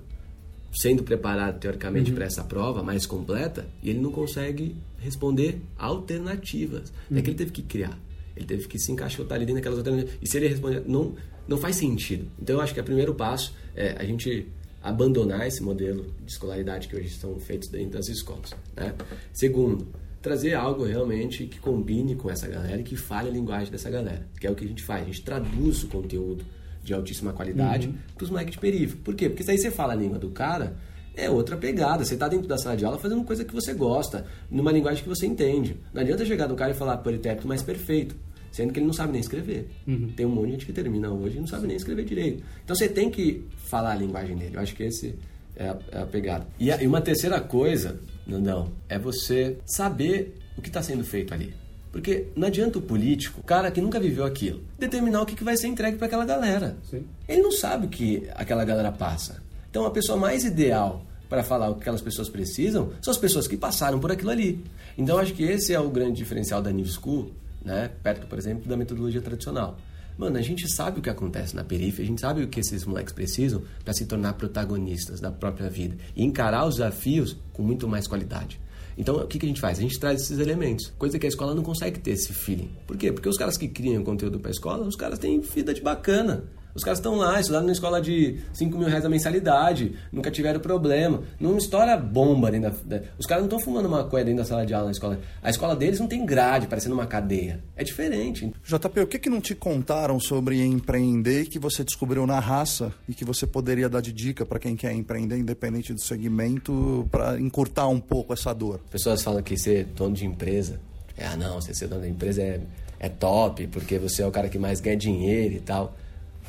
[0.73, 2.16] sendo preparado teoricamente uhum.
[2.16, 6.93] para essa prova mais completa e ele não consegue responder alternativas.
[7.11, 7.19] Uhum.
[7.19, 7.99] É que ele teve que criar.
[8.37, 10.19] Ele teve que se encaixotar ali dentro daquelas alternativas.
[10.23, 11.14] E se ele responder, não,
[11.47, 12.29] não faz sentido.
[12.41, 14.47] Então eu acho que o primeiro passo é a gente
[14.83, 18.55] abandonar esse modelo de escolaridade que hoje estão feitos dentro das escolas.
[18.77, 18.95] Né?
[19.33, 19.89] Segundo,
[20.23, 24.27] trazer algo realmente que combine com essa galera e que fale a linguagem dessa galera,
[24.41, 25.03] que é o que a gente faz.
[25.03, 26.45] A gente traduz o conteúdo
[26.89, 27.95] de altíssima qualidade uhum.
[28.14, 28.99] para os moleques de perífero.
[28.99, 29.28] Por quê?
[29.28, 30.76] Porque se aí você fala a língua do cara,
[31.14, 32.05] é outra pegada.
[32.05, 35.09] Você está dentro da sala de aula fazendo coisa que você gosta, numa linguagem que
[35.09, 35.76] você entende.
[35.93, 38.16] Não adianta chegar no cara e falar politécnico mais perfeito,
[38.51, 39.68] sendo que ele não sabe nem escrever.
[39.86, 40.12] Uhum.
[40.16, 42.43] Tem um monte de gente que termina hoje e não sabe nem escrever direito.
[42.64, 44.57] Então você tem que falar a linguagem dele.
[44.57, 45.14] Eu acho que esse
[45.55, 46.47] é a, é a pegada.
[46.59, 51.34] E, a, e uma terceira coisa, não, é você saber o que está sendo feito
[51.34, 51.53] ali.
[51.91, 55.57] Porque não adianta o político, o cara que nunca viveu aquilo, determinar o que vai
[55.57, 56.76] ser entregue para aquela galera.
[56.89, 57.05] Sim.
[57.26, 59.43] Ele não sabe o que aquela galera passa.
[59.70, 63.47] Então a pessoa mais ideal para falar o que aquelas pessoas precisam são as pessoas
[63.47, 64.64] que passaram por aquilo ali.
[64.97, 67.32] Então acho que esse é o grande diferencial da New School,
[67.64, 67.91] né?
[68.03, 69.78] perto, por exemplo, da metodologia tradicional.
[70.16, 72.84] Mano, a gente sabe o que acontece na periferia, a gente sabe o que esses
[72.84, 77.86] moleques precisam para se tornar protagonistas da própria vida e encarar os desafios com muito
[77.86, 78.61] mais qualidade.
[78.99, 79.78] Então, o que, que a gente faz?
[79.78, 82.68] A gente traz esses elementos, coisa que a escola não consegue ter esse feeling.
[82.84, 83.12] Por quê?
[83.12, 86.44] Porque os caras que criam conteúdo para a escola, os caras têm vida de bacana.
[86.79, 90.61] Os caras estão lá, estudaram na escola de 5 mil reais a mensalidade, nunca tiveram
[90.61, 91.24] problema.
[91.41, 93.03] Não estoura bomba dentro da.
[93.18, 95.18] Os caras não estão fumando maconha dentro da sala de aula na escola.
[95.43, 97.64] A escola deles não tem grade, parecendo uma cadeia.
[97.74, 98.53] É diferente.
[98.64, 103.12] JP, o que, que não te contaram sobre empreender que você descobriu na raça e
[103.12, 107.89] que você poderia dar de dica para quem quer empreender, independente do segmento, para encurtar
[107.89, 108.79] um pouco essa dor?
[108.89, 110.79] Pessoas falam que ser dono de empresa.
[111.16, 112.61] É, ah, não, você ser dono da empresa é,
[113.01, 115.97] é top, porque você é o cara que mais ganha dinheiro e tal.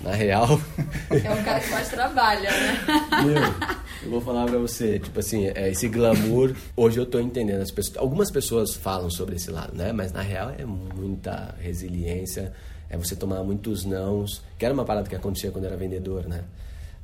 [0.02, 0.60] Na real.
[1.12, 3.56] É o cara que mais trabalha, né?
[4.04, 7.62] Eu vou falar pra você, tipo assim, é, esse glamour, hoje eu tô entendendo.
[7.62, 9.92] As pessoas, algumas pessoas falam sobre esse lado, né?
[9.92, 12.54] Mas na real é muita resiliência,
[12.90, 16.44] é você tomar muitos nãos, que era uma parada que acontecia quando era vendedor, né?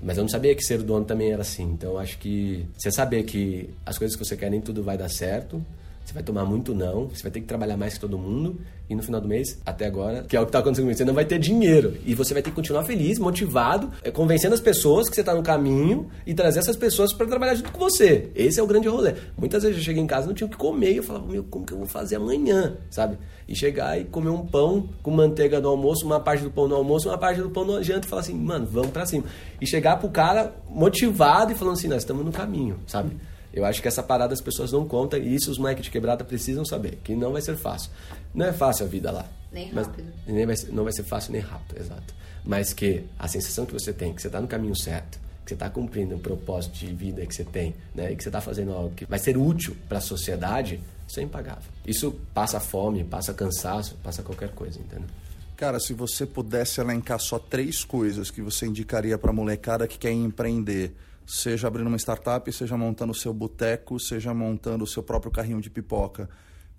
[0.01, 1.63] Mas eu não sabia que ser dono também era assim.
[1.63, 4.97] Então eu acho que você saber que as coisas que você quer nem tudo vai
[4.97, 5.65] dar certo,
[6.05, 8.93] você vai tomar muito não, você vai ter que trabalhar mais que todo mundo e
[8.93, 11.15] no final do mês, até agora, que é o que está acontecendo comigo, você não
[11.15, 15.09] vai ter dinheiro e você vai ter que continuar feliz, motivado, é, convencendo as pessoas
[15.09, 18.29] que você está no caminho e trazer essas pessoas para trabalhar junto com você.
[18.35, 19.15] Esse é o grande rolê.
[19.35, 21.43] Muitas vezes eu cheguei em casa não tinha o que comer e eu falava, meu,
[21.43, 23.17] como que eu vou fazer amanhã, sabe?
[23.47, 26.75] E chegar e comer um pão com manteiga no almoço, uma parte do pão no
[26.75, 29.23] almoço, uma parte do pão no janta e falar assim, mano, vamos para cima.
[29.59, 33.17] E chegar pro cara motivado e falando assim, nós estamos no caminho, sabe?
[33.55, 36.25] Eu acho que essa parada as pessoas não contam e isso os moleques de quebrada
[36.25, 37.89] precisam saber, que não vai ser fácil.
[38.33, 39.25] Não é fácil a vida lá.
[39.49, 40.13] Nem rápido.
[40.25, 42.13] Mas, nem vai ser, não vai ser fácil nem rápido, exato.
[42.43, 45.53] Mas que a sensação que você tem, que você está no caminho certo, que você
[45.53, 48.11] está cumprindo um propósito de vida que você tem, né?
[48.11, 51.23] E que você está fazendo algo que vai ser útil para a sociedade, isso é
[51.23, 51.71] impagável.
[51.87, 55.07] Isso passa fome, passa cansaço, passa qualquer coisa, entendeu?
[55.55, 59.97] Cara, se você pudesse elencar só três coisas que você indicaria para a molecada que
[59.97, 60.93] quer empreender,
[61.25, 65.59] seja abrindo uma startup, seja montando o seu boteco, seja montando o seu próprio carrinho
[65.59, 66.29] de pipoca.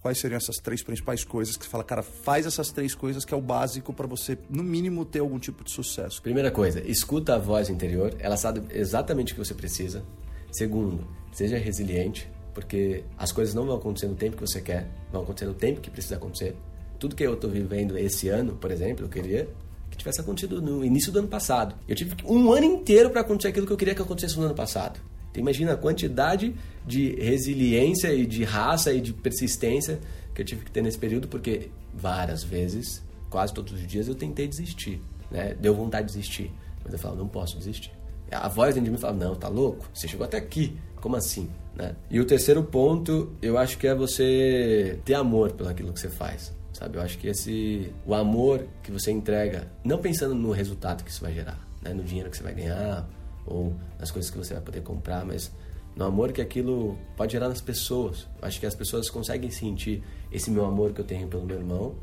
[0.01, 3.35] Quais seriam essas três principais coisas que você fala, cara, faz essas três coisas que
[3.35, 6.23] é o básico para você, no mínimo, ter algum tipo de sucesso?
[6.23, 10.05] Primeira coisa, escuta a voz interior, ela sabe exatamente o que você precisa.
[10.53, 15.23] Segundo, seja resiliente, porque as coisas não vão acontecer no tempo que você quer, vão
[15.23, 16.55] acontecer no tempo que precisa acontecer.
[17.01, 19.49] Tudo que eu estou vivendo esse ano, por exemplo, eu queria
[19.97, 21.75] que tivesse acontecido no início do ano passado.
[21.89, 24.55] Eu tive um ano inteiro para acontecer aquilo que eu queria que acontecesse no ano
[24.55, 25.01] passado.
[25.31, 26.55] Então, imagina a quantidade
[26.87, 29.99] de resiliência e de raça e de persistência
[30.35, 34.15] que eu tive que ter nesse período, porque várias vezes, quase todos os dias, eu
[34.15, 35.01] tentei desistir.
[35.31, 35.55] Né?
[35.59, 36.53] Deu vontade de desistir.
[36.85, 37.91] Mas eu falo, não posso desistir.
[38.31, 39.89] A voz dentro de mim fala, não, tá louco?
[39.95, 40.77] Você chegou até aqui.
[41.01, 41.49] Como assim?
[41.75, 41.95] Né?
[42.11, 46.09] E o terceiro ponto, eu acho que é você ter amor pelo aquilo que você
[46.09, 46.99] faz sabe?
[46.99, 51.23] Eu acho que esse o amor que você entrega, não pensando no resultado que isso
[51.23, 51.93] vai gerar, né?
[51.95, 53.09] no dinheiro que você vai ganhar
[53.47, 55.51] ou nas coisas que você vai poder comprar, mas
[55.97, 58.27] no amor que aquilo pode gerar nas pessoas.
[58.41, 61.57] Eu acho que as pessoas conseguem sentir esse meu amor que eu tenho pelo meu
[61.57, 61.95] irmão,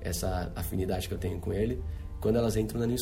[0.00, 1.82] essa afinidade que eu tenho com ele,
[2.20, 2.96] quando elas entram na New.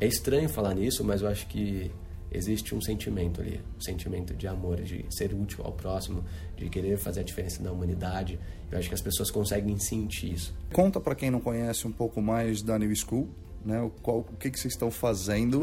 [0.00, 1.90] É estranho falar nisso, mas eu acho que
[2.30, 6.24] existe um sentimento ali, um sentimento de amor, de ser útil ao próximo,
[6.56, 8.38] de querer fazer a diferença na humanidade.
[8.70, 10.54] Eu acho que as pessoas conseguem sentir isso.
[10.72, 13.28] Conta para quem não conhece um pouco mais da New School,
[13.64, 13.80] né?
[13.80, 15.60] O, qual, o que, que vocês estão fazendo,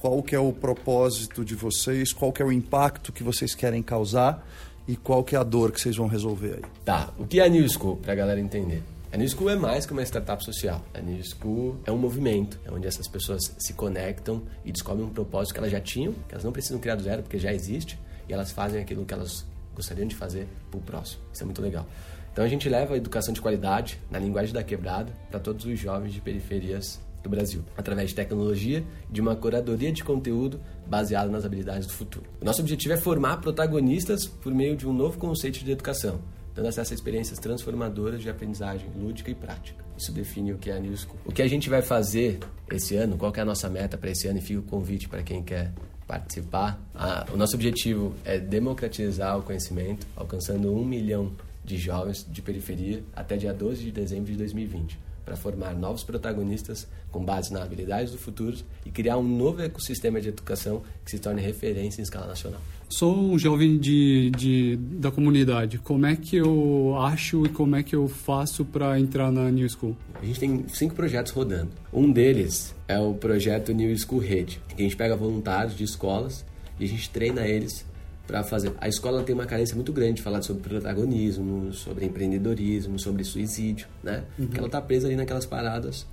[0.00, 3.82] qual que é o propósito de vocês, qual que é o impacto que vocês querem
[3.82, 4.46] causar
[4.88, 6.62] e qual que é a dor que vocês vão resolver aí.
[6.84, 8.82] Tá, o que é a New School, para a galera entender?
[9.12, 10.80] A New School é mais que uma startup social.
[10.94, 15.10] A New School é um movimento, é onde essas pessoas se conectam e descobrem um
[15.10, 17.98] propósito que elas já tinham, que elas não precisam criar do zero, porque já existe,
[18.28, 19.44] e elas fazem aquilo que elas
[19.74, 21.22] gostariam de fazer para o próximo.
[21.32, 21.88] Isso é muito legal.
[22.32, 25.76] Então a gente leva a educação de qualidade, na linguagem da quebrada, para todos os
[25.76, 31.28] jovens de periferias do Brasil, através de tecnologia e de uma curadoria de conteúdo baseada
[31.28, 32.26] nas habilidades do futuro.
[32.40, 36.20] O nosso objetivo é formar protagonistas por meio de um novo conceito de educação,
[36.54, 39.84] dando acesso a experiências transformadoras de aprendizagem lúdica e prática.
[39.96, 41.18] Isso define o que é a School.
[41.24, 42.38] O que a gente vai fazer
[42.70, 45.22] esse ano, qual é a nossa meta para esse ano e fica o convite para
[45.22, 45.72] quem quer
[46.06, 46.80] participar.
[46.94, 51.30] Ah, o nosso objetivo é democratizar o conhecimento, alcançando um milhão
[51.64, 56.88] de jovens de periferia até dia 12 de dezembro de 2020, para formar novos protagonistas
[57.12, 61.20] com base nas habilidades do futuro e criar um novo ecossistema de educação que se
[61.20, 62.60] torne referência em escala nacional.
[62.90, 65.78] Sou um jovem de, de, da comunidade.
[65.78, 69.68] Como é que eu acho e como é que eu faço para entrar na New
[69.70, 69.96] School?
[70.20, 71.70] A gente tem cinco projetos rodando.
[71.92, 76.44] Um deles é o projeto New School Rede, que a gente pega voluntários de escolas
[76.80, 77.86] e a gente treina eles
[78.26, 78.72] para fazer.
[78.80, 83.86] A escola tem uma carência muito grande de falar sobre protagonismo, sobre empreendedorismo, sobre suicídio,
[84.02, 84.24] né?
[84.36, 84.46] Uhum.
[84.46, 86.04] Porque ela tá presa ali naquelas paradas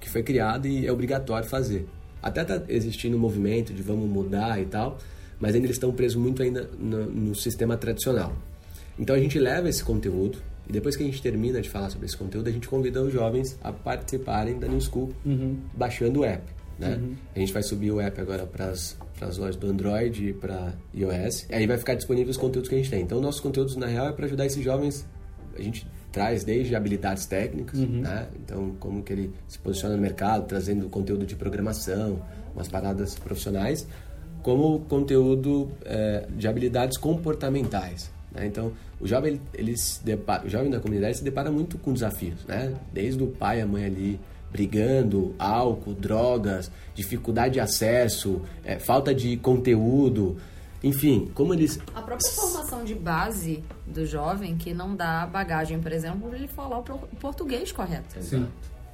[0.00, 1.86] que foi criada e é obrigatório fazer.
[2.22, 4.98] Até tá existindo um movimento de vamos mudar e tal,
[5.44, 8.34] mas ainda eles estão presos muito ainda no, no sistema tradicional.
[8.98, 12.06] Então a gente leva esse conteúdo e depois que a gente termina de falar sobre
[12.06, 15.58] esse conteúdo, a gente convida os jovens a participarem da New School, uhum.
[15.74, 16.42] baixando o app.
[16.78, 16.96] Né?
[16.96, 17.14] Uhum.
[17.36, 18.96] A gente vai subir o app agora para as
[19.36, 21.46] lojas do Android e para iOS.
[21.50, 23.02] E aí vai ficar disponível os conteúdos que a gente tem.
[23.02, 25.06] Então, nossos conteúdos, na real, é para ajudar esses jovens.
[25.58, 28.00] A gente traz desde habilidades técnicas, uhum.
[28.00, 28.28] né?
[28.42, 32.22] Então, como que ele se posiciona no mercado, trazendo conteúdo de programação,
[32.54, 33.86] umas paradas profissionais,
[34.44, 38.12] como conteúdo é, de habilidades comportamentais.
[38.30, 38.46] Né?
[38.46, 42.44] Então, o jovem, ele, se depara, o jovem da comunidade se depara muito com desafios,
[42.44, 42.74] né?
[42.92, 44.20] Desde o pai, a mãe ali
[44.52, 50.36] brigando, álcool, drogas, dificuldade de acesso, é, falta de conteúdo.
[50.82, 51.80] Enfim, como eles.
[51.94, 56.80] A própria formação de base do jovem que não dá bagagem, por exemplo, ele falar
[56.80, 56.82] o
[57.18, 58.22] português correto.
[58.22, 58.46] Sim.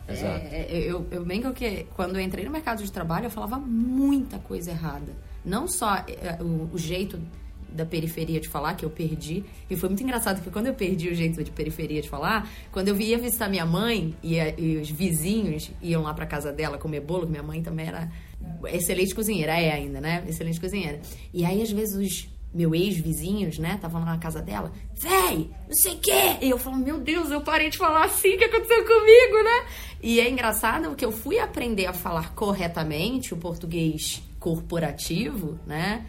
[0.09, 0.45] Exato.
[0.47, 3.59] É, é, eu, eu lembro que quando eu entrei no mercado de trabalho, eu falava
[3.59, 5.13] muita coisa errada.
[5.45, 7.19] Não só é, o, o jeito
[7.73, 9.45] da periferia de falar, que eu perdi.
[9.71, 12.89] E foi muito engraçado, porque quando eu perdi o jeito de periferia de falar, quando
[12.89, 16.79] eu ia visitar minha mãe e, a- e os vizinhos iam lá pra casa dela
[16.79, 18.11] comer bolo, que minha mãe também era
[18.73, 20.25] excelente cozinheira, é ainda, né?
[20.29, 21.01] Excelente cozinheira.
[21.33, 25.77] E aí, às vezes, os meus ex-vizinhos, né, estavam lá na casa dela, véi, não
[25.77, 26.39] sei o quê.
[26.43, 29.67] E eu falo, meu Deus, eu parei de falar assim, o que aconteceu comigo, né?
[30.03, 36.07] E é engraçado que eu fui aprender a falar corretamente o português corporativo, né?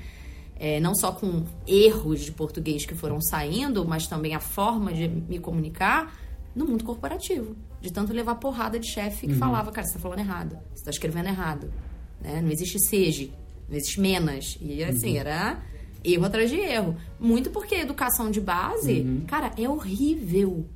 [0.55, 5.07] É, não só com erros de português que foram saindo, mas também a forma de
[5.07, 6.15] me comunicar
[6.55, 7.55] no mundo corporativo.
[7.81, 10.91] De tanto levar porrada de chefe que falava, cara, você tá falando errado, você tá
[10.91, 11.73] escrevendo errado.
[12.21, 12.41] Né?
[12.41, 13.27] Não existe seja,
[13.67, 14.57] não existe menos.
[14.61, 15.59] E assim, era
[16.03, 16.95] erro atrás de erro.
[17.19, 20.67] Muito porque a educação de base, cara, é horrível.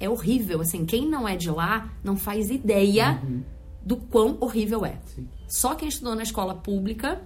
[0.00, 0.62] É horrível.
[0.62, 3.20] Assim, quem não é de lá não faz ideia
[3.86, 4.98] do quão horrível é.
[5.46, 7.22] Só quem estudou na escola pública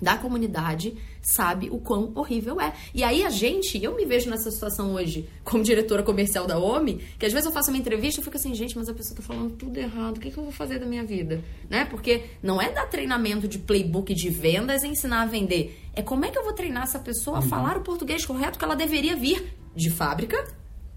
[0.00, 2.74] da comunidade sabe o quão horrível é.
[2.92, 6.98] E aí a gente, eu me vejo nessa situação hoje como diretora comercial da OMI,
[7.18, 9.22] que às vezes eu faço uma entrevista e fico assim, gente, mas a pessoa tá
[9.22, 11.42] falando tudo errado, o que, que eu vou fazer da minha vida?
[11.70, 11.86] Né?
[11.86, 15.80] Porque não é dar treinamento de playbook de vendas e ensinar a vender.
[15.94, 18.64] É como é que eu vou treinar essa pessoa a falar o português correto que
[18.64, 20.44] ela deveria vir de fábrica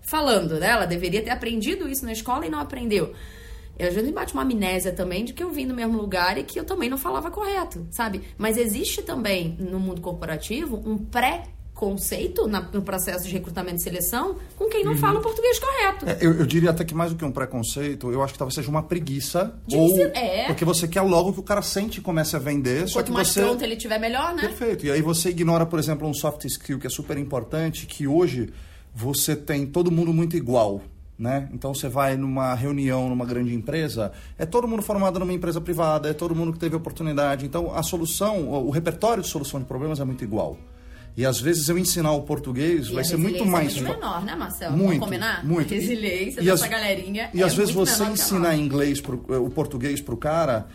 [0.02, 0.68] falando, né?
[0.68, 3.14] Ela deveria ter aprendido isso na escola e não aprendeu.
[3.78, 6.38] Eu, às vezes me bate uma amnésia também de que eu vim do mesmo lugar
[6.38, 8.22] e que eu também não falava correto, sabe?
[8.38, 14.38] Mas existe também no mundo corporativo um pré-conceito na- no processo de recrutamento e seleção
[14.56, 16.08] com quem não fala o português correto.
[16.08, 18.56] É, eu, eu diria até que mais do que um preconceito, eu acho que talvez
[18.56, 19.60] seja uma preguiça.
[19.68, 20.46] De ou é.
[20.48, 23.12] porque você quer logo que o cara sente e comece a vender, só Quanto que
[23.12, 23.42] mais você.
[23.42, 24.44] pronto ele tiver, melhor, né?
[24.44, 24.86] Perfeito.
[24.86, 28.54] E aí você ignora, por exemplo, um soft skill que é super importante, que hoje
[28.94, 30.82] você tem todo mundo muito igual.
[31.18, 31.48] Né?
[31.54, 36.10] Então você vai numa reunião numa grande empresa, é todo mundo formado numa empresa privada,
[36.10, 37.46] é todo mundo que teve oportunidade.
[37.46, 40.58] Então a solução, o o repertório de solução de problemas é muito igual.
[41.16, 43.94] E às vezes eu ensinar o português E vai ser muito resiliência mais é muito
[44.02, 44.72] menor, né, Marcelo?
[44.76, 45.46] Muito, Vamos combinar?
[45.46, 45.74] muito.
[45.74, 49.38] A resiliência E dessa às- galerinha E é às vezes você ensinar inglês pro, eh,
[49.38, 50.68] o português pro cara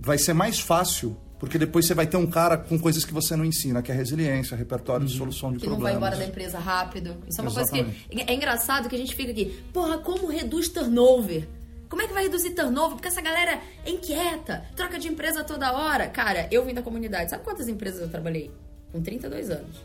[0.00, 3.36] vai ser mais fácil, porque depois você vai ter um cara com coisas que você
[3.36, 5.60] não ensina, que é resiliência, repertório de solução de Uhum.
[5.60, 6.00] que não problemas.
[6.00, 7.16] vai embora da empresa rápido.
[7.28, 7.84] Isso é uma Exatamente.
[8.08, 11.46] coisa que é engraçado que a gente fica aqui, porra, como reduz turnover?
[11.88, 12.96] Como é que vai reduzir turnover?
[12.96, 16.08] Porque essa galera é inquieta, troca de empresa toda hora.
[16.08, 17.30] Cara, eu vim da comunidade.
[17.30, 18.50] Sabe quantas empresas eu trabalhei?
[18.90, 19.76] Com 32 anos.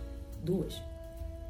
[0.43, 0.81] Duas.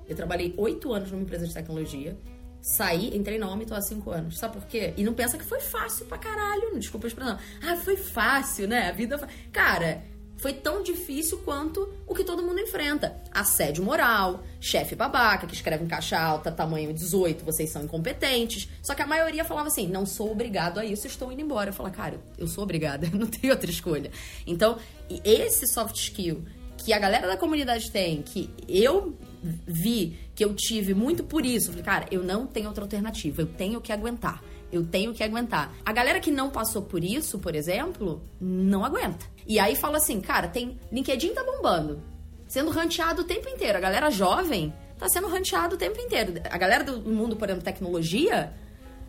[0.07, 2.17] Eu trabalhei oito anos numa empresa de tecnologia.
[2.61, 4.37] Saí, entrei na OMI, tô há cinco anos.
[4.37, 4.93] Sabe por quê?
[4.97, 6.77] E não pensa que foi fácil pra caralho.
[6.77, 7.39] Desculpa a expressão.
[7.63, 8.89] Ah, foi fácil, né?
[8.89, 9.19] A vida.
[9.51, 10.03] Cara,
[10.39, 13.21] foi tão difícil quanto o que todo mundo enfrenta.
[13.31, 18.69] Assédio moral, chefe babaca, que escreve em caixa alta, tamanho 18, vocês são incompetentes.
[18.81, 21.69] Só que a maioria falava assim, não sou obrigado a isso, estou indo embora.
[21.69, 24.11] Eu falava, cara, eu sou obrigada, não tenho outra escolha.
[24.47, 24.77] Então,
[25.23, 26.43] esse soft skill
[26.77, 29.17] que a galera da comunidade tem, que eu
[29.65, 31.69] vi, que eu tive muito por isso.
[31.69, 34.43] Falei, cara, eu não tenho outra alternativa, eu tenho que aguentar.
[34.71, 35.73] Eu tenho que aguentar.
[35.83, 39.25] A galera que não passou por isso, por exemplo, não aguenta.
[39.47, 40.79] E aí fala assim, cara, tem.
[40.91, 42.03] LinkedIn tá bombando.
[42.47, 43.77] Sendo ranteado o tempo inteiro.
[43.77, 46.33] A galera jovem tá sendo ranteado o tempo inteiro.
[46.51, 48.53] A galera do mundo, por exemplo, tecnologia,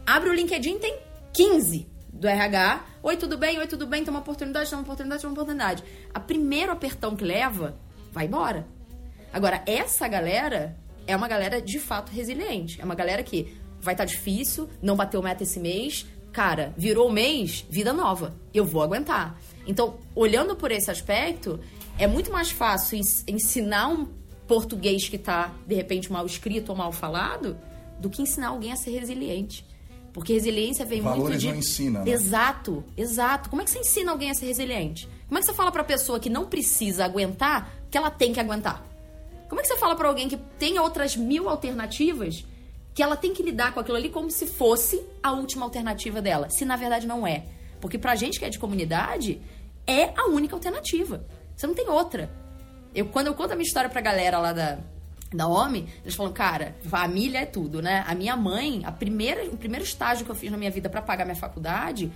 [0.07, 0.99] abre o LinkedIn tem
[1.35, 2.85] 15 do RH.
[3.03, 3.59] Oi, tudo bem?
[3.59, 4.03] Oi, tudo bem?
[4.03, 5.85] Tem uma oportunidade, tem uma oportunidade, tem uma oportunidade.
[6.15, 7.77] A primeiro apertão que leva,
[8.13, 8.67] vai embora.
[9.33, 10.77] Agora, essa galera
[11.07, 12.81] é uma galera de fato resiliente.
[12.81, 16.07] É uma galera que vai estar difícil, não bateu meta esse mês.
[16.33, 18.35] Cara, virou o mês, vida nova.
[18.55, 19.39] Eu vou aguentar.
[19.67, 21.59] Então, olhando por esse aspecto,
[21.99, 24.07] é muito mais fácil ens- ensinar um
[24.47, 27.57] português que tá, de repente, mal escrito ou mal falado,
[28.01, 29.65] do que ensinar alguém a ser resiliente.
[30.13, 31.49] Porque resiliência vem muito Valores de...
[31.49, 32.11] não ensina, né?
[32.11, 33.49] Exato, exato.
[33.49, 35.09] Como é que você ensina alguém a ser resiliente?
[35.29, 38.41] Como é que você fala pra pessoa que não precisa aguentar que ela tem que
[38.41, 38.85] aguentar?
[39.51, 42.47] Como é que você fala pra alguém que tem outras mil alternativas
[42.95, 46.49] que ela tem que lidar com aquilo ali como se fosse a última alternativa dela,
[46.49, 47.47] se na verdade não é?
[47.81, 49.43] Porque pra gente que é de comunidade,
[49.85, 51.27] é a única alternativa.
[51.57, 52.31] Você não tem outra.
[52.95, 54.79] Eu, quando eu conto a minha história pra galera lá da,
[55.35, 58.05] da OMI, eles falam, cara, família é tudo, né?
[58.07, 61.03] A minha mãe, a primeira, o primeiro estágio que eu fiz na minha vida pra
[61.03, 62.13] pagar minha faculdade,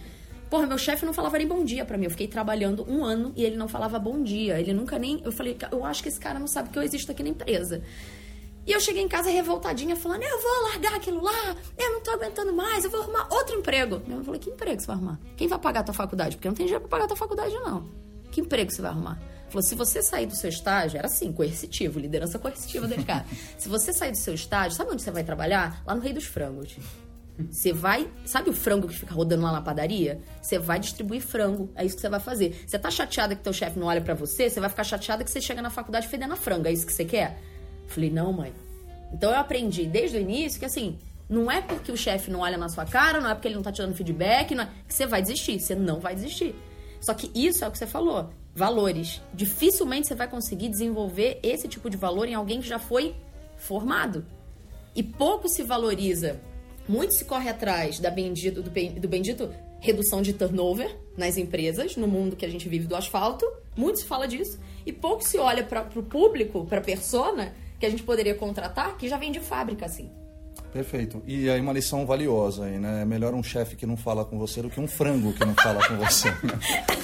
[0.55, 2.05] porra, meu chefe não falava nem bom dia pra mim.
[2.05, 4.61] Eu fiquei trabalhando um ano e ele não falava bom dia.
[4.61, 5.21] Ele nunca nem.
[5.25, 7.83] Eu falei, eu acho que esse cara não sabe que eu existo aqui na empresa.
[8.65, 12.13] E eu cheguei em casa revoltadinha, falando: eu vou largar aquilo lá, eu não tô
[12.13, 14.01] aguentando mais, eu vou arrumar outro emprego.
[14.07, 15.19] Minha mãe falou: que emprego você vai arrumar?
[15.37, 16.37] Quem vai pagar a tua faculdade?
[16.37, 17.91] Porque não tenho dinheiro pra pagar a tua faculdade, não.
[18.31, 19.21] Que emprego você vai arrumar?
[19.49, 23.27] Falou: se você sair do seu estágio, era assim, coercitivo, liderança coercitiva dele, cara.
[23.59, 25.83] se você sair do seu estágio, sabe onde você vai trabalhar?
[25.85, 26.77] Lá no Rei dos Frangos.
[27.51, 28.09] Você vai.
[28.25, 30.21] Sabe o frango que fica rodando lá na padaria?
[30.41, 31.71] Você vai distribuir frango.
[31.75, 32.63] É isso que você vai fazer.
[32.67, 35.31] Você tá chateada que teu chefe não olha para você, você vai ficar chateada que
[35.31, 36.69] você chega na faculdade fedendo a frango.
[36.69, 37.39] É isso que você quer?
[37.89, 38.53] Falei, não, mãe.
[39.13, 42.57] Então eu aprendi desde o início que assim, não é porque o chefe não olha
[42.57, 44.95] na sua cara, não é porque ele não tá te dando feedback, não é que
[44.95, 45.59] você vai desistir.
[45.59, 46.55] Você não vai desistir.
[47.01, 48.31] Só que isso é o que você falou.
[48.55, 49.21] Valores.
[49.33, 53.17] Dificilmente você vai conseguir desenvolver esse tipo de valor em alguém que já foi
[53.57, 54.25] formado.
[54.95, 56.41] E pouco se valoriza
[56.89, 62.09] muito se corre atrás da bendito, do, do bendito redução de turnover nas empresas, no
[62.09, 63.47] mundo que a gente vive do asfalto.
[63.77, 64.59] Muito se fala disso.
[64.87, 68.97] E pouco se olha para o público, para a persona que a gente poderia contratar,
[68.97, 70.11] que já vem de fábrica, assim.
[70.75, 71.23] Perfeito.
[71.25, 73.03] E aí uma lição valiosa aí, né?
[73.03, 75.55] É melhor um chefe que não fala com você do que um frango que não
[75.55, 76.29] fala com você.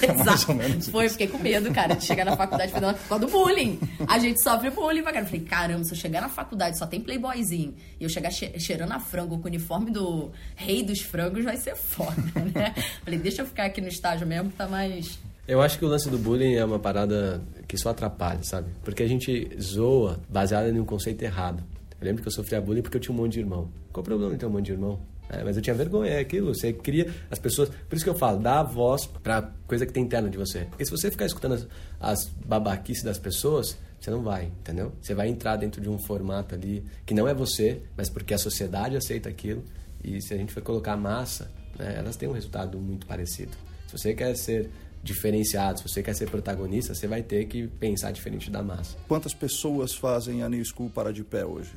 [0.01, 3.19] É mais ou menos Foi, fiquei com medo, cara, de chegar na faculdade por causa
[3.19, 3.79] do bullying.
[4.07, 5.19] A gente sofre bullying, cara.
[5.19, 8.91] Eu falei, caramba, se eu chegar na faculdade só tem playboyzinho e eu chegar cheirando
[8.91, 12.15] a frango com o uniforme do rei dos frangos, vai ser foda,
[12.53, 12.73] né?
[13.05, 15.19] Falei, deixa eu ficar aqui no estágio mesmo, tá mais...
[15.47, 18.69] Eu acho que o lance do bullying é uma parada que só atrapalha, sabe?
[18.83, 21.63] Porque a gente zoa baseada em um conceito errado.
[22.01, 23.71] Eu lembro que eu sofria bullying porque eu tinha um monte de irmão.
[23.93, 24.99] Qual o problema de ter um monte de irmão?
[25.29, 26.53] É, mas eu tinha vergonha, é aquilo.
[26.53, 27.69] Você cria as pessoas.
[27.69, 30.65] Por isso que eu falo, dá voz pra coisa que tem interna de você.
[30.65, 31.67] Porque se você ficar escutando as,
[31.99, 34.91] as babaquices das pessoas, você não vai, entendeu?
[34.99, 38.37] Você vai entrar dentro de um formato ali que não é você, mas porque a
[38.37, 39.63] sociedade aceita aquilo.
[40.03, 43.55] E se a gente for colocar massa, né, elas têm um resultado muito parecido.
[43.87, 44.71] Se você quer ser
[45.03, 48.97] diferenciado, se você quer ser protagonista, você vai ter que pensar diferente da massa.
[49.07, 51.71] Quantas pessoas fazem a New School para de pé hoje?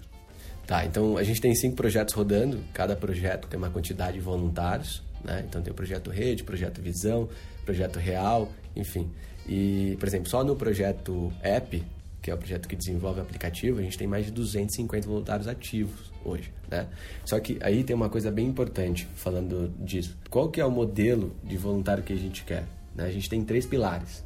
[0.66, 5.02] Tá, então a gente tem cinco projetos rodando, cada projeto tem uma quantidade de voluntários,
[5.22, 5.44] né?
[5.46, 7.28] Então tem o projeto Rede, projeto Visão,
[7.64, 9.10] projeto Real, enfim.
[9.46, 11.84] E, por exemplo, só no projeto App,
[12.22, 15.46] que é o projeto que desenvolve o aplicativo, a gente tem mais de 250 voluntários
[15.46, 16.86] ativos hoje, né?
[17.24, 20.16] Só que aí tem uma coisa bem importante falando disso.
[20.30, 22.64] Qual que é o modelo de voluntário que a gente quer?
[22.94, 23.04] Né?
[23.04, 24.24] A gente tem três pilares.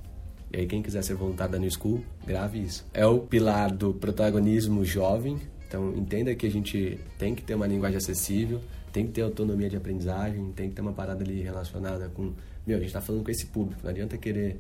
[0.53, 2.87] E aí quem quiser ser voluntário da New School, grave isso.
[2.95, 5.39] É o pilar do protagonismo jovem,
[5.69, 8.59] então, entenda que a gente tem que ter uma linguagem acessível,
[8.91, 12.33] tem que ter autonomia de aprendizagem, tem que ter uma parada ali relacionada com.
[12.67, 14.59] Meu, a gente está falando com esse público, não adianta querer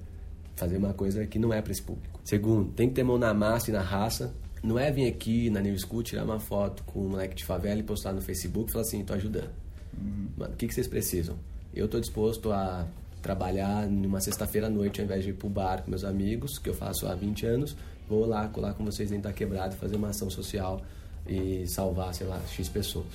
[0.55, 2.21] fazer uma coisa que não é para esse público.
[2.25, 4.35] Segundo, tem que ter mão na massa e na raça.
[4.63, 7.81] Não é vir aqui na New School tirar uma foto com um moleque de favela
[7.81, 9.51] e postar no Facebook e falar assim: tô ajudando.
[9.97, 10.29] Uhum.
[10.37, 11.37] Mano, o que, que vocês precisam?
[11.75, 12.87] Eu tô disposto a
[13.23, 16.69] trabalhar numa sexta-feira à noite ao invés de ir pro bar com meus amigos, que
[16.69, 17.77] eu faço há 20 anos,
[18.09, 20.83] vou lá colar com vocês dentro da quebrada fazer uma ação social
[21.29, 23.07] e salvar, sei lá, X pessoas.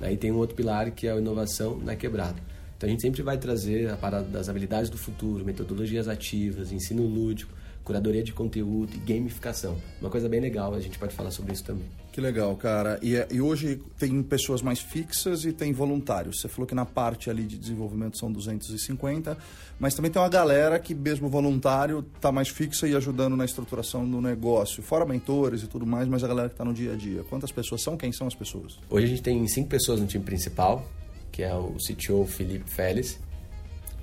[0.00, 2.36] Aí tem um outro pilar que é a inovação na quebrada.
[2.76, 7.02] Então a gente sempre vai trazer a parada das habilidades do futuro, metodologias ativas, ensino
[7.06, 7.52] lúdico,
[7.86, 9.80] curadoria de conteúdo e gamificação.
[10.00, 11.86] Uma coisa bem legal, a gente pode falar sobre isso também.
[12.10, 12.98] Que legal, cara.
[13.00, 16.40] E, é, e, hoje tem pessoas mais fixas e tem voluntários.
[16.40, 19.38] Você falou que na parte ali de desenvolvimento são 250,
[19.78, 24.08] mas também tem uma galera que, mesmo voluntário, está mais fixa e ajudando na estruturação
[24.08, 24.82] do negócio.
[24.82, 27.22] Fora mentores e tudo mais, mas a galera que está no dia a dia.
[27.22, 27.96] Quantas pessoas são?
[27.96, 28.80] Quem são as pessoas?
[28.90, 30.84] Hoje a gente tem cinco pessoas no time principal,
[31.30, 33.20] que é o CTO Felipe Félix,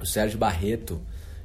[0.02, 1.02] o Sérgio Barreto,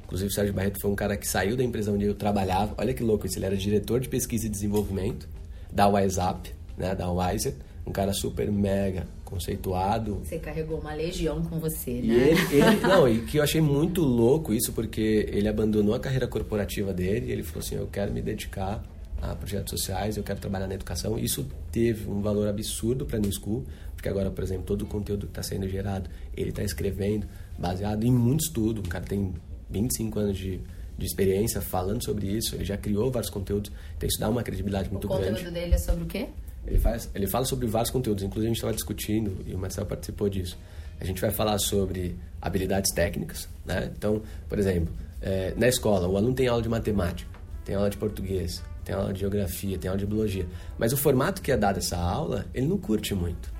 [0.09, 2.73] Inclusive, o Sérgio Barreto foi um cara que saiu da empresa onde eu trabalhava.
[2.79, 3.37] Olha que louco isso.
[3.37, 5.29] Ele era diretor de pesquisa e desenvolvimento
[5.71, 7.53] da WhatsApp, né, da Wiser.
[7.85, 10.15] Um cara super mega conceituado.
[10.23, 12.01] Você carregou uma legião com você, né?
[12.01, 15.99] E ele, ele, não, e que eu achei muito louco isso, porque ele abandonou a
[15.99, 18.83] carreira corporativa dele e ele falou assim: eu quero me dedicar
[19.21, 21.19] a projetos sociais, eu quero trabalhar na educação.
[21.19, 24.87] Isso teve um valor absurdo para a New School, porque agora, por exemplo, todo o
[24.87, 27.27] conteúdo que está sendo gerado, ele está escrevendo
[27.59, 28.79] baseado em muito estudo.
[28.79, 29.33] O cara tem
[29.69, 30.59] 25 anos de,
[30.97, 34.89] de experiência falando sobre isso, ele já criou vários conteúdos, então isso dá uma credibilidade
[34.91, 35.23] muito grande.
[35.23, 35.59] O conteúdo grande.
[35.59, 36.27] dele é sobre o quê?
[36.67, 39.87] Ele, faz, ele fala sobre vários conteúdos, inclusive a gente estava discutindo, e o Marcelo
[39.87, 40.57] participou disso.
[40.99, 43.89] A gente vai falar sobre habilidades técnicas, né?
[43.95, 47.29] Então, por exemplo, é, na escola, o aluno tem aula de matemática,
[47.63, 50.45] tem aula de português, tem aula de geografia, tem aula de biologia,
[50.77, 53.51] mas o formato que é dado essa aula, ele não curte muito.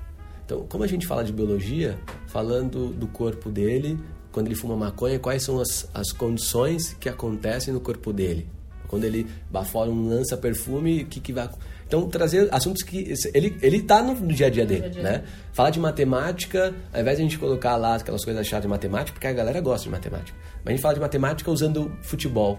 [0.44, 1.96] Então, como a gente fala de biologia,
[2.26, 3.98] falando do corpo dele,
[4.32, 8.46] quando ele fuma maconha, quais são as, as condições que acontecem no corpo dele.
[8.86, 11.48] Quando ele bafora um lança-perfume, o que, que vai...
[11.86, 13.12] Então, trazer assuntos que...
[13.34, 15.02] Ele, ele tá no, dia a dia dele, dia -dia.
[15.02, 15.24] né?
[15.52, 19.12] Falar de matemática, ao invés de a gente colocar lá aquelas coisas chatas de matemática,
[19.12, 20.36] porque a galera gosta de matemática.
[20.64, 22.58] Mas a gente fala de matemática usando futebol,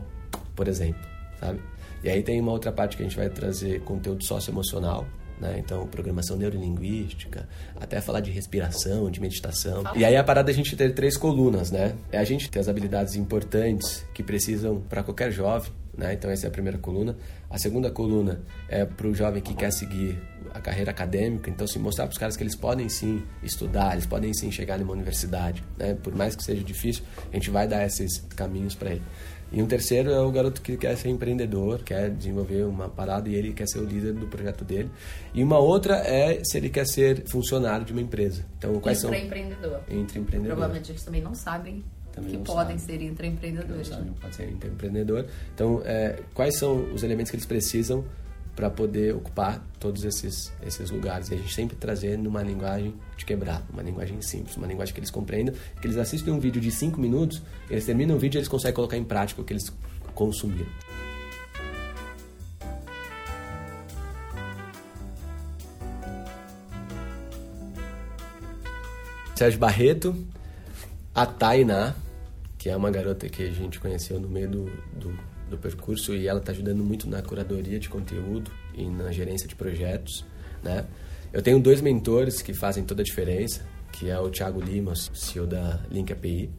[0.55, 1.01] por exemplo,
[1.39, 1.59] sabe?
[2.03, 5.05] E aí tem uma outra parte que a gente vai trazer conteúdo socioemocional,
[5.41, 5.55] né?
[5.57, 9.83] Então, programação neurolinguística, até falar de respiração, de meditação.
[9.95, 11.95] E aí a parada é a gente ter três colunas, né?
[12.11, 16.13] É a gente ter as habilidades importantes que precisam para qualquer jovem, né?
[16.13, 17.17] Então essa é a primeira coluna.
[17.49, 20.21] A segunda coluna é para o jovem que quer seguir
[20.53, 24.05] a carreira acadêmica, então se mostrar para os caras que eles podem sim estudar, eles
[24.05, 25.95] podem sim chegar numa universidade, né?
[25.95, 29.01] Por mais que seja difícil, a gente vai dar esses caminhos para ele.
[29.51, 33.35] E um terceiro é o garoto que quer ser empreendedor, quer desenvolver uma parada e
[33.35, 34.89] ele quer ser o líder do projeto dele.
[35.33, 38.45] E uma outra é se ele quer ser funcionário de uma empresa.
[38.57, 39.09] Então, quais são?
[39.13, 39.81] Intraempreendedor.
[39.89, 40.55] Intraempreendedor.
[40.55, 41.83] Provavelmente eles também não sabem
[42.13, 42.93] também que podem sabe.
[42.93, 43.89] ser intraempreendedores.
[43.89, 45.25] Não, não pode ser intraempreendedor.
[45.53, 48.03] Então, é, quais são os elementos que eles precisam
[48.55, 51.29] para poder ocupar todos esses, esses lugares.
[51.29, 54.99] E a gente sempre trazer numa linguagem de quebrar, uma linguagem simples, uma linguagem que
[54.99, 58.39] eles compreendam, que eles assistem um vídeo de 5 minutos, eles terminam o vídeo e
[58.39, 59.71] eles conseguem colocar em prática o que eles
[60.13, 60.69] consumiram.
[69.35, 70.15] Sérgio Barreto,
[71.15, 71.95] a Tainá,
[72.59, 76.27] que é uma garota que a gente conheceu no meio do, do do percurso e
[76.27, 80.25] ela está ajudando muito na curadoria de conteúdo e na gerência de projetos,
[80.63, 80.85] né?
[81.31, 85.47] Eu tenho dois mentores que fazem toda a diferença, que é o Thiago Lima, CEO
[85.47, 86.49] da Link API,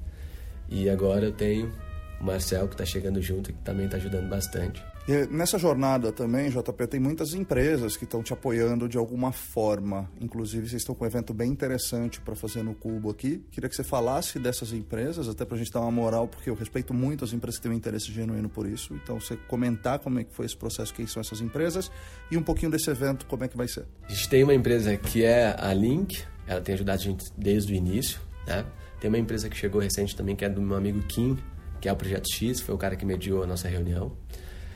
[0.68, 1.72] e agora eu tenho
[2.20, 4.82] o Marcel que está chegando junto e que também está ajudando bastante.
[5.08, 10.08] E nessa jornada também, JP, tem muitas empresas que estão te apoiando de alguma forma.
[10.20, 13.44] Inclusive, vocês estão com um evento bem interessante para fazer no Cubo aqui.
[13.50, 16.54] Queria que você falasse dessas empresas, até para a gente dar uma moral, porque eu
[16.54, 18.94] respeito muito as empresas que têm um interesse genuíno por isso.
[18.94, 21.90] Então, você comentar como é que foi esse processo, quem são essas empresas
[22.30, 23.84] e um pouquinho desse evento, como é que vai ser.
[24.08, 27.72] A gente tem uma empresa que é a Link, ela tem ajudado a gente desde
[27.72, 28.64] o início, né?
[29.00, 31.36] Tem uma empresa que chegou recente também, que é do meu amigo Kim,
[31.80, 34.16] que é o Projeto X, foi o cara que mediou a nossa reunião.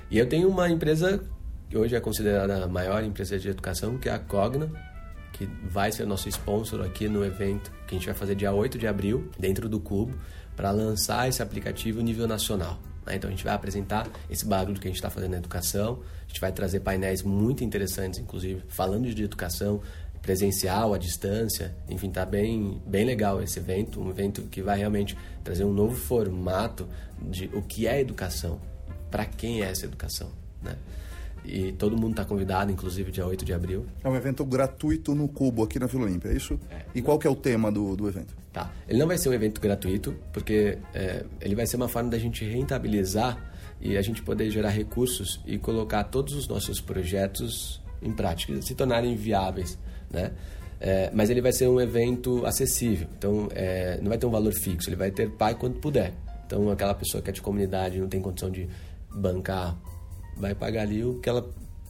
[0.09, 1.20] E eu tenho uma empresa
[1.68, 4.70] que hoje é considerada a maior empresa de educação, que é a Cogna,
[5.32, 8.78] que vai ser nosso sponsor aqui no evento que a gente vai fazer dia 8
[8.78, 10.16] de abril, dentro do Cubo,
[10.54, 12.78] para lançar esse aplicativo nível nacional.
[13.04, 13.16] Né?
[13.16, 16.28] Então a gente vai apresentar esse barulho que a gente está fazendo na educação, a
[16.28, 19.82] gente vai trazer painéis muito interessantes, inclusive falando de educação
[20.22, 25.16] presencial, à distância, enfim, tá bem, bem legal esse evento, um evento que vai realmente
[25.42, 26.88] trazer um novo formato
[27.20, 28.61] de o que é educação
[29.11, 30.30] para quem é essa educação,
[30.62, 30.76] né?
[31.44, 33.86] E todo mundo está convidado, inclusive dia 8 de abril.
[34.02, 36.59] É um evento gratuito no Cubo, aqui na Vila Olímpia, é isso?
[36.68, 36.82] É.
[36.92, 38.34] E qual que é o tema do, do evento?
[38.52, 38.72] Tá.
[38.88, 42.18] Ele não vai ser um evento gratuito, porque é, ele vai ser uma forma da
[42.18, 43.38] gente rentabilizar
[43.80, 48.74] e a gente poder gerar recursos e colocar todos os nossos projetos em prática, se
[48.74, 49.78] tornarem viáveis,
[50.11, 50.32] né?
[50.78, 54.52] É, mas ele vai ser um evento acessível, então é, não vai ter um valor
[54.52, 56.12] fixo, ele vai ter pai quando puder.
[56.46, 58.68] Então aquela pessoa que é de comunidade não tem condição de
[59.16, 59.76] bancar,
[60.36, 61.48] vai pagar ali o que ela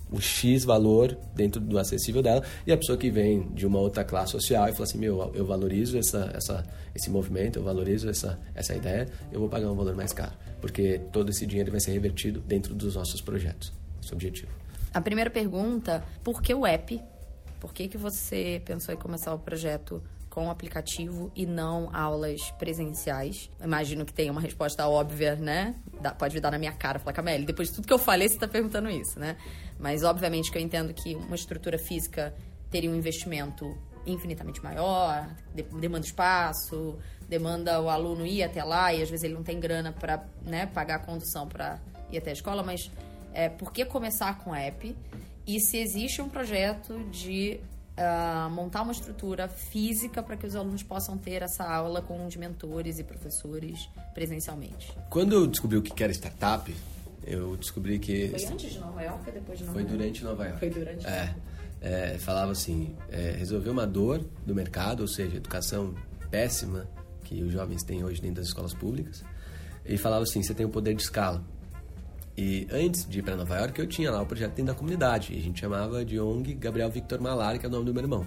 [0.09, 4.05] o X valor dentro do acessível dela e a pessoa que vem de uma outra
[4.05, 6.65] classe social e fala assim meu eu valorizo essa, essa
[6.95, 11.01] esse movimento eu valorizo essa essa ideia eu vou pagar um valor mais caro porque
[11.13, 13.73] todo esse dinheiro vai ser revertido dentro dos nossos projetos.
[14.03, 14.51] Esse é o objetivo.
[14.93, 17.01] A primeira pergunta por que o app?
[17.61, 20.03] Por que que você pensou em começar o projeto
[20.37, 23.51] com o aplicativo e não aulas presenciais?
[23.59, 25.75] Imagino que tenha uma resposta óbvia, né?
[25.99, 28.29] Dá, pode vir dar na minha cara, falar, Camille, depois de tudo que eu falei,
[28.29, 29.39] você está perguntando isso, né?
[29.79, 32.35] Mas obviamente que eu entendo que uma estrutura física
[32.71, 33.75] teria um investimento
[34.05, 39.43] infinitamente maior, demanda espaço, demanda o aluno ir até lá e às vezes ele não
[39.43, 41.81] tem grana para né, pagar a condução para
[42.13, 42.91] ir até a escola, mas
[43.33, 44.95] é, por que começar com app?
[45.47, 47.59] E se existe um projeto de
[47.97, 52.37] uh, montar uma estrutura física para que os alunos possam ter essa aula com os
[52.37, 54.93] mentores e professores presencialmente.
[55.11, 56.75] Quando eu descobri o que era startup,
[57.25, 58.29] eu descobri que...
[58.29, 59.97] Foi antes de Nova York ou depois de Nova Foi York?
[59.97, 60.59] durante Nova York.
[60.59, 61.35] Foi durante é,
[61.81, 65.95] é, falava assim, é, resolver uma dor do mercado, ou seja, educação
[66.31, 66.87] péssima
[67.25, 69.25] que os jovens têm hoje dentro das escolas públicas,
[69.85, 71.43] e falava assim, você tem o poder de escala.
[72.37, 75.33] E antes de ir para Nova York, eu tinha lá o projeto dentro da comunidade.
[75.33, 78.03] E a gente chamava de ONG Gabriel Victor Malari, que é o nome do meu
[78.03, 78.27] irmão.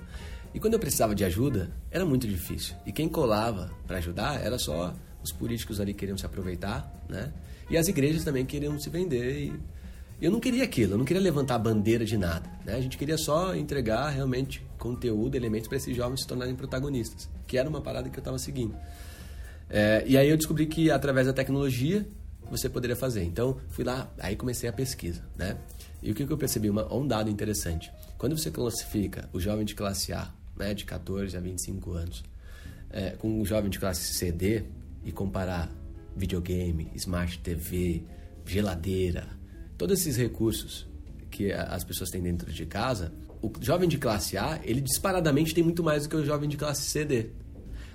[0.53, 2.75] E quando eu precisava de ajuda, era muito difícil.
[2.85, 7.31] E quem colava para ajudar era só os políticos ali que queriam se aproveitar, né?
[7.69, 9.43] E as igrejas também queriam se vender.
[9.43, 9.53] E
[10.19, 12.49] eu não queria aquilo, eu não queria levantar a bandeira de nada.
[12.65, 12.73] Né?
[12.73, 17.57] A gente queria só entregar realmente conteúdo, elementos para esses jovens se tornarem protagonistas, que
[17.57, 18.75] era uma parada que eu estava seguindo.
[19.69, 22.05] É, e aí eu descobri que através da tecnologia
[22.49, 23.23] você poderia fazer.
[23.23, 25.57] Então, fui lá, aí comecei a pesquisa, né?
[26.01, 26.69] E o que, eu percebi?
[26.69, 27.91] Uma, um dado interessante.
[28.17, 32.23] Quando você classifica o jovem de classe A, né, de 14 a 25 anos,
[32.89, 34.63] é, com o jovem de classe CD
[35.03, 35.69] e comparar
[36.15, 38.03] videogame, smart TV,
[38.45, 39.27] geladeira,
[39.77, 40.87] todos esses recursos
[41.29, 45.63] que as pessoas têm dentro de casa, o jovem de classe A, ele disparadamente tem
[45.63, 47.29] muito mais do que o jovem de classe CD.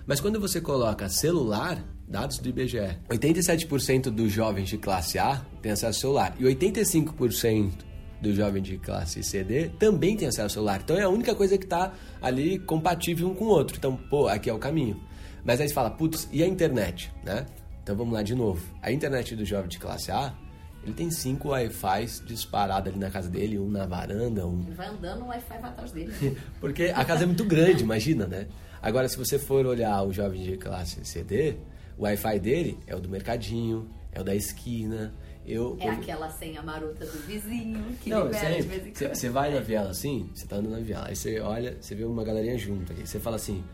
[0.06, 5.72] Mas quando você coloca celular, dados do IBGE, 87% dos jovens de classe A têm
[5.72, 7.72] acesso ao celular e 85%
[8.20, 10.80] do jovem de classe CD também tem acesso ao celular.
[10.84, 13.76] Então é a única coisa que está ali compatível um com o outro.
[13.78, 15.00] Então, pô, aqui é o caminho.
[15.42, 17.46] Mas aí você fala, putz, e a internet, né?
[17.82, 18.62] Então vamos lá de novo.
[18.82, 20.34] A internet do jovem de classe A,
[20.82, 24.62] ele tem cinco Wi-Fi disparados ali na casa dele, um na varanda, um.
[24.66, 26.36] Ele vai andando, o Wi-Fi vai atrás dele.
[26.60, 28.46] Porque a casa é muito grande, imagina, né?
[28.84, 31.56] Agora, se você for olhar o jovem de classe CD,
[31.96, 35.14] o Wi-Fi dele é o do mercadinho, é o da esquina.
[35.46, 39.14] Eu, é aquela senha marota do vizinho que não, libera de vez em quando.
[39.14, 42.04] Você vai na viela assim, você tá andando na viela, aí você olha, você vê
[42.04, 43.64] uma galerinha junto aí, você fala assim,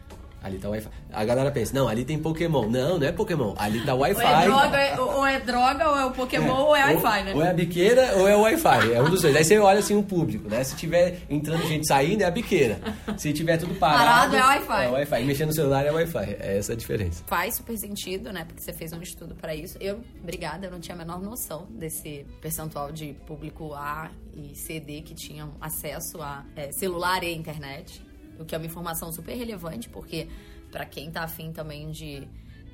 [0.43, 0.89] Ali tá o Wi-Fi.
[1.13, 2.67] A galera pensa, não, ali tem Pokémon.
[2.69, 3.55] Não, não é Pokémon.
[3.59, 4.25] Ali tá o Wi-Fi.
[4.25, 6.61] Ou é droga, ou é, droga, ou é o Pokémon, é.
[6.61, 7.35] ou é Wi-Fi, né?
[7.35, 8.93] Ou é a biqueira, ou é o Wi-Fi.
[8.93, 9.37] É um dos dois.
[9.37, 10.65] Aí você olha assim o público, né?
[10.65, 12.81] Se tiver entrando gente saindo, é a biqueira.
[13.19, 14.33] Se tiver tudo parado...
[14.33, 14.85] Parado é Wi-Fi.
[14.85, 15.23] É Wi-Fi.
[15.23, 16.37] E mexendo no celular é Wi-Fi.
[16.41, 17.23] É essa a diferença.
[17.27, 18.45] Faz super sentido, né?
[18.45, 19.77] Porque você fez um estudo para isso.
[19.81, 25.03] Eu, obrigada, eu não tinha a menor noção desse percentual de público A e CD
[25.03, 28.03] que tinham acesso a é, celular e internet.
[28.41, 30.29] O que é uma informação super relevante, porque
[30.71, 32.27] para quem tá afim também de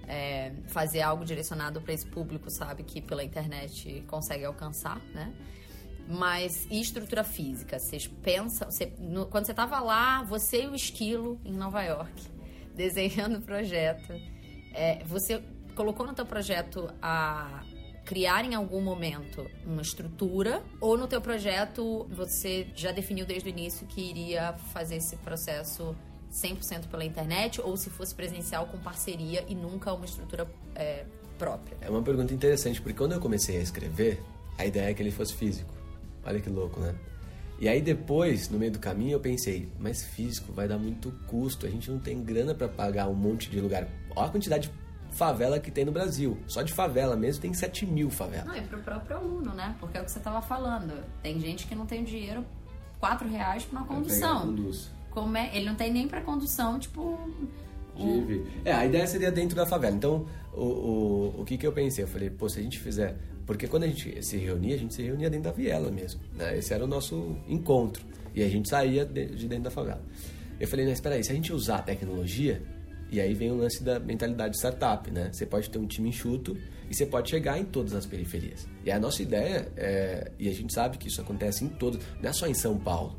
[0.07, 5.33] é, fazer algo direcionado para esse público, sabe que pela internet consegue alcançar, né?
[6.09, 7.79] Mas e estrutura física?
[7.79, 12.23] Vocês pensam, você, no, quando você tava lá, você e o esquilo em Nova York,
[12.75, 14.13] desenhando o projeto,
[14.73, 15.43] é, você
[15.75, 17.65] colocou no teu projeto a
[18.07, 23.51] criar em algum momento uma estrutura ou no teu projeto você já definiu desde o
[23.51, 25.95] início que iria fazer esse processo
[26.33, 30.47] 100% pela internet ou se fosse presencial com parceria e nunca uma estrutura
[30.77, 31.05] é,
[31.37, 31.77] própria?
[31.81, 34.23] É uma pergunta interessante, porque quando eu comecei a escrever,
[34.57, 35.75] a ideia é que ele fosse físico.
[36.25, 36.95] Olha que louco, né?
[37.59, 41.67] E aí depois, no meio do caminho, eu pensei, mas físico vai dar muito custo,
[41.67, 43.89] a gente não tem grana para pagar um monte de lugar.
[44.15, 44.86] Olha a quantidade de
[45.17, 46.39] favela que tem no Brasil.
[46.47, 48.47] Só de favela mesmo tem 7 mil favelas.
[48.47, 49.75] Não, e pro próprio aluno, né?
[49.81, 51.05] Porque é o que você tava falando.
[51.23, 52.45] Tem gente que não tem dinheiro,
[53.01, 54.55] 4 reais pra uma condução
[55.17, 57.19] como é, ele não tem nem para condução, tipo.
[57.97, 58.45] Um...
[58.67, 59.97] É, a ideia seria dentro da favela.
[59.97, 62.05] Então, o, o, o que, que eu pensei?
[62.05, 63.17] Eu falei, pô, se a gente fizer.
[63.47, 66.21] Porque quando a gente se reunia, a gente se reunia dentro da viela mesmo.
[66.35, 66.59] Né?
[66.59, 68.05] Esse era o nosso encontro.
[68.35, 70.03] E a gente saía de, de dentro da favela.
[70.61, 72.63] Eu falei, não, espera aí, se a gente usar a tecnologia,
[73.11, 75.31] e aí vem o lance da mentalidade startup, né?
[75.33, 76.57] Você pode ter um time enxuto
[76.91, 78.67] e você pode chegar em todas as periferias.
[78.85, 82.31] E a nossa ideia, é, e a gente sabe que isso acontece em todos, não
[82.31, 83.17] é só em São Paulo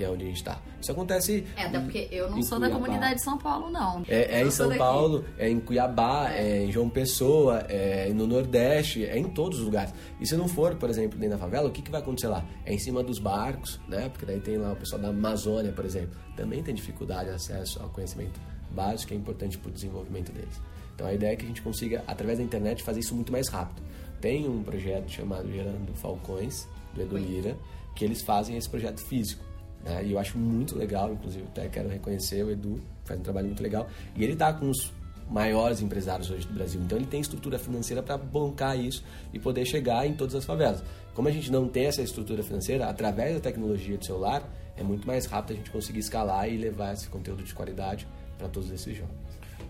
[0.00, 0.58] que é onde a gente está.
[0.80, 1.44] Isso acontece.
[1.54, 2.74] É, até porque eu não sou Cuiabá.
[2.74, 4.02] da comunidade de São Paulo, não.
[4.08, 4.78] É, é em São daqui.
[4.78, 6.40] Paulo, é em Cuiabá, é.
[6.40, 6.64] é.
[6.64, 9.92] em João Pessoa, é no Nordeste, é em todos os lugares.
[10.18, 12.42] E se não for, por exemplo, dentro da favela, o que, que vai acontecer lá?
[12.64, 14.08] É em cima dos barcos, né?
[14.08, 17.82] Porque daí tem lá o pessoal da Amazônia, por exemplo, também tem dificuldade de acesso
[17.82, 18.40] ao conhecimento
[18.72, 20.60] básico é importante para o desenvolvimento deles.
[20.94, 23.48] Então a ideia é que a gente consiga, através da internet, fazer isso muito mais
[23.48, 23.82] rápido.
[24.20, 27.56] Tem um projeto chamado Gerando Falcões, do Edu Lira,
[27.94, 29.42] que eles fazem esse projeto físico.
[29.84, 30.04] Né?
[30.04, 33.62] E eu acho muito legal, inclusive até quero reconhecer o Edu, faz um trabalho muito
[33.62, 33.88] legal.
[34.16, 34.92] E ele está com os
[35.30, 36.80] maiores empresários hoje do Brasil.
[36.82, 40.82] Então ele tem estrutura financeira para bancar isso e poder chegar em todas as favelas.
[41.14, 44.42] Como a gente não tem essa estrutura financeira, através da tecnologia de celular,
[44.76, 48.06] é muito mais rápido a gente conseguir escalar e levar esse conteúdo de qualidade
[48.40, 49.18] para todos esses jovens.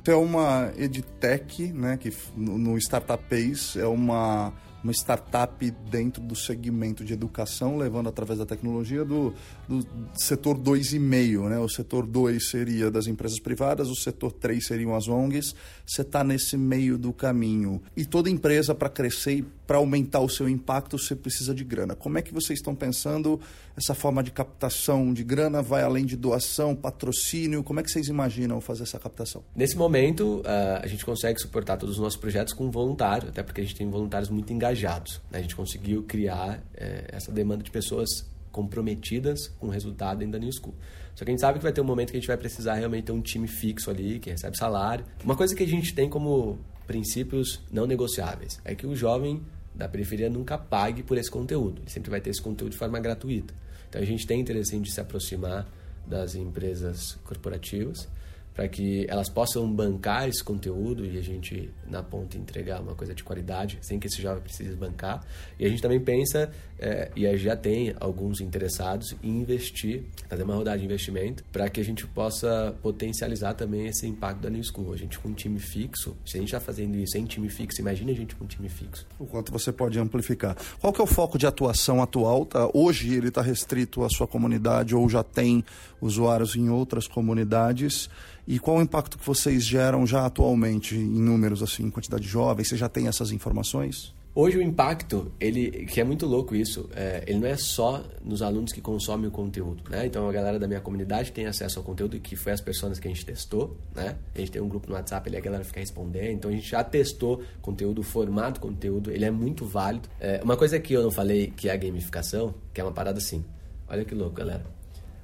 [0.01, 4.53] Então é uma edtech, né, que no Startup Pace é uma
[4.83, 9.35] uma startup dentro do segmento de educação, levando através da tecnologia do,
[9.69, 11.49] do setor 2,5.
[11.49, 11.59] Né?
[11.59, 15.55] O setor 2 seria das empresas privadas, o setor 3 seriam as ONGs.
[15.87, 17.83] Você está nesse meio do caminho.
[17.97, 21.95] E toda empresa, para crescer e para aumentar o seu impacto, você precisa de grana.
[21.95, 23.41] Como é que vocês estão pensando
[23.77, 25.63] essa forma de captação de grana?
[25.63, 27.63] Vai além de doação, patrocínio?
[27.63, 29.45] Como é que vocês imaginam fazer essa captação?
[29.55, 33.61] Nesse momento, ah, a gente consegue suportar todos os nossos projetos com voluntário, até porque
[33.61, 35.21] a gente tem voluntários muito engajados.
[35.31, 35.39] Né?
[35.39, 40.39] A gente conseguiu criar é, essa demanda de pessoas comprometidas com o resultado dentro da
[40.41, 40.75] New School.
[41.15, 42.75] Só que a gente sabe que vai ter um momento que a gente vai precisar
[42.75, 45.05] realmente ter um time fixo ali, que recebe salário.
[45.25, 49.41] Uma coisa que a gente tem como princípios não negociáveis é que o jovem
[49.81, 51.81] da periferia nunca pague por esse conteúdo.
[51.81, 53.55] Ele sempre vai ter esse conteúdo de forma gratuita.
[53.89, 55.67] Então a gente tem interesse em se aproximar
[56.07, 58.07] das empresas corporativas
[58.53, 63.15] para que elas possam bancar esse conteúdo e a gente, na ponta, entregar uma coisa
[63.15, 65.25] de qualidade, sem que esse jovem precise bancar.
[65.59, 70.55] E a gente também pensa, é, e já tem alguns interessados, em investir, fazer uma
[70.55, 74.95] rodada de investimento, para que a gente possa potencializar também esse impacto da New School.
[74.95, 77.81] A gente com um time fixo, se a gente está fazendo isso em time fixo,
[77.81, 79.07] imagine a gente com um time fixo.
[79.19, 80.57] O quanto você pode amplificar.
[80.81, 82.47] Qual que é o foco de atuação atual?
[82.47, 82.69] Tá?
[82.73, 85.63] Hoje ele está restrito à sua comunidade ou já tem
[86.01, 88.09] usuários em outras comunidades?
[88.49, 92.29] E qual o impacto que vocês geram já atualmente em números, assim, em quantidade de
[92.29, 92.69] jovens?
[92.69, 94.15] Você já tem essas informações?
[94.33, 98.43] Hoje o impacto, ele que é muito louco isso, é, ele não é só nos
[98.43, 100.07] alunos que consomem o conteúdo, né?
[100.07, 103.09] Então a galera da minha comunidade tem acesso ao conteúdo que foi as pessoas que
[103.09, 104.17] a gente testou, né?
[104.33, 106.69] A gente tem um grupo no WhatsApp, ali a galera fica respondendo, então a gente
[106.69, 110.09] já testou conteúdo, o formato conteúdo, ele é muito válido.
[110.21, 113.19] É, uma coisa que eu não falei que é a gamificação, que é uma parada
[113.19, 113.45] assim.
[113.89, 114.65] Olha que louco, galera.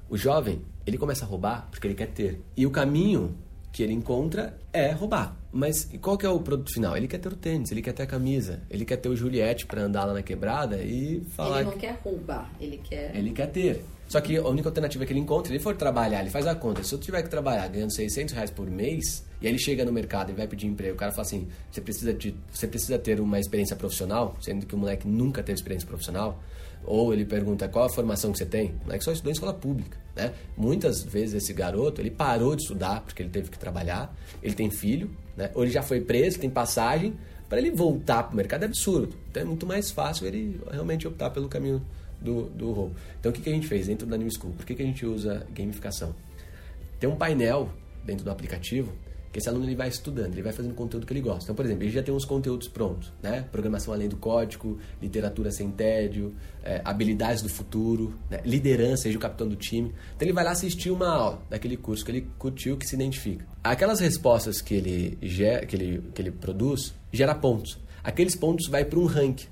[0.09, 2.41] O jovem, ele começa a roubar porque ele quer ter.
[2.57, 3.37] E o caminho
[3.71, 5.37] que ele encontra é roubar.
[5.57, 6.95] Mas qual que é o produto final?
[6.95, 9.65] Ele quer ter o tênis, ele quer ter a camisa, ele quer ter o Juliette
[9.65, 11.61] para andar lá na quebrada e falar.
[11.61, 13.15] Ele não quer roubar, ele quer.
[13.15, 13.83] Ele quer ter.
[14.07, 16.83] Só que a única alternativa que ele encontra, ele for trabalhar, ele faz a conta.
[16.83, 19.91] Se eu tiver que trabalhar ganhando 600 reais por mês, e aí ele chega no
[19.91, 23.19] mercado e vai pedir emprego, o cara fala assim: você precisa, de, você precisa ter
[23.19, 26.39] uma experiência profissional, sendo que o moleque nunca teve experiência profissional.
[26.85, 28.75] Ou ele pergunta qual a formação que você tem.
[28.81, 29.97] O moleque só estudou em escola pública.
[30.15, 30.31] Né?
[30.55, 34.69] Muitas vezes esse garoto ele parou de estudar porque ele teve que trabalhar, ele tem
[34.69, 35.51] filho, né?
[35.53, 37.13] ou ele já foi preso, tem passagem.
[37.47, 39.15] Para ele voltar para o mercado é absurdo.
[39.29, 41.81] Então é muito mais fácil ele realmente optar pelo caminho
[42.19, 42.95] do, do roubo.
[43.19, 44.51] Então o que, que a gente fez dentro da New School?
[44.53, 46.13] Por que, que a gente usa gamificação?
[46.99, 47.69] Tem um painel
[48.03, 48.91] dentro do aplicativo
[49.31, 51.43] que esse aluno ele vai estudando, ele vai fazendo conteúdo que ele gosta.
[51.43, 53.45] Então, por exemplo, ele já tem uns conteúdos prontos, né?
[53.51, 56.33] Programação além do código, literatura sem tédio,
[56.63, 58.39] é, habilidades do futuro, né?
[58.45, 59.93] liderança, seja o capitão do time.
[60.15, 63.45] Então, ele vai lá assistir uma aula daquele curso que ele curtiu, que se identifica.
[63.63, 65.17] Aquelas respostas que ele,
[65.67, 67.79] que ele, que ele produz, gera pontos.
[68.03, 69.47] Aqueles pontos vai para um ranking.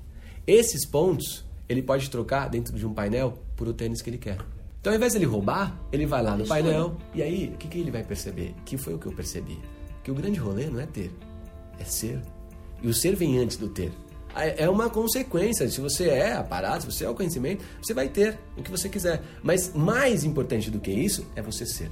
[0.46, 4.38] Esses pontos, ele pode trocar dentro de um painel por o tênis que ele quer.
[4.86, 7.66] Então, ao invés de ele roubar, ele vai lá no painel e aí, o que,
[7.66, 8.54] que ele vai perceber?
[8.64, 9.58] Que foi o que eu percebi?
[10.04, 11.10] Que o grande rolê não é ter,
[11.76, 12.22] é ser.
[12.80, 13.90] E o ser vem antes do ter.
[14.32, 15.68] É uma consequência.
[15.68, 18.70] Se você é a parada, se você é o conhecimento, você vai ter o que
[18.70, 19.24] você quiser.
[19.42, 21.90] Mas mais importante do que isso é você ser.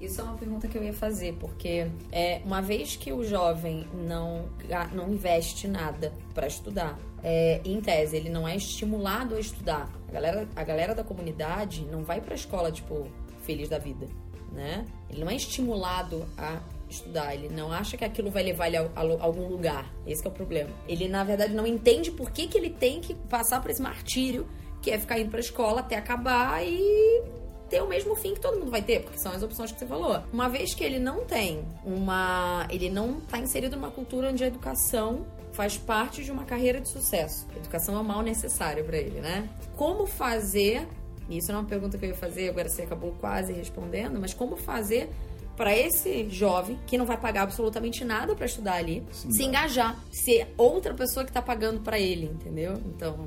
[0.00, 3.84] Isso é uma pergunta que eu ia fazer, porque é, uma vez que o jovem
[4.06, 4.44] não,
[4.92, 9.90] não investe nada para estudar, é, em tese, ele não é estimulado a estudar.
[10.12, 13.08] A galera, a galera da comunidade não vai para a escola, tipo,
[13.40, 14.06] feliz da vida,
[14.52, 14.84] né?
[15.08, 18.82] Ele não é estimulado a estudar, ele não acha que aquilo vai levar ele a,
[18.94, 19.90] a, a algum lugar.
[20.06, 20.68] Esse é o problema.
[20.86, 24.46] Ele, na verdade, não entende por que, que ele tem que passar por esse martírio,
[24.82, 27.22] que é ficar indo pra escola até acabar e
[27.70, 29.86] ter o mesmo fim que todo mundo vai ter, porque são as opções que você
[29.86, 30.22] falou.
[30.30, 32.66] Uma vez que ele não tem uma.
[32.68, 36.88] Ele não está inserido numa cultura onde a educação faz parte de uma carreira de
[36.88, 37.46] sucesso.
[37.54, 39.48] A educação é o mal necessário para ele, né?
[39.76, 40.86] Como fazer.
[41.28, 44.56] Isso é uma pergunta que eu ia fazer, agora você acabou quase respondendo, mas como
[44.56, 45.08] fazer
[45.56, 49.98] para esse jovem que não vai pagar absolutamente nada para estudar ali, Sim, se engajar,
[50.10, 52.74] ser outra pessoa que está pagando para ele, entendeu?
[52.86, 53.26] Então,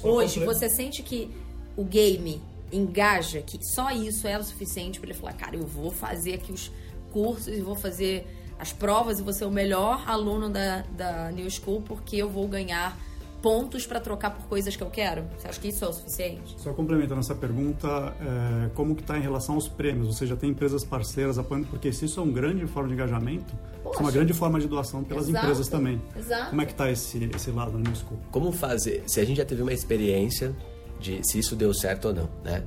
[0.00, 1.30] Só hoje você sente que
[1.76, 2.42] o game
[2.72, 6.52] engaja, que só isso é o suficiente para ele falar, cara, eu vou fazer aqui
[6.52, 6.72] os
[7.12, 8.26] cursos e vou fazer
[8.58, 12.48] as provas e vou ser o melhor aluno da, da New School porque eu vou
[12.48, 12.96] ganhar
[13.42, 15.24] pontos para trocar por coisas que eu quero?
[15.38, 16.56] Você acha que isso é o suficiente?
[16.58, 17.86] Só complementando essa pergunta,
[18.20, 20.08] é, como que está em relação aos prêmios?
[20.08, 21.68] Você já tem empresas parceiras apoiando?
[21.68, 23.54] Porque se isso é uma grande forma de engajamento,
[23.84, 23.98] Poxa.
[23.98, 25.44] é uma grande forma de doação pelas Exato.
[25.44, 26.02] empresas também.
[26.16, 26.50] Exato.
[26.50, 28.18] Como é que está esse, esse lado no New School?
[28.30, 29.04] Como fazer?
[29.06, 30.52] Se a gente já teve uma experiência
[30.98, 32.64] de se isso deu certo ou não, né?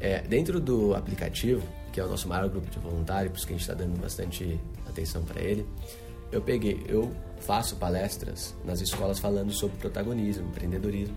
[0.00, 1.62] É, dentro do aplicativo,
[1.96, 3.98] que é o nosso maior grupo de voluntários, por isso que a gente está dando
[3.98, 5.66] bastante atenção para ele,
[6.30, 7.10] eu peguei, eu
[7.40, 11.16] faço palestras nas escolas falando sobre protagonismo, empreendedorismo.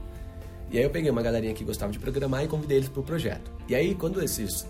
[0.72, 3.04] E aí eu peguei uma galerinha que gostava de programar e convidei eles para o
[3.04, 3.52] projeto.
[3.68, 4.66] E aí quando esses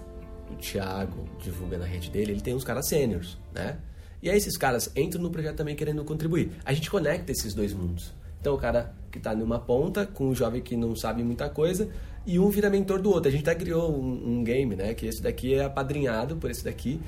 [0.51, 3.77] o Thiago divulga na rede dele, ele tem uns caras sêniores, né?
[4.19, 6.53] E aí esses caras entram no projeto também querendo contribuir.
[6.65, 8.15] A gente conecta esses dois mundos.
[8.41, 11.87] Então o cara que está numa ponta com o jovem que não sabe muita coisa
[12.29, 13.27] e um vira mentor do outro.
[13.27, 14.93] A gente até criou um, um game, né?
[14.93, 17.01] Que esse daqui é apadrinhado por esse daqui.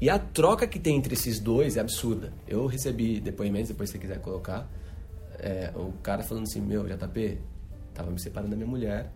[0.00, 2.32] E a troca que tem entre esses dois é absurda.
[2.48, 4.66] Eu recebi depoimentos, depois se você quiser colocar,
[5.38, 7.38] é, o cara falando assim, meu, JP,
[7.92, 9.12] tava me separando da minha mulher,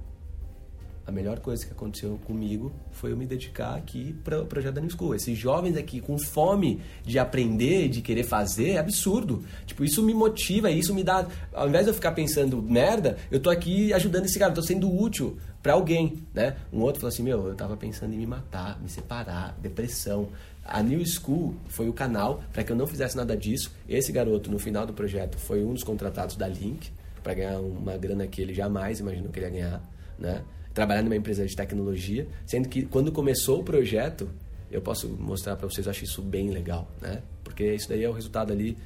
[1.06, 4.80] a melhor coisa que aconteceu comigo foi eu me dedicar aqui para o projeto da
[4.80, 5.14] New School.
[5.14, 9.44] Esses jovens aqui com fome de aprender, de querer fazer, é absurdo.
[9.64, 11.28] Tipo, isso me motiva, isso me dá.
[11.52, 14.92] Ao invés de eu ficar pensando merda, eu tô aqui ajudando esse cara, tô sendo
[14.92, 16.56] útil para alguém, né?
[16.72, 20.28] Um outro falou assim: meu, eu tava pensando em me matar, me separar, depressão.
[20.64, 23.72] A New School foi o canal para que eu não fizesse nada disso.
[23.88, 26.90] Esse garoto, no final do projeto, foi um dos contratados da Link
[27.22, 29.82] para ganhar uma grana que ele jamais imaginou que ele ia ganhar,
[30.18, 30.42] né?
[30.76, 34.28] Trabalhar numa empresa de tecnologia, sendo que quando começou o projeto,
[34.70, 37.22] eu posso mostrar para vocês, eu acho isso bem legal, né?
[37.42, 38.76] Porque isso daí é o resultado ali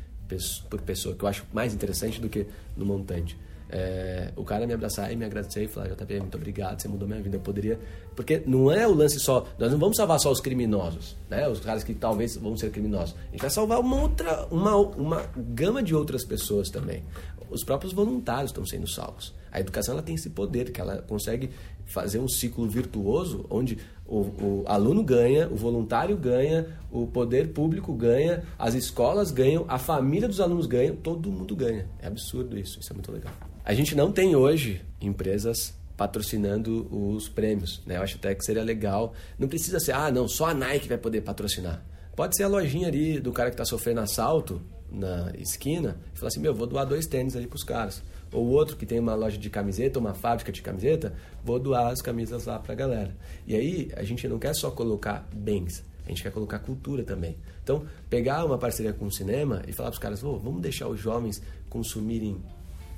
[0.71, 2.47] por pessoa, que eu acho mais interessante do que
[2.77, 3.37] no montante.
[3.73, 7.07] é, o cara me abraçar e me agradecer e falar, JP, muito obrigado, você mudou
[7.07, 7.37] minha vida.
[7.37, 7.79] Eu poderia.
[8.17, 9.47] Porque não é o lance só.
[9.59, 11.49] Nós não vamos salvar só os criminosos, né?
[11.49, 13.15] Os caras que talvez vão ser criminosos.
[13.29, 17.05] A gente vai salvar uma outra, uma, uma gama de outras pessoas também.
[17.49, 19.35] Os próprios voluntários estão sendo salvos.
[19.53, 21.51] A educação ela tem esse poder, que ela consegue
[21.91, 27.93] fazer um ciclo virtuoso onde o, o, aluno ganha, o voluntário ganha, o poder público
[27.93, 31.89] ganha, as escolas ganham, a família dos alunos ganha, todo mundo ganha.
[32.01, 33.33] É absurdo isso, isso é muito legal.
[33.65, 37.99] A gente não tem hoje empresas patrocinando os prêmios, né?
[37.99, 39.13] Eu acho até que seria legal.
[39.39, 41.85] Não precisa ser, ah, não, só a Nike vai poder patrocinar.
[42.17, 46.29] Pode ser a lojinha ali do cara que está sofrendo assalto na esquina e falar
[46.29, 48.03] assim, meu, vou doar dois tênis ali para os caras.
[48.33, 52.01] Ou outro que tem uma loja de camiseta, uma fábrica de camiseta, vou doar as
[52.01, 53.17] camisas lá para a galera.
[53.47, 57.37] E aí a gente não quer só colocar bens, a gente quer colocar cultura também.
[57.63, 60.89] Então, pegar uma parceria com o cinema e falar para os caras, oh, vamos deixar
[60.89, 62.41] os jovens consumirem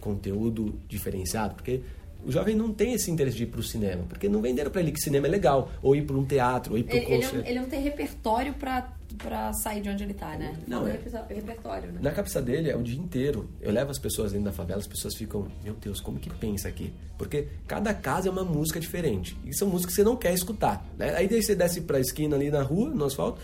[0.01, 1.83] conteúdo diferenciado, porque
[2.25, 4.81] o jovem não tem esse interesse de ir para o cinema, porque não venderam para
[4.81, 7.37] ele que cinema é legal, ou ir para um teatro, ou ir para um concerto.
[7.37, 10.57] Ele, ele não tem repertório para sair de onde ele está, né?
[10.67, 10.99] Não, é.
[11.29, 11.99] repertório, né?
[12.01, 13.49] Na cabeça dele é o dia inteiro.
[13.61, 16.69] Eu levo as pessoas dentro da favela, as pessoas ficam, meu Deus, como que pensa
[16.69, 16.93] aqui?
[17.19, 19.37] Porque cada casa é uma música diferente.
[19.45, 21.15] E são músicas que você não quer escutar, né?
[21.17, 23.41] Aí daí você desce para a esquina ali na rua, no asfalto,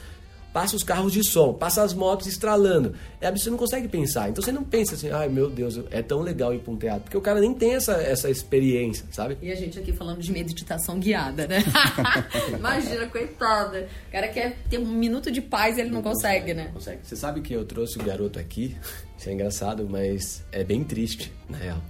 [0.52, 2.94] passa os carros de som, passa as motos estralando.
[3.20, 4.30] É você não consegue pensar.
[4.30, 7.02] Então você não pensa assim, ai meu Deus, é tão legal ir para um teatro.
[7.02, 9.36] Porque o cara nem tem essa, essa experiência, sabe?
[9.42, 11.62] E a gente aqui falando de meditação guiada, né?
[12.56, 13.88] Imagina, coitada.
[14.08, 16.70] O cara quer ter um minuto de paz e ele não, não consegue, consegue, né?
[16.72, 17.00] Consegue.
[17.02, 18.76] Você sabe que eu trouxe o garoto aqui,
[19.16, 21.82] isso é engraçado, mas é bem triste, na real.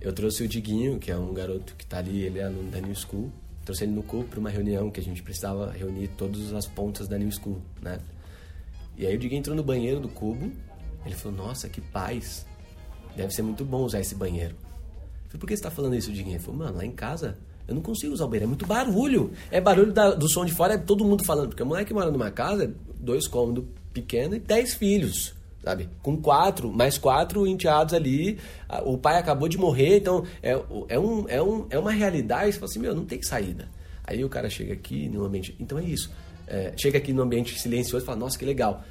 [0.00, 2.80] Eu trouxe o Diguinho, que é um garoto que está ali, ele é aluno da
[2.80, 3.32] New School
[3.64, 7.08] trouxe ele no CUP para uma reunião que a gente precisava reunir todas as pontas
[7.08, 7.98] da New School, né?
[8.96, 10.52] E aí o Diego entrou no banheiro do cubo,
[11.04, 12.46] ele falou, nossa, que paz,
[13.16, 14.54] deve ser muito bom usar esse banheiro.
[14.54, 16.30] Eu falei, por que você está falando isso, Diego?
[16.30, 19.32] Ele falou, mano, lá em casa eu não consigo usar o banheiro, é muito barulho.
[19.50, 22.10] É barulho da, do som de fora, é todo mundo falando, porque o moleque mora
[22.10, 25.88] numa casa, dois cômodos pequeno e dez filhos sabe?
[26.02, 28.38] Com quatro, mais quatro enteados ali,
[28.84, 30.50] o pai acabou de morrer, então é,
[30.88, 33.68] é, um, é, um, é uma realidade, você fala assim, meu, não tem saída.
[34.04, 36.10] Aí o cara chega aqui no ambiente, então é isso,
[36.46, 38.82] é, chega aqui no ambiente silencioso e fala, nossa, que legal,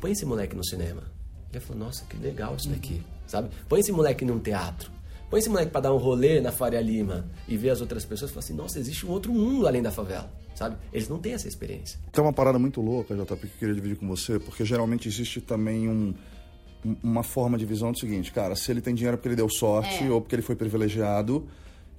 [0.00, 1.02] põe esse moleque no cinema.
[1.52, 3.48] Ele falou, nossa, que legal isso daqui, sabe?
[3.68, 4.97] Põe esse moleque num teatro.
[5.30, 8.30] Põe esse moleque para dar um rolê na Faria Lima e ver as outras pessoas
[8.30, 10.76] e falar assim, nossa, existe um outro mundo além da favela sabe?
[10.92, 11.98] Eles não têm essa experiência.
[12.10, 15.40] Tem uma parada muito louca, JP, que eu queria dividir com você, porque geralmente existe
[15.40, 16.12] também um,
[17.02, 19.48] uma forma de visão do seguinte, cara, se ele tem dinheiro é porque ele deu
[19.48, 20.10] sorte é.
[20.10, 21.46] ou porque ele foi privilegiado,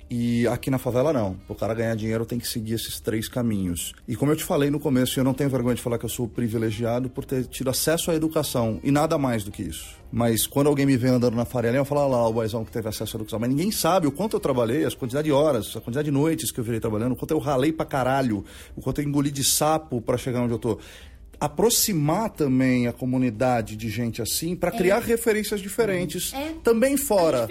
[0.10, 1.38] e aqui na favela não.
[1.48, 3.94] O cara ganhar dinheiro tem que seguir esses três caminhos.
[4.07, 6.10] E como eu te falei no começo, eu não tenho vergonha de falar que eu
[6.10, 9.99] sou privilegiado por ter tido acesso à educação e nada mais do que isso.
[10.11, 12.90] Mas quando alguém me vê andando na Faria eu falo lá, o boizão que teve
[12.90, 13.40] acesso à educação.
[13.40, 16.52] Mas ninguém sabe o quanto eu trabalhei, as quantidade de horas, a quantidade de noites
[16.52, 18.44] que eu virei trabalhando, o quanto eu ralei pra caralho,
[18.76, 20.80] o quanto eu engoli de sapo para chegar onde eu tô
[21.40, 25.06] aproximar também a comunidade de gente assim para criar é.
[25.06, 26.53] referências diferentes é.
[26.64, 27.48] também fora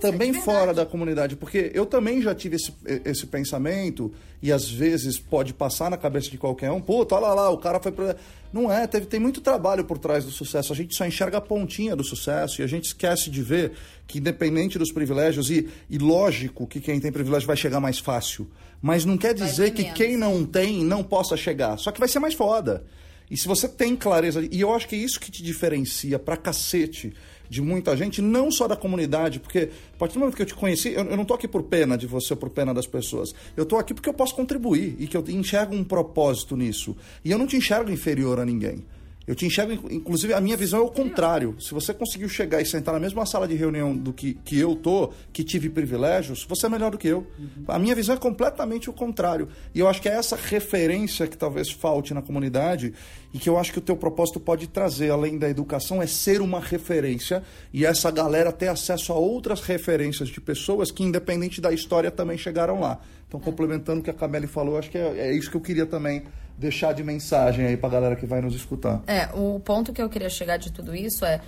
[0.00, 2.72] também fora da comunidade, porque eu também já tive esse,
[3.04, 4.12] esse pensamento
[4.42, 7.80] e às vezes pode passar na cabeça de qualquer um, pô, olha lá, o cara
[7.80, 8.16] foi pra...
[8.52, 10.72] Não é, teve, tem muito trabalho por trás do sucesso.
[10.72, 13.72] A gente só enxerga a pontinha do sucesso e a gente esquece de ver
[14.06, 18.48] que, independente dos privilégios, e, e lógico que quem tem privilégio vai chegar mais fácil,
[18.80, 21.76] mas não quer dizer que quem não tem não possa chegar.
[21.78, 22.84] Só que vai ser mais foda.
[23.30, 26.36] E se você tem clareza, e eu acho que é isso que te diferencia pra
[26.36, 27.12] cacete
[27.48, 30.54] de muita gente, não só da comunidade, porque a partir do momento que eu te
[30.54, 33.34] conheci, eu, eu não tô aqui por pena de você, por pena das pessoas.
[33.56, 36.96] Eu tô aqui porque eu posso contribuir e que eu enxergo um propósito nisso.
[37.24, 38.84] E eu não te enxergo inferior a ninguém.
[39.26, 41.56] Eu te enxergo, inclusive, a minha visão é o contrário.
[41.60, 44.76] Se você conseguiu chegar e sentar na mesma sala de reunião do que, que eu
[44.76, 47.26] tô, que tive privilégios, você é melhor do que eu.
[47.36, 47.64] Uhum.
[47.66, 49.48] A minha visão é completamente o contrário.
[49.74, 52.94] E eu acho que é essa referência que talvez falte na comunidade
[53.34, 56.40] e que eu acho que o teu propósito pode trazer, além da educação, é ser
[56.40, 57.42] uma referência
[57.72, 62.38] e essa galera ter acesso a outras referências de pessoas que, independente da história, também
[62.38, 63.00] chegaram lá.
[63.26, 65.84] Então, complementando o que a Camille falou, acho que é, é isso que eu queria
[65.84, 66.22] também
[66.58, 69.02] deixar de mensagem aí pra galera que vai nos escutar?
[69.06, 71.40] É, o ponto que eu queria chegar de tudo isso é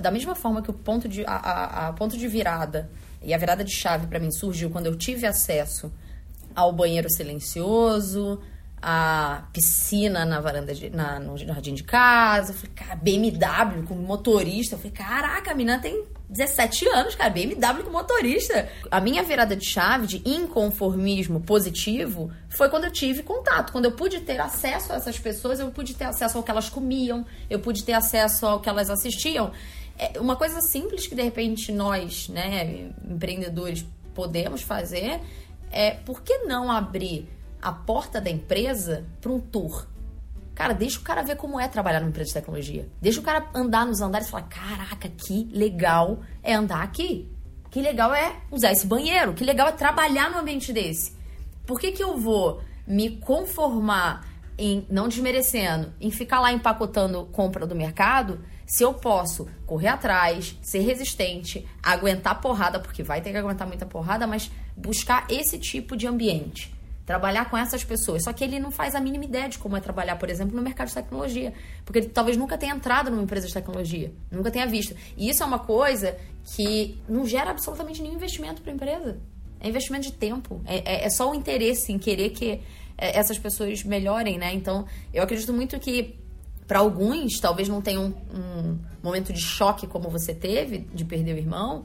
[0.00, 2.90] da mesma forma que o ponto de a, a, a ponto de virada
[3.22, 5.92] e a virada de chave para mim surgiu quando eu tive acesso
[6.54, 8.40] ao banheiro silencioso,
[8.80, 12.52] a piscina na varanda de, na, no jardim de casa.
[12.52, 14.74] Eu falei, cara, BMW com motorista.
[14.74, 18.68] Eu falei, caraca, a menina tem 17 anos, cara, BMW com motorista.
[18.90, 23.92] A minha virada de chave de inconformismo positivo foi quando eu tive contato, quando eu
[23.92, 27.60] pude ter acesso a essas pessoas, eu pude ter acesso ao que elas comiam, eu
[27.60, 29.52] pude ter acesso ao que elas assistiam.
[29.98, 33.84] é uma coisa simples que de repente nós, né, empreendedores,
[34.14, 35.20] podemos fazer
[35.70, 37.28] é por que não abrir
[37.60, 39.86] a porta da empresa para um tour?
[40.54, 42.88] Cara, deixa o cara ver como é trabalhar numa empresa de tecnologia.
[43.02, 47.28] Deixa o cara andar nos andares e falar: caraca, que legal é andar aqui.
[47.70, 49.34] Que legal é usar esse banheiro.
[49.34, 51.16] Que legal é trabalhar num ambiente desse.
[51.66, 54.24] Por que, que eu vou me conformar
[54.56, 60.56] em, não desmerecendo, em ficar lá empacotando compra do mercado, se eu posso correr atrás,
[60.62, 65.96] ser resistente, aguentar porrada, porque vai ter que aguentar muita porrada, mas buscar esse tipo
[65.96, 66.73] de ambiente
[67.06, 68.24] trabalhar com essas pessoas.
[68.24, 70.62] Só que ele não faz a mínima ideia de como é trabalhar, por exemplo, no
[70.62, 71.52] mercado de tecnologia.
[71.84, 74.94] Porque ele talvez nunca tenha entrado numa empresa de tecnologia, nunca tenha visto.
[75.16, 79.18] E isso é uma coisa que não gera absolutamente nenhum investimento para a empresa.
[79.60, 80.60] É investimento de tempo.
[80.66, 82.60] É, é, é, só o interesse em querer que
[82.98, 84.52] é, essas pessoas melhorem, né?
[84.52, 86.16] Então, eu acredito muito que
[86.66, 91.34] para alguns, talvez não tenha um, um momento de choque como você teve, de perder
[91.34, 91.84] o irmão,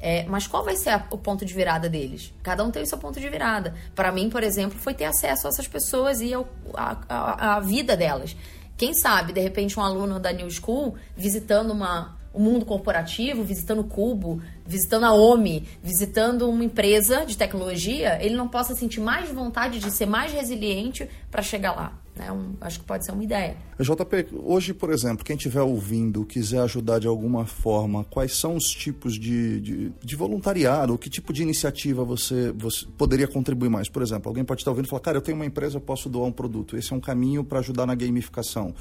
[0.00, 2.32] é, mas qual vai ser a, o ponto de virada deles?
[2.42, 3.74] Cada um tem o seu ponto de virada.
[3.94, 7.60] Para mim, por exemplo, foi ter acesso a essas pessoas e ao, a, a, a,
[7.60, 8.36] vida delas.
[8.76, 13.80] Quem sabe, de repente, um aluno da New School visitando uma, o mundo corporativo, visitando
[13.80, 19.28] o Cubo, visitando a OMI, visitando uma empresa de tecnologia, ele não possa sentir mais
[19.30, 21.98] vontade de ser mais resiliente para chegar lá.
[22.18, 22.30] Né?
[22.32, 23.56] Um, acho que pode ser uma ideia.
[23.78, 28.64] JP, hoje, por exemplo, quem estiver ouvindo, quiser ajudar de alguma forma, quais são os
[28.64, 33.88] tipos de, de, de voluntariado, que tipo de iniciativa você, você poderia contribuir mais?
[33.88, 36.08] Por exemplo, alguém pode estar ouvindo e falar, cara, eu tenho uma empresa, eu posso
[36.08, 36.76] doar um produto.
[36.76, 38.74] Esse é um caminho para ajudar na gamificação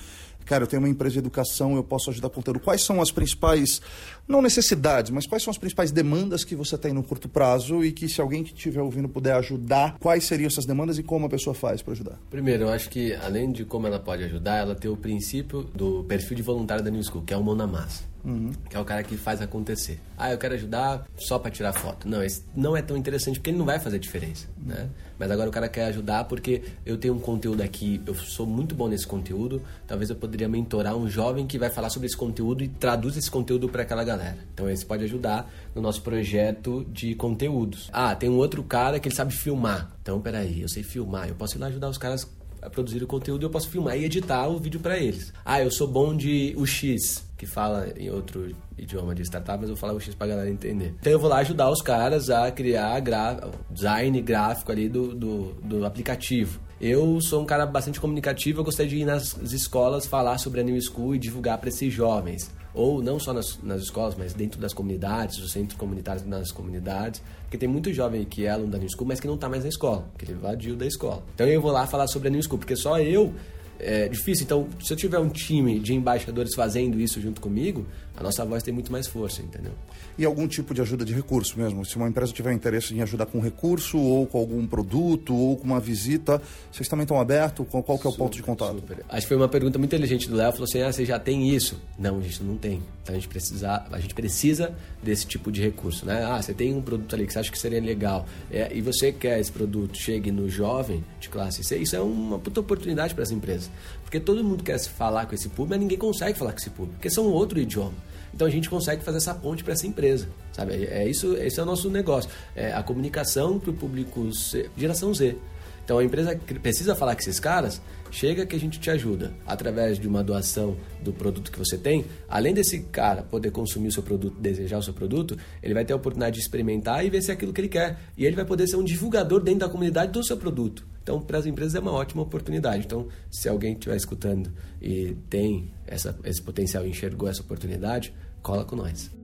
[0.48, 2.60] cara, eu tenho uma empresa de educação, eu posso ajudar com conteúdo.
[2.60, 3.82] Quais são as principais,
[4.28, 7.92] não necessidades, mas quais são as principais demandas que você tem no curto prazo e
[7.92, 11.30] que se alguém que estiver ouvindo puder ajudar, quais seriam essas demandas e como a
[11.30, 12.20] pessoa faz para ajudar?
[12.30, 16.04] Primeiro, eu acho que além de como ela pode ajudar, ela tem o princípio do
[16.06, 18.04] perfil de voluntário da New School, que é o mão na massa.
[18.24, 18.52] Uhum.
[18.70, 20.00] Que é o cara que faz acontecer.
[20.18, 22.10] Ah, eu quero ajudar só para tirar foto.
[22.10, 24.90] Não, esse não é tão interessante porque ele não vai fazer diferença, né?
[25.18, 28.76] Mas agora o cara quer ajudar porque eu tenho um conteúdo aqui, eu sou muito
[28.76, 32.64] bom nesse conteúdo, talvez eu poderia mentorar um jovem que vai falar sobre esse conteúdo
[32.64, 34.38] e traduz esse conteúdo para aquela galera.
[34.54, 37.90] Então esse pode ajudar no nosso projeto de conteúdos.
[37.92, 39.92] Ah, tem um outro cara que ele sabe filmar.
[40.02, 42.28] Então, peraí, eu sei filmar, eu posso ir lá ajudar os caras
[42.62, 45.34] a produzir o conteúdo eu posso filmar e editar o vídeo para eles.
[45.46, 49.76] Ah, eu sou bom de UX, que fala em outro idioma de startup, mas eu
[49.76, 50.96] vou falar UX pra galera entender.
[51.00, 55.54] Então eu vou lá ajudar os caras a criar gra design gráfico ali do, do,
[55.64, 56.60] do aplicativo.
[56.82, 60.64] Eu sou um cara bastante comunicativo, eu gostaria de ir nas escolas falar sobre a
[60.64, 64.62] New School e divulgar para esses jovens ou não só nas, nas escolas, mas dentro
[64.62, 68.78] das comunidades, os centros comunitários nas comunidades, porque tem muito jovem que é aluno da
[68.78, 71.24] New School, mas que não está mais na escola, que ele evadiu da escola.
[71.34, 73.34] Então eu vou lá falar sobre a New School, porque só eu
[73.80, 74.44] é difícil.
[74.46, 77.86] Então, se eu tiver um time de embaixadores fazendo isso junto comigo,
[78.18, 79.72] a nossa voz tem muito mais força, entendeu?
[80.18, 81.86] E algum tipo de ajuda de recurso mesmo?
[81.86, 85.66] Se uma empresa tiver interesse em ajudar com recurso, ou com algum produto, ou com
[85.66, 86.42] uma visita,
[86.72, 87.66] vocês também estão abertos?
[87.70, 88.76] Qual que é o super, ponto de contato?
[88.76, 89.06] Super.
[89.08, 90.52] Acho que foi uma pergunta muito inteligente do Léo.
[90.52, 91.80] Falou assim, ah, você já tem isso?
[92.00, 92.82] Não, a gente não tem.
[93.04, 96.26] Então, a gente, precisa, a gente precisa desse tipo de recurso, né?
[96.26, 99.12] Ah, você tem um produto ali que você acha que seria legal, é, e você
[99.12, 103.24] quer esse produto chegue no jovem de classe C, isso é uma puta oportunidade para
[103.24, 103.70] as empresas.
[104.08, 106.70] Porque todo mundo quer se falar com esse público, mas ninguém consegue falar com esse
[106.70, 107.92] público, porque são outro idioma.
[108.34, 110.86] Então a gente consegue fazer essa ponte para essa empresa, sabe?
[110.86, 114.70] É, é isso, esse é o nosso negócio, é a comunicação para o público C,
[114.78, 115.36] geração Z.
[115.84, 117.82] Então a empresa precisa falar com esses caras,
[118.12, 122.06] chega que a gente te ajuda através de uma doação do produto que você tem.
[122.28, 125.94] Além desse cara poder consumir o seu produto, desejar o seu produto, ele vai ter
[125.94, 127.98] a oportunidade de experimentar e ver se é aquilo que ele quer.
[128.18, 130.86] E ele vai poder ser um divulgador dentro da comunidade do seu produto.
[131.02, 132.86] Então, para as empresas é uma ótima oportunidade.
[132.86, 134.52] Então, se alguém estiver escutando
[134.82, 138.14] e tem essa, esse potencial enxergou essa oportunidade,
[138.48, 139.17] Cola com nós.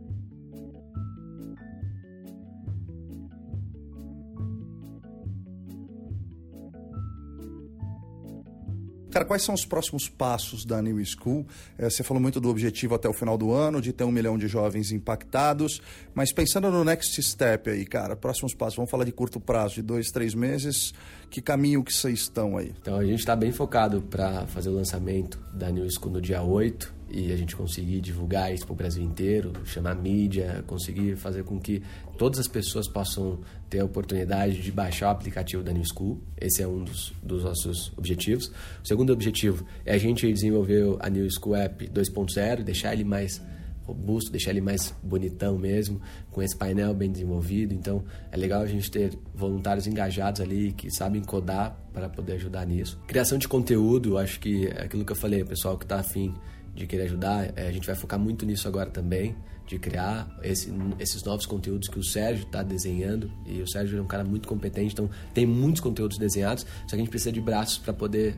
[9.14, 11.46] Cara, quais são os próximos passos da New School?
[11.78, 14.40] É, você falou muito do objetivo até o final do ano, de ter um milhão
[14.40, 15.80] de jovens impactados,
[16.16, 19.84] mas pensando no next step aí, cara, próximos passos, vamos falar de curto prazo, de
[19.84, 20.96] dois, três meses,
[21.34, 22.72] que caminho que vocês estão aí?
[22.80, 26.44] Então, a gente está bem focado para fazer o lançamento da New School no dia
[26.44, 31.44] 8, e a gente conseguir divulgar isso para o Brasil inteiro, chamar mídia, conseguir fazer
[31.44, 31.82] com que
[32.20, 36.22] todas as pessoas possam ter a oportunidade de baixar o aplicativo da New School.
[36.40, 38.52] Esse é um dos, dos nossos objetivos.
[38.84, 43.42] O segundo objetivo é a gente desenvolver a New School App 2.0, deixar ele mais
[43.86, 46.02] robusto, deixar ele mais bonitão mesmo,
[46.32, 47.74] com esse painel bem desenvolvido.
[47.74, 52.66] Então, é legal a gente ter voluntários engajados ali que sabem codar para poder ajudar
[52.66, 53.00] nisso.
[53.08, 56.34] Criação de conteúdo, acho que é aquilo que eu falei, pessoal que está afim
[56.76, 57.52] de querer ajudar.
[57.56, 59.36] É, a gente vai focar muito nisso agora também,
[59.68, 63.32] de criar esse, esses novos conteúdos que o Sérgio está desenhando.
[63.46, 66.96] E o Sérgio é um cara muito competente, então tem muitos conteúdos desenhados, só que
[66.96, 68.38] a gente precisa de braços para poder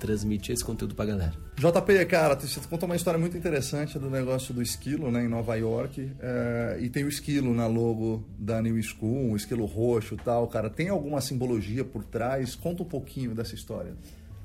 [0.00, 1.34] transmitir esse conteúdo pra galera.
[1.56, 5.54] JP, cara, você contou uma história muito interessante do negócio do esquilo, né, em Nova
[5.54, 6.10] York.
[6.18, 10.48] É, e tem o esquilo na logo da New School, um esquilo roxo e tal,
[10.48, 10.70] cara.
[10.70, 12.54] Tem alguma simbologia por trás?
[12.54, 13.92] Conta um pouquinho dessa história.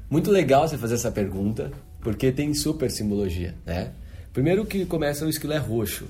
[0.10, 1.72] Muito legal você fazer essa pergunta,
[2.02, 3.94] porque tem super simbologia, né?
[4.34, 6.06] Primeiro que começa o esquilo é roxo.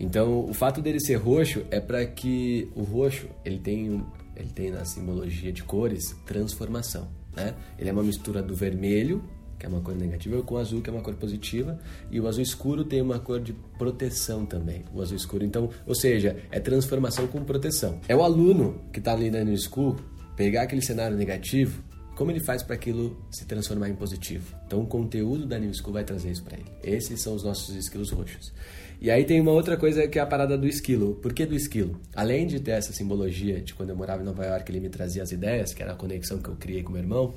[0.00, 4.02] Então, o fato dele ser roxo é para que o roxo, ele tem
[4.38, 7.08] ele tem na simbologia de cores transformação.
[7.38, 7.54] Né?
[7.78, 9.22] Ele é uma mistura do vermelho,
[9.58, 11.78] que é uma cor negativa, com o azul, que é uma cor positiva,
[12.10, 15.44] e o azul escuro tem uma cor de proteção também, o azul escuro.
[15.44, 18.00] Então, ou seja, é transformação com proteção.
[18.08, 19.96] É o aluno que está ali na New School
[20.36, 21.82] pegar aquele cenário negativo,
[22.14, 24.54] como ele faz para aquilo se transformar em positivo.
[24.66, 26.70] Então, o conteúdo da New School vai trazer isso para ele.
[26.82, 28.52] Esses são os nossos esquilos roxos.
[29.00, 31.14] E aí tem uma outra coisa que é a parada do esquilo.
[31.22, 32.00] Por que do esquilo?
[32.16, 35.22] Além de ter essa simbologia de quando eu morava em Nova York, ele me trazia
[35.22, 37.32] as ideias, que era a conexão que eu criei com meu irmão.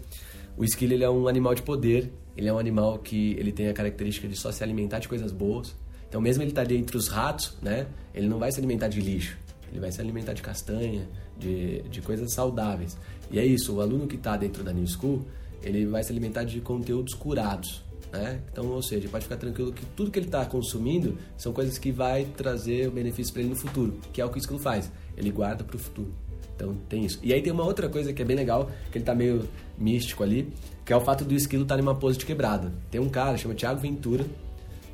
[0.58, 3.68] O esquilo ele é um animal de poder, ele é um animal que ele tem
[3.68, 5.76] a característica de só se alimentar de coisas boas.
[6.10, 9.00] Então, mesmo ele tá ali entre os ratos, né, ele não vai se alimentar de
[9.00, 9.38] lixo,
[9.70, 11.08] ele vai se alimentar de castanha,
[11.38, 12.98] de, de coisas saudáveis.
[13.32, 15.26] E é isso, o aluno que está dentro da New School,
[15.64, 17.84] ele vai se alimentar de conteúdos curados.
[18.12, 18.42] Né?
[18.52, 21.92] Então, ou seja, pode ficar tranquilo que tudo que ele está consumindo são coisas que
[21.92, 24.92] vai trazer o benefício para ele no futuro, que é o que o esquilo faz.
[25.16, 26.14] Ele guarda para o futuro.
[26.56, 27.20] Então tem isso.
[27.24, 29.48] E aí tem uma outra coisa que é bem legal, que ele tá meio
[29.78, 30.52] místico ali,
[30.86, 32.72] que é o fato do esquilo estar tá numa pose de quebrada.
[32.92, 34.26] Tem um cara, chama Thiago Ventura,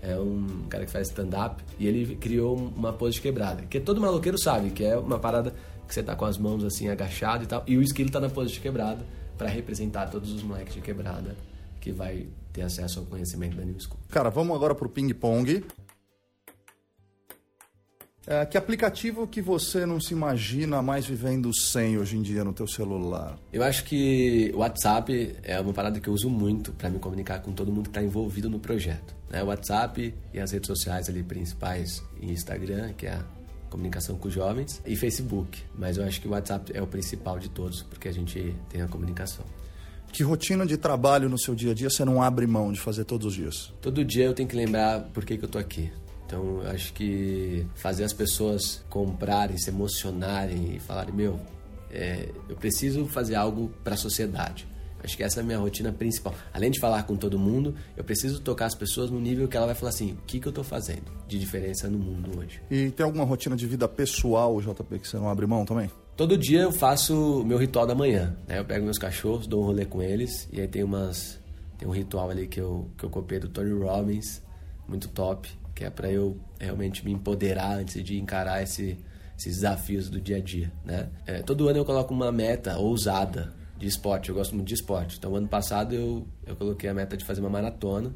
[0.01, 3.63] é um cara que faz stand-up, e ele criou uma pose de quebrada.
[3.63, 5.53] Que todo maloqueiro sabe, que é uma parada
[5.87, 8.29] que você tá com as mãos assim agachado e tal, e o esquilo tá na
[8.29, 9.03] pose de quebrada
[9.37, 11.35] para representar todos os moleques de quebrada
[11.79, 12.27] que vai
[12.57, 13.99] ter acesso ao conhecimento da New School.
[14.09, 15.63] Cara, vamos agora pro ping-pong.
[18.25, 22.51] É, que aplicativo que você não se imagina mais vivendo sem hoje em dia no
[22.51, 23.37] teu celular?
[23.53, 27.39] Eu acho que o WhatsApp é uma parada que eu uso muito para me comunicar
[27.41, 29.15] com todo mundo que está envolvido no projeto.
[29.29, 29.41] Né?
[29.43, 33.23] O WhatsApp e as redes sociais ali principais, Instagram, que é a
[33.69, 35.63] comunicação com os jovens, e Facebook.
[35.77, 38.81] Mas eu acho que o WhatsApp é o principal de todos, porque a gente tem
[38.81, 39.45] a comunicação.
[40.17, 43.03] Que rotina de trabalho no seu dia a dia você não abre mão de fazer
[43.03, 43.71] todos os dias?
[43.79, 45.91] Todo dia eu tenho que lembrar por que, que eu tô aqui.
[46.25, 51.39] Então, eu acho que fazer as pessoas comprarem, se emocionarem e falarem: meu,
[51.91, 54.67] é, eu preciso fazer algo para a sociedade.
[55.03, 56.33] Acho que essa é a minha rotina principal.
[56.51, 59.67] Além de falar com todo mundo, eu preciso tocar as pessoas no nível que ela
[59.67, 62.59] vai falar assim: o que, que eu estou fazendo de diferença no mundo hoje.
[62.71, 65.91] E tem alguma rotina de vida pessoal, JP, que você não abre mão também?
[66.17, 68.35] Todo dia eu faço meu ritual da manhã.
[68.47, 68.57] Né?
[68.57, 71.39] Eu pego meus cachorros, dou um rolê com eles e aí tem umas
[71.77, 74.41] tem um ritual ali que eu que eu copiei do Tony Robbins,
[74.87, 78.97] muito top, que é para eu realmente me empoderar antes de encarar esse,
[79.37, 81.07] esses desafios do dia a dia, né?
[81.27, 84.29] É, todo ano eu coloco uma meta ousada de esporte.
[84.29, 85.17] Eu gosto muito de esporte.
[85.19, 88.11] Então, ano passado eu eu coloquei a meta de fazer uma maratona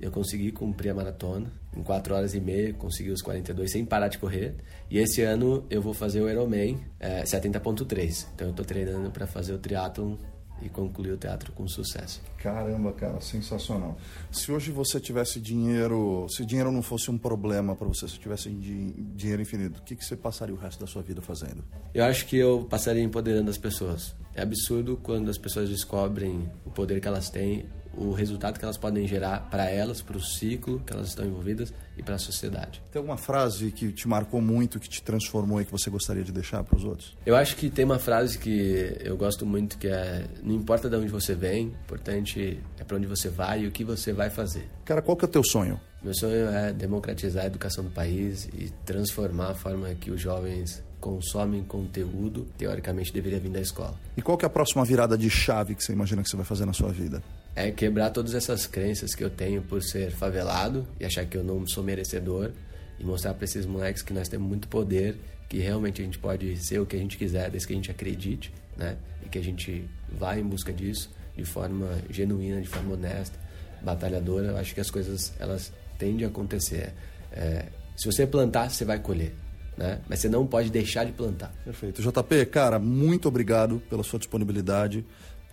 [0.00, 4.08] eu consegui cumprir a maratona em 4 horas e meia, consegui os 42 sem parar
[4.08, 4.54] de correr.
[4.90, 8.26] E esse ano eu vou fazer o Ironman é, 70.3.
[8.34, 10.16] Então eu estou treinando para fazer o triatlon
[10.62, 12.22] e concluir o teatro com sucesso.
[12.38, 13.96] Caramba, cara, sensacional.
[14.30, 18.50] Se hoje você tivesse dinheiro, se dinheiro não fosse um problema para você, se tivesse
[18.50, 21.64] dinheiro infinito, o que, que você passaria o resto da sua vida fazendo?
[21.92, 24.14] Eu acho que eu passaria empoderando as pessoas.
[24.34, 27.66] É absurdo quando as pessoas descobrem o poder que elas têm
[27.96, 31.72] o resultado que elas podem gerar para elas, para o ciclo que elas estão envolvidas
[31.96, 32.82] e para a sociedade.
[32.90, 36.32] Tem alguma frase que te marcou muito, que te transformou e que você gostaria de
[36.32, 37.16] deixar para os outros?
[37.24, 40.96] Eu acho que tem uma frase que eu gosto muito que é não importa de
[40.96, 44.68] onde você vem, importante é para onde você vai e o que você vai fazer.
[44.84, 45.80] Cara, qual que é o teu sonho?
[46.02, 50.82] Meu sonho é democratizar a educação do país e transformar a forma que os jovens
[51.00, 53.94] consomem conteúdo, teoricamente deveria vir da escola.
[54.16, 56.46] E qual que é a próxima virada de chave que você imagina que você vai
[56.46, 57.22] fazer na sua vida?
[57.56, 61.44] É quebrar todas essas crenças que eu tenho por ser favelado e achar que eu
[61.44, 62.50] não sou merecedor
[62.98, 65.16] e mostrar para esses moleques que nós temos muito poder,
[65.48, 67.90] que realmente a gente pode ser o que a gente quiser, desde que a gente
[67.90, 68.96] acredite, né?
[69.24, 73.38] E que a gente vá em busca disso de forma genuína, de forma honesta,
[73.82, 74.48] batalhadora.
[74.48, 76.92] Eu acho que as coisas elas tendem a acontecer.
[77.32, 77.66] É,
[77.96, 79.34] se você plantar, você vai colher.
[79.76, 80.00] Né?
[80.08, 81.52] Mas você não pode deixar de plantar.
[81.64, 82.00] Perfeito.
[82.00, 85.04] JP, cara, muito obrigado pela sua disponibilidade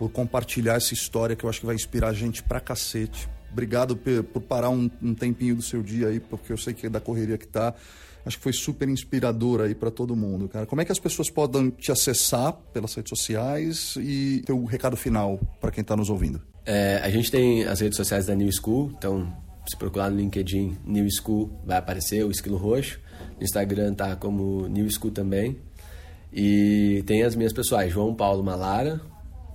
[0.02, 3.28] por compartilhar essa história que eu acho que vai inspirar a gente pra cacete.
[3.52, 6.90] Obrigado por parar um, um tempinho do seu dia aí, porque eu sei que é
[6.90, 7.72] da correria que tá.
[8.26, 10.66] Acho que foi super inspirador aí para todo mundo, cara.
[10.66, 15.38] Como é que as pessoas podem te acessar pelas redes sociais e o recado final
[15.60, 16.42] para quem está nos ouvindo?
[16.66, 19.32] É, a gente tem as redes sociais da New School, então
[19.68, 22.98] se procurar no LinkedIn New School, vai aparecer o esquilo roxo.
[23.38, 25.58] No Instagram tá como New School também.
[26.32, 29.00] E tem as minhas pessoais, João Paulo Malara,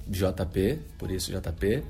[0.10, 1.84] JP, por isso JP.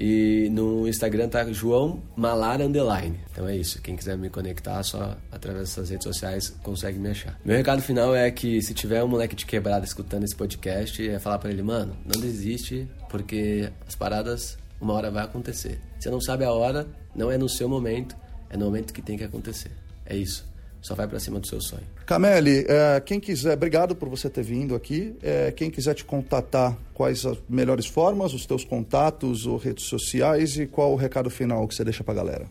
[0.00, 3.18] E no Instagram tá João Malara Underline.
[3.32, 3.82] Então é isso.
[3.82, 7.36] Quem quiser me conectar, só através dessas redes sociais consegue me achar.
[7.44, 11.18] Meu recado final é que se tiver um moleque de quebrada escutando esse podcast, é
[11.18, 15.80] falar para ele, mano, não desiste, porque as paradas uma hora vai acontecer.
[15.98, 18.16] Você não sabe a hora, não é no seu momento,
[18.48, 19.72] é no momento que tem que acontecer.
[20.06, 20.47] É isso.
[20.80, 21.82] Só vai para cima do seu sonho.
[22.06, 25.16] Cameli, é, quem quiser, obrigado por você ter vindo aqui.
[25.22, 30.56] É, quem quiser te contatar, quais as melhores formas, os teus contatos ou redes sociais
[30.56, 32.46] e qual o recado final que você deixa para a galera?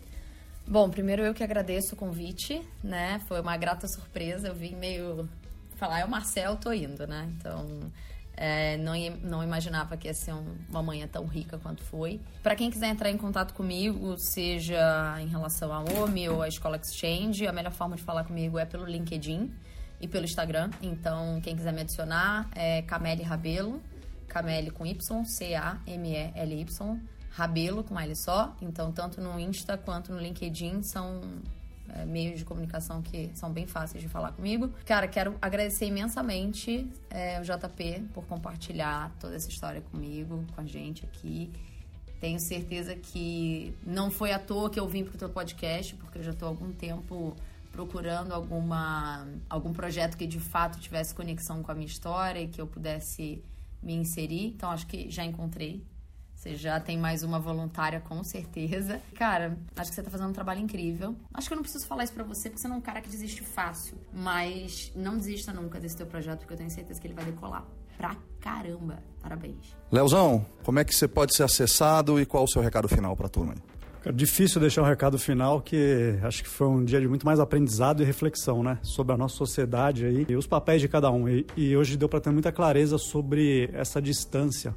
[0.67, 3.21] Bom, primeiro eu que agradeço o convite, né?
[3.27, 4.49] Foi uma grata surpresa.
[4.49, 5.27] Eu vim meio
[5.77, 7.29] falar, é o Marcel, tô indo, né?
[7.37, 7.65] Então,
[8.37, 8.93] é, não,
[9.23, 12.21] não imaginava que ia ser um, uma manhã tão rica quanto foi.
[12.43, 16.77] Para quem quiser entrar em contato comigo, seja em relação à OMI ou à Escola
[16.77, 19.51] Exchange, a melhor forma de falar comigo é pelo LinkedIn
[19.99, 20.69] e pelo Instagram.
[20.81, 23.81] Então, quem quiser me adicionar é Cameli Rabelo,
[24.27, 26.99] Cameli com Y, C-A-M-E-L-Y,
[27.31, 28.55] Rabelo com L só.
[28.61, 31.21] Então, tanto no Insta quanto no LinkedIn são
[31.93, 34.69] é, meios de comunicação que são bem fáceis de falar comigo.
[34.85, 40.65] Cara, quero agradecer imensamente é, o JP por compartilhar toda essa história comigo, com a
[40.65, 41.51] gente aqui.
[42.19, 46.17] Tenho certeza que não foi à toa que eu vim para o teu podcast, porque
[46.17, 47.35] eu já estou há algum tempo
[47.71, 52.59] procurando alguma, algum projeto que de fato tivesse conexão com a minha história e que
[52.59, 53.43] eu pudesse
[53.83, 54.47] me inserir.
[54.47, 55.83] Então, acho que já encontrei
[56.47, 59.01] você já tem mais uma voluntária, com certeza.
[59.15, 61.13] Cara, acho que você tá fazendo um trabalho incrível.
[61.33, 63.01] Acho que eu não preciso falar isso pra você, porque você não é um cara
[63.01, 63.97] que desiste fácil.
[64.13, 67.65] Mas não desista nunca desse teu projeto, porque eu tenho certeza que ele vai decolar
[67.97, 69.03] pra caramba.
[69.21, 69.75] Parabéns.
[69.91, 73.27] Leozão, como é que você pode ser acessado e qual o seu recado final pra
[73.27, 73.55] turma?
[74.05, 77.41] É difícil deixar um recado final, que acho que foi um dia de muito mais
[77.41, 78.79] aprendizado e reflexão, né?
[78.81, 81.27] Sobre a nossa sociedade aí e os papéis de cada um.
[81.27, 84.73] E, e hoje deu para ter muita clareza sobre essa distância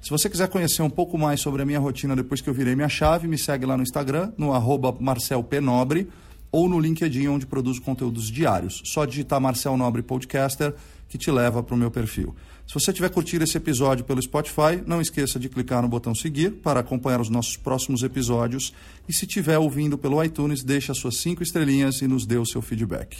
[0.00, 2.74] Se você quiser conhecer um pouco mais sobre a minha rotina depois que eu virei
[2.74, 6.08] minha chave, me segue lá no Instagram, no arroba Marcel Penobre,
[6.50, 8.80] ou no LinkedIn, onde produzo conteúdos diários.
[8.86, 10.74] Só digitar Marcel Nobre Podcaster
[11.06, 12.34] que te leva para o meu perfil.
[12.66, 16.50] Se você tiver curtido esse episódio pelo Spotify, não esqueça de clicar no botão seguir
[16.50, 18.72] para acompanhar os nossos próximos episódios.
[19.08, 22.46] E se estiver ouvindo pelo iTunes, deixe as suas cinco estrelinhas e nos dê o
[22.46, 23.16] seu feedback.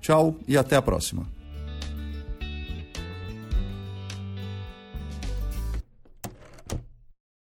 [0.00, 1.41] Tchau e até a próxima.